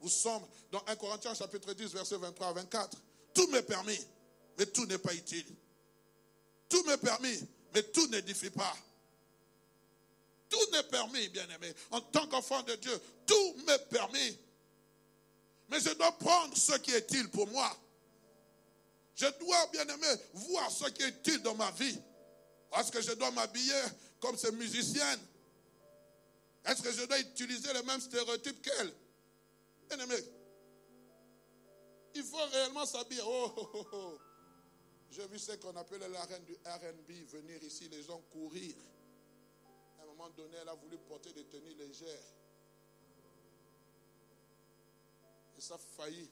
Vous 0.00 0.08
sommes 0.08 0.46
dans 0.70 0.82
1 0.86 0.96
Corinthiens 0.96 1.34
chapitre 1.34 1.72
10, 1.72 1.92
verset 1.92 2.16
23 2.16 2.48
à 2.48 2.52
24. 2.54 2.98
Tout 3.32 3.46
m'est 3.48 3.62
permis, 3.62 3.98
mais 4.58 4.66
tout 4.66 4.84
n'est 4.86 4.98
pas 4.98 5.14
utile. 5.14 5.46
Tout 6.68 6.82
m'est 6.84 6.98
permis, 6.98 7.40
mais 7.72 7.82
tout 7.82 8.06
n'édifie 8.08 8.50
pas. 8.50 8.76
Tout 10.48 10.70
n'est 10.72 10.82
permis, 10.84 11.28
bien-aimé. 11.28 11.72
En 11.90 12.00
tant 12.00 12.26
qu'enfant 12.26 12.62
de 12.62 12.74
Dieu, 12.76 13.00
tout 13.26 13.56
m'est 13.66 13.88
permis. 13.88 14.38
Mais 15.68 15.80
je 15.80 15.90
dois 15.90 16.12
prendre 16.12 16.56
ce 16.56 16.72
qui 16.78 16.92
est 16.92 16.98
utile 16.98 17.28
pour 17.30 17.46
moi. 17.48 17.76
Je 19.16 19.26
dois, 19.40 19.66
bien-aimé, 19.72 20.06
voir 20.34 20.70
ce 20.70 20.84
qui 20.90 21.02
est 21.02 21.08
utile 21.08 21.42
dans 21.42 21.54
ma 21.54 21.70
vie. 21.72 21.98
Est-ce 22.78 22.92
que 22.92 23.00
je 23.00 23.12
dois 23.12 23.30
m'habiller 23.30 23.80
comme 24.20 24.36
ces 24.36 24.52
musiciennes 24.52 25.20
est-ce 26.66 26.82
que 26.82 26.92
je 26.92 27.04
dois 27.04 27.20
utiliser 27.20 27.72
le 27.72 27.82
même 27.82 28.00
stéréotype 28.00 28.60
qu'elle? 28.60 28.92
Il 32.14 32.22
faut 32.24 32.44
réellement 32.52 32.84
s'habiller. 32.86 33.22
Oh, 33.24 33.52
oh, 33.56 33.70
oh, 33.74 33.86
oh. 33.92 34.18
J'ai 35.10 35.26
vu 35.28 35.38
ce 35.38 35.52
qu'on 35.52 35.76
appelait 35.76 36.08
la 36.08 36.24
reine 36.24 36.44
du 36.44 36.54
RB 36.54 37.10
venir 37.28 37.62
ici, 37.62 37.88
les 37.88 38.02
gens 38.02 38.20
courir. 38.30 38.74
À 39.98 40.02
un 40.02 40.06
moment 40.06 40.28
donné, 40.30 40.56
elle 40.60 40.68
a 40.68 40.74
voulu 40.74 40.98
porter 40.98 41.32
des 41.32 41.44
tenues 41.44 41.74
légères. 41.74 42.34
Et 45.56 45.60
ça 45.60 45.74
a 45.74 45.78
failli 45.78 46.28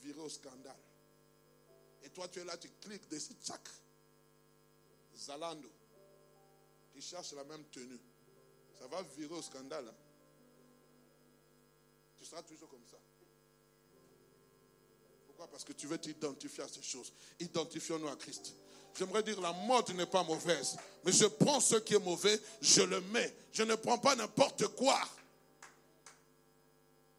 virer 0.00 0.20
au 0.20 0.28
scandale. 0.28 0.76
Et 2.02 2.10
toi, 2.10 2.28
tu 2.28 2.40
es 2.40 2.44
là, 2.44 2.56
tu 2.58 2.68
cliques 2.80 3.08
dessus, 3.08 3.34
tchac. 3.42 3.62
Zalando. 5.16 5.70
Tu 6.92 7.00
cherches 7.00 7.32
la 7.32 7.44
même 7.44 7.64
tenue. 7.64 8.00
Ça 8.78 8.86
va 8.86 9.02
virer 9.16 9.34
au 9.34 9.42
scandale. 9.42 9.88
Hein. 9.88 9.94
Tu 12.18 12.24
seras 12.24 12.42
toujours 12.42 12.68
comme 12.68 12.84
ça. 12.90 12.98
Pourquoi? 15.26 15.48
Parce 15.48 15.64
que 15.64 15.72
tu 15.72 15.86
veux 15.86 15.98
t'identifier 15.98 16.64
à 16.64 16.68
ces 16.68 16.82
choses. 16.82 17.12
Identifions-nous 17.40 18.08
à 18.08 18.16
Christ. 18.16 18.54
J'aimerais 18.98 19.22
dire, 19.22 19.40
la 19.40 19.52
mode 19.52 19.90
n'est 19.90 20.06
pas 20.06 20.22
mauvaise. 20.22 20.76
Mais 21.04 21.12
je 21.12 21.26
prends 21.26 21.60
ce 21.60 21.76
qui 21.76 21.94
est 21.94 21.98
mauvais, 21.98 22.40
je 22.62 22.82
le 22.82 23.00
mets. 23.00 23.34
Je 23.52 23.62
ne 23.62 23.74
prends 23.74 23.98
pas 23.98 24.16
n'importe 24.16 24.66
quoi. 24.68 24.98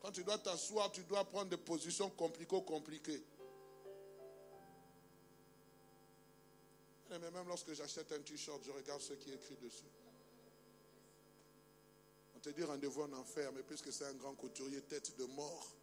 Quand 0.02 0.12
tu 0.12 0.24
dois 0.24 0.38
t'asseoir, 0.38 0.92
tu 0.92 1.04
dois 1.04 1.24
prendre 1.26 1.50
des 1.50 1.58
positions 1.58 2.10
compliquées, 2.10 2.64
compliquées. 2.64 3.24
Mais 7.10 7.20
même 7.20 7.48
lorsque 7.48 7.74
j'achète 7.74 8.12
un 8.12 8.20
t-shirt, 8.20 8.62
je 8.66 8.72
regarde 8.72 9.02
ce 9.02 9.14
qui 9.14 9.32
est 9.32 9.36
écrit 9.36 9.56
dessus. 9.62 9.86
On 12.38 12.40
te 12.40 12.50
dit 12.50 12.64
rendez-vous 12.64 13.02
en 13.02 13.14
enfer, 13.14 13.52
mais 13.52 13.64
puisque 13.64 13.92
c'est 13.92 14.06
un 14.06 14.14
grand 14.14 14.36
couturier, 14.36 14.82
tête 14.82 15.18
de 15.18 15.26
mort, 15.26 15.76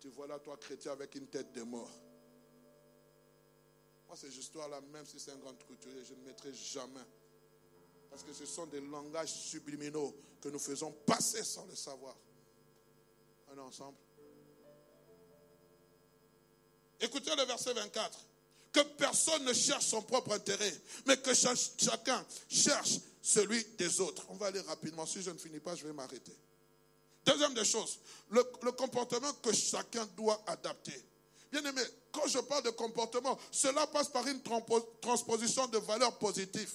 tu 0.00 0.08
vois 0.08 0.26
là, 0.26 0.40
toi, 0.40 0.56
chrétien, 0.56 0.90
avec 0.90 1.14
une 1.14 1.28
tête 1.28 1.52
de 1.52 1.62
mort. 1.62 1.92
Moi, 4.08 4.16
ces 4.16 4.36
histoires-là, 4.36 4.80
même 4.80 5.06
si 5.06 5.20
c'est 5.20 5.30
un 5.30 5.36
grand 5.36 5.54
couturier, 5.64 6.02
je 6.04 6.14
ne 6.14 6.24
mettrai 6.24 6.52
jamais. 6.52 7.06
Parce 8.10 8.24
que 8.24 8.32
ce 8.32 8.46
sont 8.46 8.66
des 8.66 8.80
langages 8.80 9.32
subliminaux 9.32 10.12
que 10.40 10.48
nous 10.48 10.58
faisons 10.58 10.90
passer 10.90 11.44
sans 11.44 11.66
le 11.66 11.76
savoir. 11.76 12.16
Est 13.54 13.60
ensemble. 13.60 13.98
Écoutez 16.98 17.30
le 17.36 17.44
verset 17.44 17.74
24. 17.74 18.18
Que 18.72 18.80
personne 18.98 19.44
ne 19.44 19.52
cherche 19.52 19.86
son 19.86 20.02
propre 20.02 20.32
intérêt, 20.32 20.74
mais 21.06 21.18
que 21.18 21.32
chacun 21.32 22.26
cherche 22.48 22.98
celui 23.22 23.64
des 23.78 24.00
autres. 24.00 24.26
On 24.28 24.34
va 24.34 24.46
aller 24.48 24.60
rapidement. 24.60 25.06
Si 25.06 25.22
je 25.22 25.30
ne 25.30 25.38
finis 25.38 25.60
pas, 25.60 25.74
je 25.76 25.86
vais 25.86 25.92
m'arrêter. 25.92 26.36
Deuxième 27.24 27.54
des 27.54 27.64
choses, 27.64 28.00
le, 28.30 28.42
comportement 28.72 29.32
que 29.34 29.52
chacun 29.52 30.04
doit 30.16 30.42
adapter. 30.48 31.00
Bien 31.52 31.64
aimé, 31.64 31.82
quand 32.10 32.26
je 32.26 32.40
parle 32.40 32.64
de 32.64 32.70
comportement, 32.70 33.38
cela 33.52 33.86
passe 33.86 34.08
par 34.08 34.26
une 34.26 34.42
transposition 35.00 35.68
de 35.68 35.78
valeurs 35.78 36.18
positives. 36.18 36.74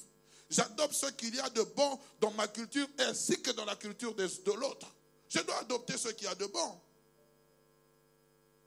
J'adopte 0.49 0.93
ce 0.93 1.07
qu'il 1.07 1.35
y 1.35 1.39
a 1.41 1.49
de 1.49 1.63
bon 1.63 1.99
dans 2.21 2.31
ma 2.31 2.47
culture 2.47 2.87
ainsi 2.99 3.41
que 3.41 3.51
dans 3.51 3.65
la 3.65 3.75
culture 3.75 4.15
de, 4.15 4.25
de 4.25 4.51
l'autre. 4.53 4.87
Je 5.27 5.39
dois 5.39 5.57
adopter 5.57 5.97
ce 5.97 6.07
qu'il 6.09 6.25
y 6.25 6.29
a 6.29 6.35
de 6.35 6.45
bon. 6.45 6.79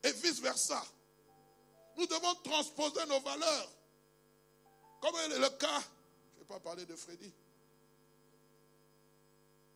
Et 0.02 0.12
vice-versa. 0.12 0.84
Nous 1.96 2.06
devons 2.06 2.34
transposer 2.44 3.06
nos 3.08 3.20
valeurs. 3.20 3.70
Comme 5.00 5.16
est 5.16 5.38
le 5.38 5.48
cas, 5.50 5.80
je 6.34 6.36
ne 6.36 6.40
vais 6.40 6.46
pas 6.46 6.60
parler 6.60 6.84
de 6.84 6.94
Freddy, 6.94 7.32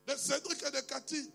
de 0.06 0.16
Cédric 0.16 0.62
et 0.62 0.70
de 0.70 0.80
Cathy. 0.80 1.30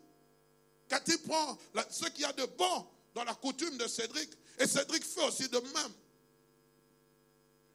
Cathy 0.88 1.18
prend 1.20 1.58
ce 1.90 2.06
qu'il 2.10 2.22
y 2.22 2.26
a 2.26 2.34
de 2.34 2.46
bon 2.46 2.88
dans 3.14 3.24
la 3.24 3.36
coutume 3.36 3.78
de 3.78 3.88
Cédric 3.88 4.32
et 4.58 4.68
Cédric 4.68 5.04
fait 5.04 5.26
aussi 5.28 5.48
de 5.48 5.60
même. 5.60 5.94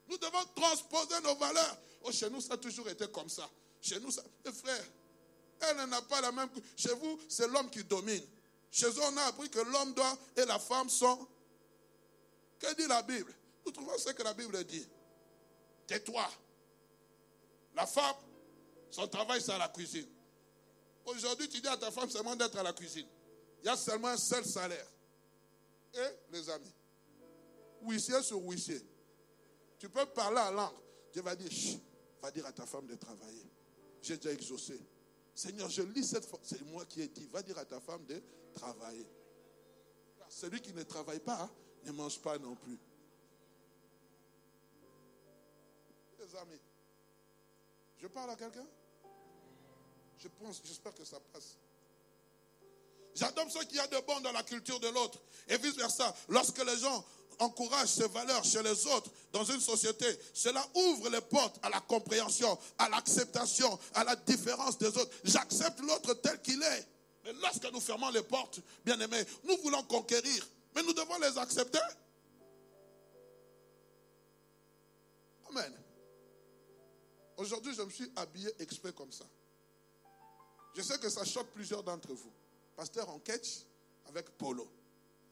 Nous 0.09 0.19
devons 0.19 0.45
transposer 0.55 1.21
nos 1.23 1.35
valeurs. 1.37 1.79
Oh, 2.03 2.13
chez 2.13 2.29
nous, 2.29 2.41
ça 2.41 2.55
a 2.55 2.57
toujours 2.59 2.89
été 2.89 3.09
comme 3.09 3.29
ça. 3.29 3.49
Chez 3.81 3.99
nous, 4.01 4.11
ça. 4.11 4.23
Mes 4.45 4.53
frères, 4.53 4.85
elle 5.61 5.89
n'a 5.89 6.03
pas 6.03 6.21
la 6.21 6.31
même. 6.31 6.49
Chez 6.77 6.93
vous, 6.95 7.19
c'est 7.29 7.49
l'homme 7.49 7.71
qui 7.71 7.83
domine. 7.85 8.23
Chez 8.71 8.87
eux, 8.87 9.03
on 9.03 9.17
a 9.17 9.23
appris 9.23 9.49
que 9.49 9.61
l'homme 9.61 9.95
doit 9.95 10.19
et 10.37 10.45
la 10.45 10.59
femme 10.59 10.91
sont. 10.91 11.27
Que 12.59 12.75
dit 12.75 12.87
la 12.87 13.03
Bible? 13.03 13.35
Nous 13.65 13.73
trouvons 13.73 13.97
ce 13.97 14.11
que 14.11 14.23
la 14.23 14.35
Bible 14.35 14.63
dit. 14.65 14.87
Tais-toi. 15.87 16.29
La 17.75 17.87
femme, 17.87 18.17
son 18.91 19.09
travail, 19.09 19.41
c'est 19.41 19.53
à 19.53 19.59
la 19.59 19.69
cuisine. 19.69 20.07
Aujourd'hui, 21.07 21.49
tu 21.49 21.61
dis 21.61 21.69
à 21.69 21.77
ta 21.77 21.91
femme 21.91 22.09
seulement 22.09 22.35
d'être 22.35 22.57
à 22.57 22.63
la 22.63 22.73
cuisine. 22.73 23.07
Il 23.63 23.67
y 23.67 23.69
a 23.69 23.77
seulement 23.77 24.09
un 24.09 24.17
seul 24.17 24.45
salaire. 24.45 24.87
Et 25.95 26.33
les 26.33 26.51
amis, 26.51 26.75
huissier 27.83 28.23
sur 28.23 28.39
huissier. 28.43 28.81
Tu 29.79 29.89
peux 29.89 30.07
parler 30.07 30.39
en 30.39 30.51
langue. 30.51 30.75
Dieu 31.13 31.23
va 31.23 31.37
dire, 31.37 31.51
va 32.21 32.31
dire 32.31 32.47
à 32.47 32.53
ta 32.53 32.67
femme 32.67 32.87
de 32.87 32.95
travailler. 32.97 33.47
J'ai 34.03 34.17
déjà 34.17 34.33
exaucé. 34.33 34.81
Seigneur, 35.35 35.69
je 35.69 35.83
lis 35.83 36.05
cette 36.05 36.25
fois. 36.25 36.41
C'est 36.43 36.63
moi 36.63 36.85
qui 36.87 37.03
ai 37.03 37.09
dit. 37.09 37.27
Va 37.27 37.43
dire 37.43 37.59
à 37.59 37.65
ta 37.65 37.81
femme 37.81 38.05
de 38.07 38.23
travailler. 38.53 39.07
celui 40.29 40.61
qui 40.61 40.73
ne 40.73 40.83
travaille 40.83 41.21
pas 41.21 41.51
ne 41.85 41.93
mange 41.93 42.21
pas 42.21 42.39
non 42.39 42.55
plus. 42.57 42.79
Les 46.19 46.37
amis, 46.37 46.61
je 47.99 48.07
parle 48.07 48.31
à 48.31 48.37
quelqu'un? 48.37 48.67
Je 50.25 50.29
pense, 50.43 50.63
j'espère 50.65 50.95
que 50.95 51.05
ça 51.05 51.21
passe. 51.21 51.59
J'adopte 53.15 53.51
ce 53.51 53.59
qu'il 53.67 53.77
y 53.77 53.81
a 53.81 53.87
de 53.87 53.99
bon 54.07 54.21
dans 54.21 54.33
la 54.33 54.43
culture 54.43 54.81
de 54.81 54.89
l'autre. 54.89 55.21
Et 55.49 55.59
vice-versa. 55.59 56.17
Lorsque 56.31 56.65
les 56.65 56.79
gens 56.79 57.05
encouragent 57.39 57.91
ces 57.91 58.09
valeurs 58.09 58.43
chez 58.43 58.63
les 58.63 58.87
autres 58.87 59.11
dans 59.33 59.45
une 59.45 59.61
société, 59.61 60.07
cela 60.33 60.67
ouvre 60.75 61.11
les 61.11 61.21
portes 61.21 61.59
à 61.63 61.69
la 61.69 61.79
compréhension, 61.81 62.59
à 62.79 62.89
l'acceptation, 62.89 63.79
à 63.93 64.03
la 64.05 64.17
différence 64.17 64.79
des 64.79 64.89
autres. 64.97 65.11
J'accepte 65.25 65.81
l'autre 65.81 66.15
tel 66.15 66.41
qu'il 66.41 66.63
est. 66.63 66.89
Mais 67.25 67.35
lorsque 67.35 67.71
nous 67.71 67.81
fermons 67.81 68.09
les 68.09 68.23
portes, 68.23 68.61
bien 68.83 68.99
aimés, 68.99 69.25
nous 69.45 69.59
voulons 69.59 69.83
conquérir. 69.83 70.49
Mais 70.75 70.83
nous 70.85 70.95
devons 70.95 71.19
les 71.19 71.37
accepter. 71.37 71.79
Amen. 75.51 75.75
Aujourd'hui, 77.37 77.75
je 77.75 77.83
me 77.83 77.91
suis 77.91 78.11
habillé 78.17 78.51
exprès 78.59 78.95
comme 78.95 79.13
ça. 79.13 79.27
Je 80.75 80.83
sais 80.83 80.99
que 80.99 81.09
ça 81.09 81.25
choque 81.25 81.49
plusieurs 81.53 81.83
d'entre 81.83 82.13
vous 82.13 82.33
pasteur 82.75 83.09
en 83.09 83.19
catch 83.19 83.65
avec 84.07 84.31
polo. 84.37 84.69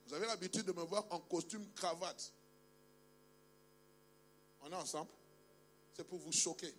Vous 0.07 0.15
avez 0.15 0.27
l'habitude 0.27 0.65
de 0.65 0.73
me 0.73 0.83
voir 0.83 1.05
en 1.11 1.21
costume 1.21 1.67
cravate. 1.75 2.33
On 4.63 4.71
est 4.71 4.77
ensemble. 4.77 5.11
C'est 5.95 6.05
pour 6.05 6.19
vous 6.19 6.33
choquer. 6.33 6.75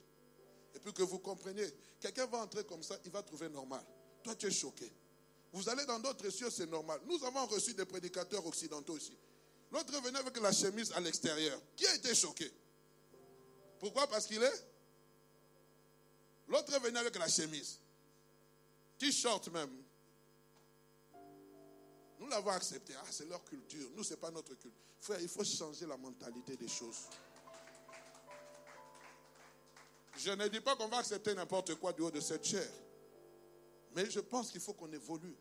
Et 0.76 0.80
puis 0.80 0.94
que 0.94 1.04
vous 1.04 1.20
compreniez. 1.20 1.68
Quelqu'un 2.00 2.26
va 2.26 2.40
entrer 2.40 2.64
comme 2.64 2.84
ça, 2.84 2.98
il 3.06 3.12
va 3.12 3.22
trouver 3.24 3.50
normal. 3.50 3.84
Toi, 4.24 4.36
tu 4.36 4.48
es 4.48 4.52
choqué. 4.52 4.92
Vous 5.52 5.70
allez 5.70 5.86
dans 5.86 6.00
d'autres 6.00 6.30
cieux, 6.30 6.50
c'est 6.50 6.66
normal. 6.66 7.00
Nous 7.06 7.24
avons 7.24 7.46
reçu 7.46 7.74
des 7.74 7.86
prédicateurs 7.86 8.46
occidentaux 8.46 8.94
aussi. 8.94 9.16
L'autre 9.72 10.00
venait 10.02 10.20
avec 10.20 10.40
la 10.40 10.52
chemise 10.52 10.92
à 10.94 11.00
l'extérieur. 11.00 11.60
Qui 11.76 11.86
a 11.88 11.96
été 11.96 12.16
choqué? 12.16 12.52
Pourquoi? 13.80 14.08
Parce 14.08 14.26
qu'il 14.26 14.42
est? 14.42 14.68
L'autre 16.48 16.80
venait 16.80 17.00
avec 17.00 17.16
la 17.18 17.28
chemise. 17.28 17.80
T-shirt 18.98 19.48
même. 19.50 19.84
Nous 22.20 22.28
l'avons 22.28 22.52
accepté. 22.52 22.94
Ah, 22.98 23.06
c'est 23.10 23.28
leur 23.28 23.44
culture. 23.44 23.90
Nous, 23.96 24.04
ce 24.04 24.12
n'est 24.12 24.20
pas 24.20 24.32
notre 24.32 24.54
culture. 24.56 24.80
Frère, 25.00 25.20
il 25.20 25.28
faut 25.28 25.44
changer 25.44 25.86
la 25.86 25.98
mentalité 25.98 26.56
des 26.56 26.68
choses. 26.68 27.08
Je 30.18 30.32
ne 30.32 30.48
dis 30.48 30.62
pas 30.62 30.76
qu'on 30.76 30.88
va 30.88 31.00
accepter 31.00 31.34
n'importe 31.34 31.76
quoi 31.76 31.92
du 31.92 32.02
haut 32.02 32.12
de 32.12 32.20
cette 32.22 32.46
chair. 32.46 32.70
Mais 33.96 34.10
je 34.10 34.20
pense 34.20 34.52
qu'il 34.52 34.62
faut 34.62 34.74
qu'on 34.74 34.92
évolue 34.92 35.36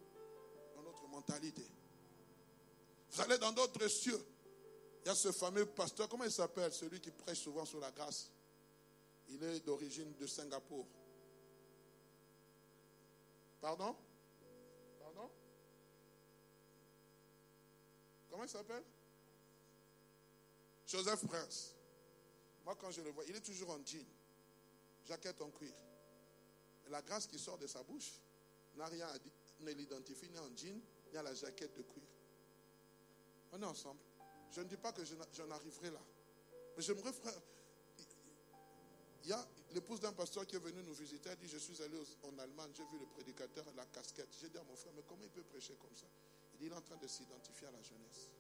dans 0.75 0.83
notre 0.83 1.07
mentalité. 1.09 1.65
Vous 3.11 3.21
allez 3.21 3.39
dans 3.39 3.53
d'autres 3.53 3.87
cieux. 3.89 4.21
Il 5.05 5.09
y 5.09 5.11
a 5.11 5.15
ce 5.15 5.33
fameux 5.33 5.67
pasteur, 5.67 6.09
comment 6.09 6.25
il 6.25 6.33
s'appelle? 6.33 6.73
Celui 6.73 7.01
qui 7.01 7.11
prêche 7.11 7.41
souvent 7.41 7.65
sur 7.65 7.81
la 7.81 7.91
grâce. 7.91 8.31
Il 9.29 9.43
est 9.43 9.61
d'origine 9.61 10.15
de 10.15 10.27
Singapour. 10.27 10.87
Pardon? 13.63 13.97
Comment 18.29 18.45
il 18.45 18.49
s'appelle? 18.49 18.83
Joseph 20.87 21.27
Prince. 21.27 21.75
Moi, 22.65 22.75
quand 22.81 22.91
je 22.91 23.03
le 23.03 23.11
vois, 23.11 23.25
il 23.27 23.37
est 23.37 23.41
toujours 23.41 23.71
en 23.71 23.85
jean, 23.85 24.05
jaquette 25.07 25.41
en 25.43 25.51
cuir. 25.51 25.75
Et 26.87 26.91
la 26.91 27.03
grâce 27.03 27.27
qui 27.27 27.39
sort 27.39 27.59
de 27.59 27.67
sa 27.67 27.83
bouche 27.83 28.21
n'a 28.75 28.87
rien 28.87 29.07
à 29.09 29.19
dire, 29.19 29.33
ne 29.61 29.71
l'identifie 29.73 30.29
ni 30.31 30.39
en 30.39 30.57
jean, 30.57 30.81
ni 31.13 31.17
à 31.17 31.23
la 31.23 31.35
jaquette 31.35 31.77
de 31.77 31.83
cuir. 31.83 32.03
On 33.53 33.63
est 33.63 33.67
ensemble. 33.67 34.01
Je 34.51 34.61
ne 34.61 34.67
dis 34.67 34.77
pas 34.77 34.93
que 34.93 35.03
j'en 35.05 35.51
arriverai 35.51 35.91
là. 35.91 36.01
Mais 36.77 36.83
j'aimerais. 36.83 37.13
Il 39.25 39.31
y 39.31 39.33
a 39.33 39.49
l'épouse 39.73 40.01
d'un 40.01 40.13
pasteur 40.13 40.47
qui 40.47 40.57
est 40.57 40.59
venu 40.59 40.83
nous 40.83 40.95
visiter. 40.95 41.31
Elle 41.31 41.39
dit 41.39 41.49
Je 41.49 41.59
suis 41.59 41.81
allé 41.83 41.97
en 42.25 42.39
Allemagne, 42.39 42.71
j'ai 42.75 42.85
vu 42.85 42.99
le 42.99 43.07
prédicateur 43.07 43.67
à 43.69 43.73
la 43.73 43.87
casquette. 43.87 44.29
J'ai 44.41 44.49
dit 44.49 44.59
à 44.59 44.65
mon 44.65 44.77
frère 44.77 44.93
Mais 44.97 45.05
comment 45.07 45.23
il 45.23 45.31
peut 45.31 45.45
prêcher 45.45 45.75
comme 45.81 45.95
ça? 45.95 46.07
Il 46.61 46.67
est 46.67 46.75
en 46.75 46.81
train 46.81 46.97
de 46.97 47.07
s'identifier 47.07 47.69
à 47.69 47.71
la 47.71 47.83
jeunesse. 47.83 48.31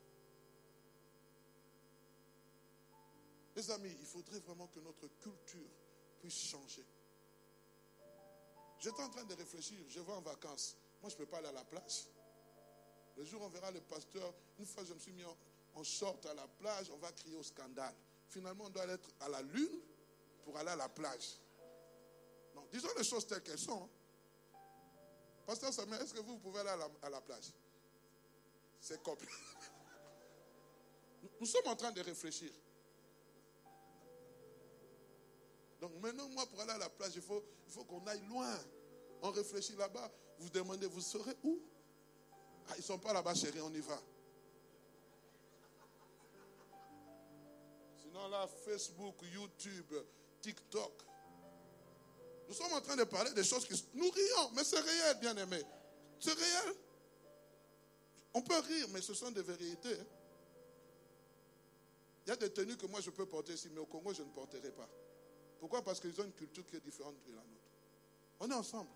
Mes 3.54 3.70
amis, 3.70 3.94
il 4.00 4.06
faudrait 4.06 4.40
vraiment 4.40 4.66
que 4.68 4.80
notre 4.80 5.06
culture 5.18 5.70
puisse 6.20 6.38
changer. 6.38 6.84
J'étais 8.78 9.02
en 9.02 9.10
train 9.10 9.24
de 9.24 9.34
réfléchir, 9.34 9.78
je 9.88 10.00
vais 10.00 10.12
en 10.12 10.22
vacances. 10.22 10.76
Moi, 11.00 11.10
je 11.10 11.14
ne 11.14 11.18
peux 11.18 11.26
pas 11.26 11.38
aller 11.38 11.48
à 11.48 11.52
la 11.52 11.64
plage. 11.64 12.08
Le 13.16 13.24
jour 13.24 13.42
où 13.42 13.44
on 13.44 13.48
verra 13.48 13.70
le 13.70 13.80
pasteur, 13.80 14.32
une 14.58 14.66
fois 14.66 14.84
je 14.84 14.94
me 14.94 14.98
suis 14.98 15.12
mis 15.12 15.24
en, 15.24 15.84
short 15.84 16.24
à 16.26 16.34
la 16.34 16.46
plage, 16.46 16.90
on 16.90 16.98
va 16.98 17.12
crier 17.12 17.36
au 17.36 17.42
scandale. 17.42 17.94
Finalement, 18.28 18.64
on 18.64 18.70
doit 18.70 18.86
être 18.86 19.10
à 19.20 19.28
la 19.28 19.42
lune 19.42 19.80
pour 20.44 20.56
aller 20.56 20.70
à 20.70 20.76
la 20.76 20.88
plage. 20.88 21.40
Non, 22.54 22.66
disons 22.72 22.88
les 22.96 23.04
choses 23.04 23.26
telles 23.26 23.42
qu'elles 23.42 23.58
sont. 23.58 23.84
Hein. 23.84 23.88
Pasteur 25.46 25.72
Samuel, 25.72 26.02
est-ce 26.02 26.14
que 26.14 26.20
vous, 26.20 26.38
pouvez 26.38 26.60
aller 26.60 26.82
à 27.02 27.10
la 27.10 27.20
plage? 27.20 27.52
C'est 28.80 29.02
compliqué. 29.02 29.32
Nous 31.40 31.46
sommes 31.46 31.66
en 31.66 31.76
train 31.76 31.92
de 31.92 32.00
réfléchir. 32.00 32.50
Donc 35.80 35.92
maintenant, 36.00 36.28
moi, 36.28 36.46
pour 36.46 36.60
aller 36.60 36.70
à 36.70 36.78
la 36.78 36.88
plage, 36.88 37.12
il 37.16 37.22
faut, 37.22 37.42
qu'on 37.84 38.06
aille 38.06 38.24
loin. 38.26 38.56
On 39.22 39.30
réfléchit 39.30 39.74
là-bas. 39.74 40.10
Vous 40.38 40.48
demandez, 40.50 40.86
vous 40.86 41.00
serez 41.00 41.36
où? 41.42 41.60
Ah, 42.68 42.74
Ils 42.76 42.78
ne 42.78 42.82
sont 42.82 42.98
pas 42.98 43.12
là-bas, 43.12 43.34
chérie, 43.34 43.60
on 43.60 43.72
y 43.72 43.80
va. 43.80 44.00
Sinon, 48.00 48.28
là, 48.28 48.46
Facebook, 48.46 49.16
YouTube, 49.22 49.92
TikTok. 50.42 50.92
Nous 52.48 52.54
sommes 52.54 52.72
en 52.72 52.80
train 52.80 52.96
de 52.96 53.04
parler 53.04 53.32
des 53.32 53.44
choses 53.44 53.66
qui 53.66 53.82
nous 53.94 54.10
rions, 54.10 54.50
mais 54.54 54.64
c'est 54.64 54.80
réel, 54.80 55.18
bien 55.20 55.36
aimé. 55.36 55.62
C'est 56.20 56.34
réel. 56.34 56.74
On 58.34 58.42
peut 58.42 58.58
rire, 58.58 58.86
mais 58.90 59.00
ce 59.00 59.14
sont 59.14 59.30
des 59.30 59.42
vérités. 59.42 59.98
Hein. 59.98 60.06
Il 62.26 62.28
y 62.28 62.32
a 62.32 62.36
des 62.36 62.50
tenues 62.50 62.76
que 62.76 62.86
moi 62.86 63.00
je 63.00 63.10
peux 63.10 63.26
porter 63.26 63.54
ici, 63.54 63.68
mais 63.72 63.80
au 63.80 63.86
Congo 63.86 64.12
je 64.12 64.22
ne 64.22 64.30
porterai 64.30 64.70
pas. 64.70 64.88
Pourquoi? 65.58 65.82
Parce 65.82 66.00
qu'ils 66.00 66.20
ont 66.20 66.24
une 66.24 66.32
culture 66.32 66.66
qui 66.66 66.76
est 66.76 66.80
différente 66.80 67.14
de 67.26 67.30
la 67.30 67.42
nôtre. 67.42 67.70
On 68.40 68.50
est 68.50 68.54
ensemble. 68.54 68.90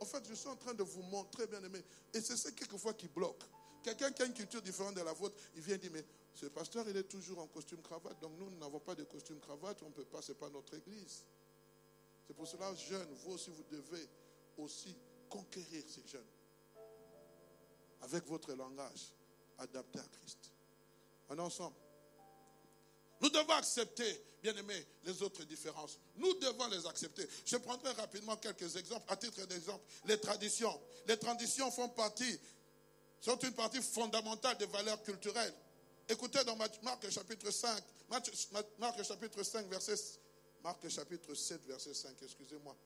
En 0.00 0.04
fait, 0.04 0.26
je 0.28 0.34
suis 0.34 0.48
en 0.48 0.56
train 0.56 0.74
de 0.74 0.82
vous 0.82 1.02
montrer, 1.02 1.46
bien 1.46 1.62
aimé. 1.62 1.80
Et 2.12 2.20
c'est 2.20 2.36
ça 2.36 2.50
quelquefois 2.50 2.92
qui 2.94 3.06
bloque. 3.06 3.42
Quelqu'un 3.82 4.10
qui 4.10 4.22
a 4.22 4.26
une 4.26 4.34
culture 4.34 4.60
différente 4.60 4.94
de 4.94 5.00
la 5.00 5.12
vôtre, 5.12 5.36
il 5.54 5.62
vient 5.62 5.76
dire, 5.76 5.90
mais 5.92 6.04
ce 6.34 6.46
pasteur, 6.46 6.88
il 6.88 6.96
est 6.96 7.04
toujours 7.04 7.38
en 7.38 7.46
costume 7.46 7.82
cravate. 7.82 8.20
Donc 8.20 8.32
nous, 8.38 8.50
nous 8.50 8.58
n'avons 8.58 8.80
pas 8.80 8.94
de 8.94 9.04
costume 9.04 9.38
cravate, 9.40 9.82
on 9.82 9.88
ne 9.88 9.94
peut 9.94 10.04
pas, 10.04 10.22
ce 10.22 10.32
n'est 10.32 10.38
pas 10.38 10.48
notre 10.48 10.74
église. 10.74 11.24
C'est 12.26 12.34
pour 12.34 12.46
cela, 12.46 12.74
jeunes, 12.74 13.12
vous 13.24 13.32
aussi, 13.32 13.50
vous 13.50 13.64
devez 13.70 14.08
aussi 14.58 14.96
conquérir 15.28 15.82
ces 15.86 16.06
jeunes. 16.06 16.26
Avec 18.02 18.26
votre 18.26 18.52
langage 18.54 19.14
adapté 19.58 19.98
à 19.98 20.04
Christ. 20.04 20.52
Est 21.30 21.38
ensemble. 21.38 21.76
Nous 23.20 23.30
devons 23.30 23.52
accepter, 23.52 24.20
bien 24.42 24.54
aimé, 24.56 24.74
les 25.04 25.22
autres 25.22 25.44
différences. 25.44 26.00
Nous 26.16 26.34
devons 26.34 26.66
les 26.68 26.84
accepter. 26.86 27.26
Je 27.46 27.56
prendrai 27.56 27.92
rapidement 27.92 28.36
quelques 28.36 28.74
exemples. 28.76 29.04
À 29.08 29.16
titre 29.16 29.46
d'exemple, 29.46 29.84
les 30.06 30.18
traditions. 30.18 30.80
Les 31.06 31.16
traditions 31.16 31.70
font 31.70 31.88
partie, 31.90 32.40
sont 33.20 33.38
une 33.38 33.54
partie 33.54 33.80
fondamentale 33.80 34.58
des 34.58 34.66
valeurs 34.66 35.00
culturelles. 35.04 35.54
Écoutez 36.08 36.44
dans 36.44 36.56
Marc 36.56 37.08
chapitre 37.10 37.50
5, 37.50 37.82
Marc 38.10 39.02
chapitre 39.02 39.42
5, 39.42 39.66
verset, 39.66 39.94
Marc 40.62 40.88
chapitre 40.88 41.34
7, 41.34 41.66
verset 41.66 41.94
5, 41.94 42.10
excusez-moi. 42.22 42.76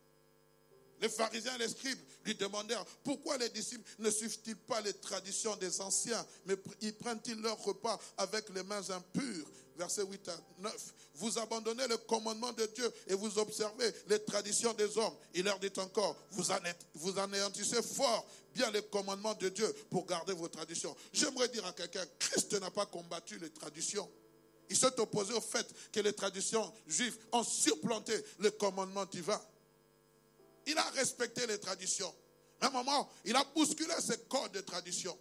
Les 1.00 1.08
pharisiens 1.08 1.54
et 1.56 1.58
les 1.58 1.68
scribes 1.68 1.98
lui 2.24 2.34
demandèrent 2.34 2.84
pourquoi 3.04 3.36
les 3.38 3.48
disciples 3.50 3.88
ne 3.98 4.10
suivent-ils 4.10 4.56
pas 4.56 4.80
les 4.80 4.94
traditions 4.94 5.56
des 5.56 5.80
anciens, 5.80 6.24
mais 6.46 6.56
ils 6.80 6.94
prennent-ils 6.94 7.40
leur 7.40 7.58
repas 7.62 7.98
avec 8.16 8.48
les 8.54 8.62
mains 8.62 8.90
impures? 8.90 9.46
Verset 9.76 10.04
8 10.06 10.28
à 10.28 10.36
9. 10.60 10.94
Vous 11.16 11.38
abandonnez 11.38 11.86
le 11.86 11.98
commandement 11.98 12.52
de 12.52 12.64
Dieu 12.74 12.90
et 13.08 13.14
vous 13.14 13.38
observez 13.38 13.92
les 14.08 14.18
traditions 14.24 14.72
des 14.72 14.96
hommes. 14.96 15.14
Il 15.34 15.44
leur 15.44 15.58
dit 15.58 15.72
encore, 15.76 16.16
vous, 16.30 16.44
vous 16.94 17.18
anéantissez 17.18 17.82
fort 17.82 18.26
bien 18.54 18.70
les 18.70 18.82
commandements 18.82 19.34
de 19.34 19.50
Dieu 19.50 19.70
pour 19.90 20.06
garder 20.06 20.32
vos 20.32 20.48
traditions. 20.48 20.96
J'aimerais 21.12 21.48
dire 21.48 21.66
à 21.66 21.72
quelqu'un, 21.72 22.04
Christ 22.18 22.58
n'a 22.58 22.70
pas 22.70 22.86
combattu 22.86 23.38
les 23.38 23.50
traditions. 23.50 24.08
Il 24.70 24.76
s'est 24.76 24.98
opposé 24.98 25.34
au 25.34 25.40
fait 25.40 25.66
que 25.92 26.00
les 26.00 26.12
traditions 26.12 26.72
juives 26.86 27.16
ont 27.32 27.44
supplanté 27.44 28.14
le 28.38 28.50
commandement 28.50 29.04
divin. 29.04 29.40
Il 30.66 30.76
a 30.78 30.90
respecté 30.90 31.46
les 31.46 31.58
traditions. 31.58 32.12
À 32.60 32.68
un 32.68 32.70
moment, 32.70 33.08
il 33.24 33.36
a 33.36 33.44
bousculé 33.54 33.94
ses 34.00 34.18
codes 34.28 34.52
de 34.52 34.60
tradition. 34.60 35.16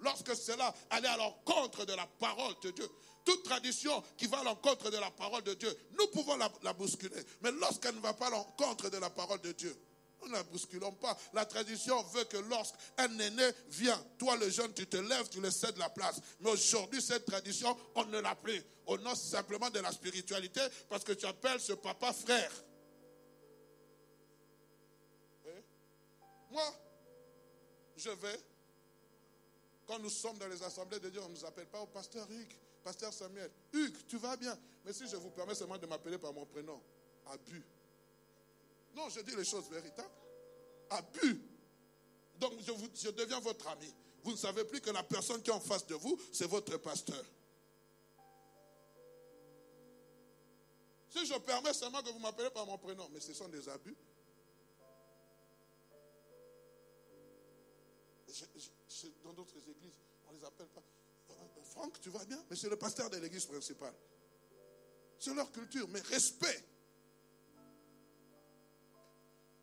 Lorsque 0.00 0.34
cela 0.34 0.74
allait 0.90 1.08
à 1.08 1.16
l'encontre 1.16 1.84
de 1.84 1.92
la 1.92 2.06
parole 2.06 2.54
de 2.62 2.70
Dieu. 2.70 2.88
Toute 3.24 3.42
tradition 3.44 4.02
qui 4.16 4.26
va 4.26 4.38
à 4.38 4.44
l'encontre 4.44 4.90
de 4.90 4.96
la 4.96 5.10
parole 5.10 5.42
de 5.42 5.54
Dieu, 5.54 5.76
nous 5.98 6.06
pouvons 6.08 6.36
la, 6.36 6.72
bousculer. 6.72 7.22
Mais 7.42 7.52
lorsqu'elle 7.52 7.94
ne 7.94 8.00
va 8.00 8.14
pas 8.14 8.28
à 8.28 8.30
l'encontre 8.30 8.88
de 8.88 8.96
la 8.96 9.10
parole 9.10 9.40
de 9.42 9.52
Dieu, 9.52 9.76
nous 10.22 10.28
ne 10.28 10.32
la 10.32 10.42
bousculons 10.44 10.92
pas. 10.92 11.16
La 11.34 11.44
tradition 11.44 12.02
veut 12.14 12.24
que 12.24 12.38
lorsqu'un 12.38 13.18
aîné 13.18 13.50
vient, 13.68 14.02
toi 14.18 14.36
le 14.36 14.48
jeune, 14.48 14.72
tu 14.72 14.86
te 14.86 14.96
lèves, 14.96 15.28
tu 15.28 15.40
le 15.40 15.50
cèdes 15.50 15.76
la 15.76 15.90
place. 15.90 16.20
Mais 16.40 16.50
aujourd'hui, 16.50 17.02
cette 17.02 17.26
tradition, 17.26 17.76
on 17.94 18.06
ne 18.06 18.20
l'a 18.20 18.34
plus. 18.34 18.62
On 18.86 18.96
nom 18.98 19.14
simplement 19.14 19.70
de 19.70 19.80
la 19.80 19.92
spiritualité 19.92 20.60
parce 20.88 21.04
que 21.04 21.12
tu 21.12 21.26
appelles 21.26 21.60
ce 21.60 21.74
papa 21.74 22.12
frère. 22.12 22.50
Moi, 26.50 26.74
je 27.96 28.10
vais, 28.10 28.40
quand 29.86 29.98
nous 29.98 30.10
sommes 30.10 30.38
dans 30.38 30.48
les 30.48 30.62
assemblées 30.62 30.98
de 30.98 31.08
Dieu, 31.10 31.20
on 31.22 31.28
ne 31.28 31.34
nous 31.34 31.44
appelle 31.44 31.66
pas 31.66 31.80
au 31.80 31.86
pasteur 31.86 32.28
Hugues, 32.30 32.56
pasteur 32.82 33.12
Samuel. 33.12 33.50
Hugues, 33.72 34.06
tu 34.08 34.18
vas 34.18 34.36
bien. 34.36 34.58
Mais 34.84 34.92
si 34.92 35.06
je 35.06 35.16
vous 35.16 35.30
permets 35.30 35.54
seulement 35.54 35.78
de 35.78 35.86
m'appeler 35.86 36.18
par 36.18 36.32
mon 36.32 36.46
prénom, 36.46 36.82
Abus. 37.26 37.64
Non, 38.94 39.08
je 39.08 39.20
dis 39.20 39.36
les 39.36 39.44
choses 39.44 39.68
véritables. 39.70 40.10
Abus. 40.90 41.40
Donc 42.38 42.54
je, 42.60 42.72
je 42.94 43.10
deviens 43.10 43.38
votre 43.40 43.68
ami. 43.68 43.94
Vous 44.24 44.32
ne 44.32 44.36
savez 44.36 44.64
plus 44.64 44.80
que 44.80 44.90
la 44.90 45.02
personne 45.02 45.42
qui 45.42 45.50
est 45.50 45.54
en 45.54 45.60
face 45.60 45.86
de 45.86 45.94
vous, 45.94 46.18
c'est 46.32 46.46
votre 46.46 46.76
pasteur. 46.78 47.24
Si 51.10 51.26
je 51.26 51.34
permets 51.38 51.72
seulement 51.72 52.02
que 52.02 52.10
vous 52.10 52.18
m'appelez 52.18 52.50
par 52.50 52.66
mon 52.66 52.78
prénom, 52.78 53.08
mais 53.12 53.20
ce 53.20 53.34
sont 53.34 53.48
des 53.48 53.68
abus. 53.68 53.96
Dans 59.24 59.32
d'autres 59.32 59.58
églises, 59.68 59.98
on 60.28 60.32
ne 60.32 60.38
les 60.38 60.44
appelle 60.44 60.68
pas. 60.68 60.82
Euh, 61.30 61.62
Franck, 61.62 62.00
tu 62.00 62.10
vas 62.10 62.24
bien 62.24 62.42
Mais 62.50 62.56
c'est 62.56 62.68
le 62.68 62.76
pasteur 62.76 63.08
de 63.10 63.18
l'église 63.18 63.46
principale. 63.46 63.94
C'est 65.18 65.34
leur 65.34 65.50
culture, 65.52 65.86
mais 65.88 66.00
respect. 66.00 66.64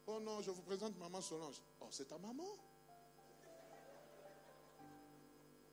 Oh 0.06 0.20
non, 0.22 0.42
je 0.42 0.52
vous 0.52 0.62
présente 0.62 0.98
maman 0.98 1.20
Solange. 1.20 1.62
Oh, 1.82 1.88
c'est 1.92 2.08
ta 2.08 2.18
maman? 2.18 2.48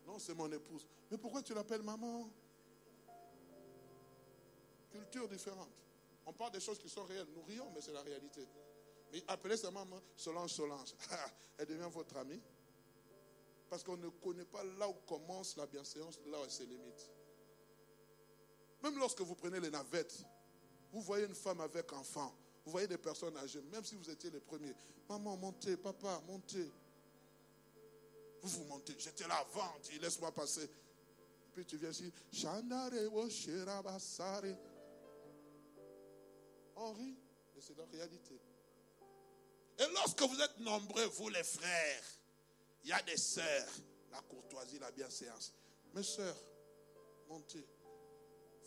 Non, 0.07 0.19
c'est 0.19 0.35
mon 0.35 0.51
épouse. 0.51 0.87
Mais 1.11 1.19
pourquoi 1.19 1.43
tu 1.43 1.55
l'appelles 1.55 1.83
maman? 1.83 2.29
Culture 4.91 5.29
différente. 5.29 5.71
On 6.27 6.33
parle 6.33 6.53
des 6.53 6.61
choses 6.61 6.79
qui 6.79 6.89
sont 6.89 7.05
réelles. 7.05 7.29
Nous 7.35 7.43
rions, 7.43 7.71
mais 7.75 7.81
c'est 7.81 7.93
la 7.93 8.03
réalité. 8.03 8.47
Mais 9.13 9.23
appelez 9.29 9.57
sa 9.57 9.71
maman 9.71 10.01
Solange 10.17 10.53
Solange. 10.53 10.95
Elle 11.59 11.67
devient 11.67 11.89
votre 11.91 12.17
amie. 12.17 12.41
Parce 13.75 13.83
qu'on 13.83 13.97
ne 13.97 14.09
connaît 14.09 14.45
pas 14.45 14.63
là 14.79 14.89
où 14.89 14.93
commence 15.05 15.57
la 15.57 15.67
bienséance, 15.67 16.21
là 16.27 16.41
où 16.41 16.49
ses 16.49 16.65
limites. 16.65 17.11
Même 18.85 18.97
lorsque 19.01 19.21
vous 19.23 19.35
prenez 19.35 19.59
les 19.59 19.69
navettes, 19.69 20.17
vous 20.93 21.01
voyez 21.01 21.27
une 21.27 21.35
femme 21.35 21.61
avec 21.61 21.93
enfant, 21.93 22.33
vous 22.65 22.71
voyez 22.71 22.87
des 22.87 22.99
personnes 22.99 23.37
âgées, 23.37 23.61
même 23.73 23.85
si 23.85 23.97
vous 23.97 24.09
étiez 24.09 24.31
les 24.31 24.39
premiers. 24.39 24.73
Maman, 25.09 25.37
montez, 25.37 25.77
papa, 25.77 26.23
montez. 26.25 26.71
Vous 28.43 28.49
vous 28.49 28.65
montez. 28.67 28.95
J'étais 28.97 29.27
là 29.27 29.39
avant, 29.39 29.73
dit, 29.83 29.99
laisse-moi 29.99 30.31
passer. 30.31 30.71
Puis 31.53 31.67
tu 31.67 31.77
viens 31.77 31.91
ici, 31.91 32.13
rit, 36.93 37.17
mais 37.57 37.61
c'est 37.61 37.77
la 37.77 37.87
réalité. 37.87 38.41
Et 39.81 39.93
lorsque 39.95 40.23
vous 40.23 40.41
êtes 40.41 40.61
nombreux, 40.61 41.07
vous 41.07 41.29
les 41.29 41.43
frères, 41.43 42.05
il 42.85 42.91
y 42.91 42.93
a 42.93 43.01
des 43.03 43.17
sœurs, 43.17 43.69
la 44.13 44.21
courtoisie, 44.21 44.79
la 44.79 44.91
bienséance. 44.91 45.55
Mes 45.95 46.03
sœurs, 46.03 46.37
montez. 47.29 47.67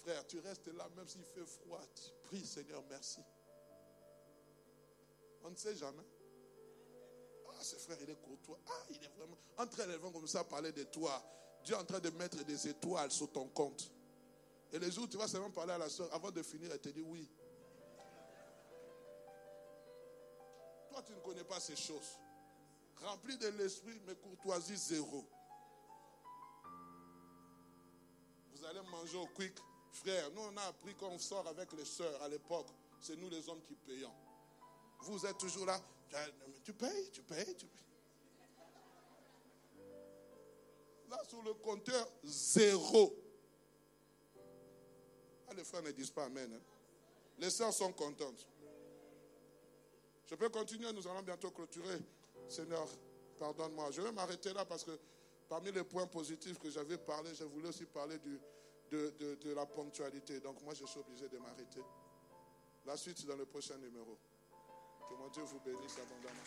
Frère, 0.01 0.25
tu 0.25 0.39
restes 0.39 0.67
là, 0.69 0.89
même 0.95 1.07
s'il 1.07 1.23
fait 1.23 1.45
froid. 1.45 1.81
Tu 2.29 2.43
Seigneur, 2.43 2.83
merci. 2.89 3.19
On 5.43 5.51
ne 5.51 5.55
sait 5.55 5.75
jamais. 5.75 6.03
Ah, 7.49 7.63
ce 7.63 7.75
frère, 7.75 7.97
il 8.01 8.09
est 8.09 8.21
courtois. 8.21 8.59
Ah, 8.67 8.85
il 8.89 9.03
est 9.03 9.15
vraiment. 9.15 9.37
Entre 9.57 9.79
elles, 9.81 9.97
vont 9.97 10.11
comme 10.11 10.27
ça 10.27 10.43
parler 10.43 10.71
de 10.71 10.83
toi. 10.83 11.23
Dieu 11.63 11.75
est 11.75 11.79
en 11.79 11.85
train 11.85 11.99
de 11.99 12.09
mettre 12.11 12.43
des 12.43 12.67
étoiles 12.67 13.11
sur 13.11 13.31
ton 13.31 13.47
compte. 13.49 13.91
Et 14.71 14.79
les 14.79 14.91
jours, 14.91 15.07
tu 15.07 15.17
vas 15.17 15.27
seulement 15.27 15.51
parler 15.51 15.73
à 15.73 15.77
la 15.77 15.89
soeur 15.89 16.11
avant 16.13 16.31
de 16.31 16.41
finir, 16.41 16.71
elle 16.71 16.81
te 16.81 16.89
dit 16.89 17.01
oui. 17.01 17.29
Toi, 20.89 21.03
tu 21.03 21.13
ne 21.13 21.19
connais 21.19 21.43
pas 21.43 21.59
ces 21.59 21.75
choses 21.75 22.17
rempli 23.01 23.37
de 23.37 23.47
l'esprit, 23.49 23.99
mais 24.05 24.15
courtoisie 24.15 24.77
zéro. 24.77 25.25
Vous 28.53 28.65
allez 28.65 28.81
manger 28.89 29.17
au 29.17 29.27
quick. 29.27 29.53
Frère, 29.91 30.29
nous 30.31 30.41
on 30.41 30.57
a 30.57 30.63
appris 30.63 30.93
qu'on 30.95 31.17
sort 31.17 31.47
avec 31.47 31.71
les 31.73 31.85
sœurs 31.85 32.21
à 32.21 32.27
l'époque. 32.27 32.67
C'est 32.99 33.15
nous 33.15 33.29
les 33.29 33.47
hommes 33.49 33.61
qui 33.63 33.75
payons. 33.75 34.13
Vous 35.01 35.25
êtes 35.25 35.37
toujours 35.37 35.65
là. 35.65 35.79
Tu 36.63 36.73
payes, 36.73 37.11
tu 37.11 37.21
payes, 37.21 37.55
tu 37.55 37.65
payes. 37.67 37.83
Là, 41.09 41.17
sur 41.27 41.41
le 41.41 41.53
compteur, 41.53 42.07
zéro. 42.23 43.15
Ah, 45.47 45.53
les 45.53 45.63
frères 45.63 45.83
ne 45.83 45.91
disent 45.91 46.11
pas 46.11 46.25
Amen. 46.25 46.51
Hein. 46.53 46.61
Les 47.37 47.49
sœurs 47.49 47.73
sont 47.73 47.93
contentes. 47.93 48.47
Je 50.25 50.35
peux 50.35 50.49
continuer, 50.49 50.91
nous 50.91 51.07
allons 51.07 51.21
bientôt 51.21 51.51
clôturer. 51.51 51.99
Seigneur, 52.47 52.87
pardonne-moi. 53.39 53.91
Je 53.91 54.01
vais 54.01 54.11
m'arrêter 54.11 54.53
là 54.53 54.65
parce 54.65 54.83
que 54.83 54.91
parmi 55.49 55.71
les 55.71 55.83
points 55.83 56.07
positifs 56.07 56.59
que 56.59 56.69
j'avais 56.69 56.97
parlé, 56.97 57.33
je 57.35 57.43
voulais 57.43 57.69
aussi 57.69 57.85
parler 57.85 58.17
de, 58.19 58.39
de, 59.19 59.35
de 59.35 59.53
la 59.53 59.65
ponctualité. 59.65 60.39
Donc 60.39 60.61
moi, 60.63 60.73
je 60.73 60.85
suis 60.85 60.99
obligé 60.99 61.27
de 61.29 61.37
m'arrêter. 61.37 61.81
La 62.85 62.95
suite 62.95 63.25
dans 63.25 63.35
le 63.35 63.45
prochain 63.45 63.77
numéro. 63.77 64.17
Que 65.09 65.15
mon 65.15 65.29
Dieu 65.29 65.43
vous 65.43 65.59
bénisse 65.59 65.97
abondamment. 65.99 66.43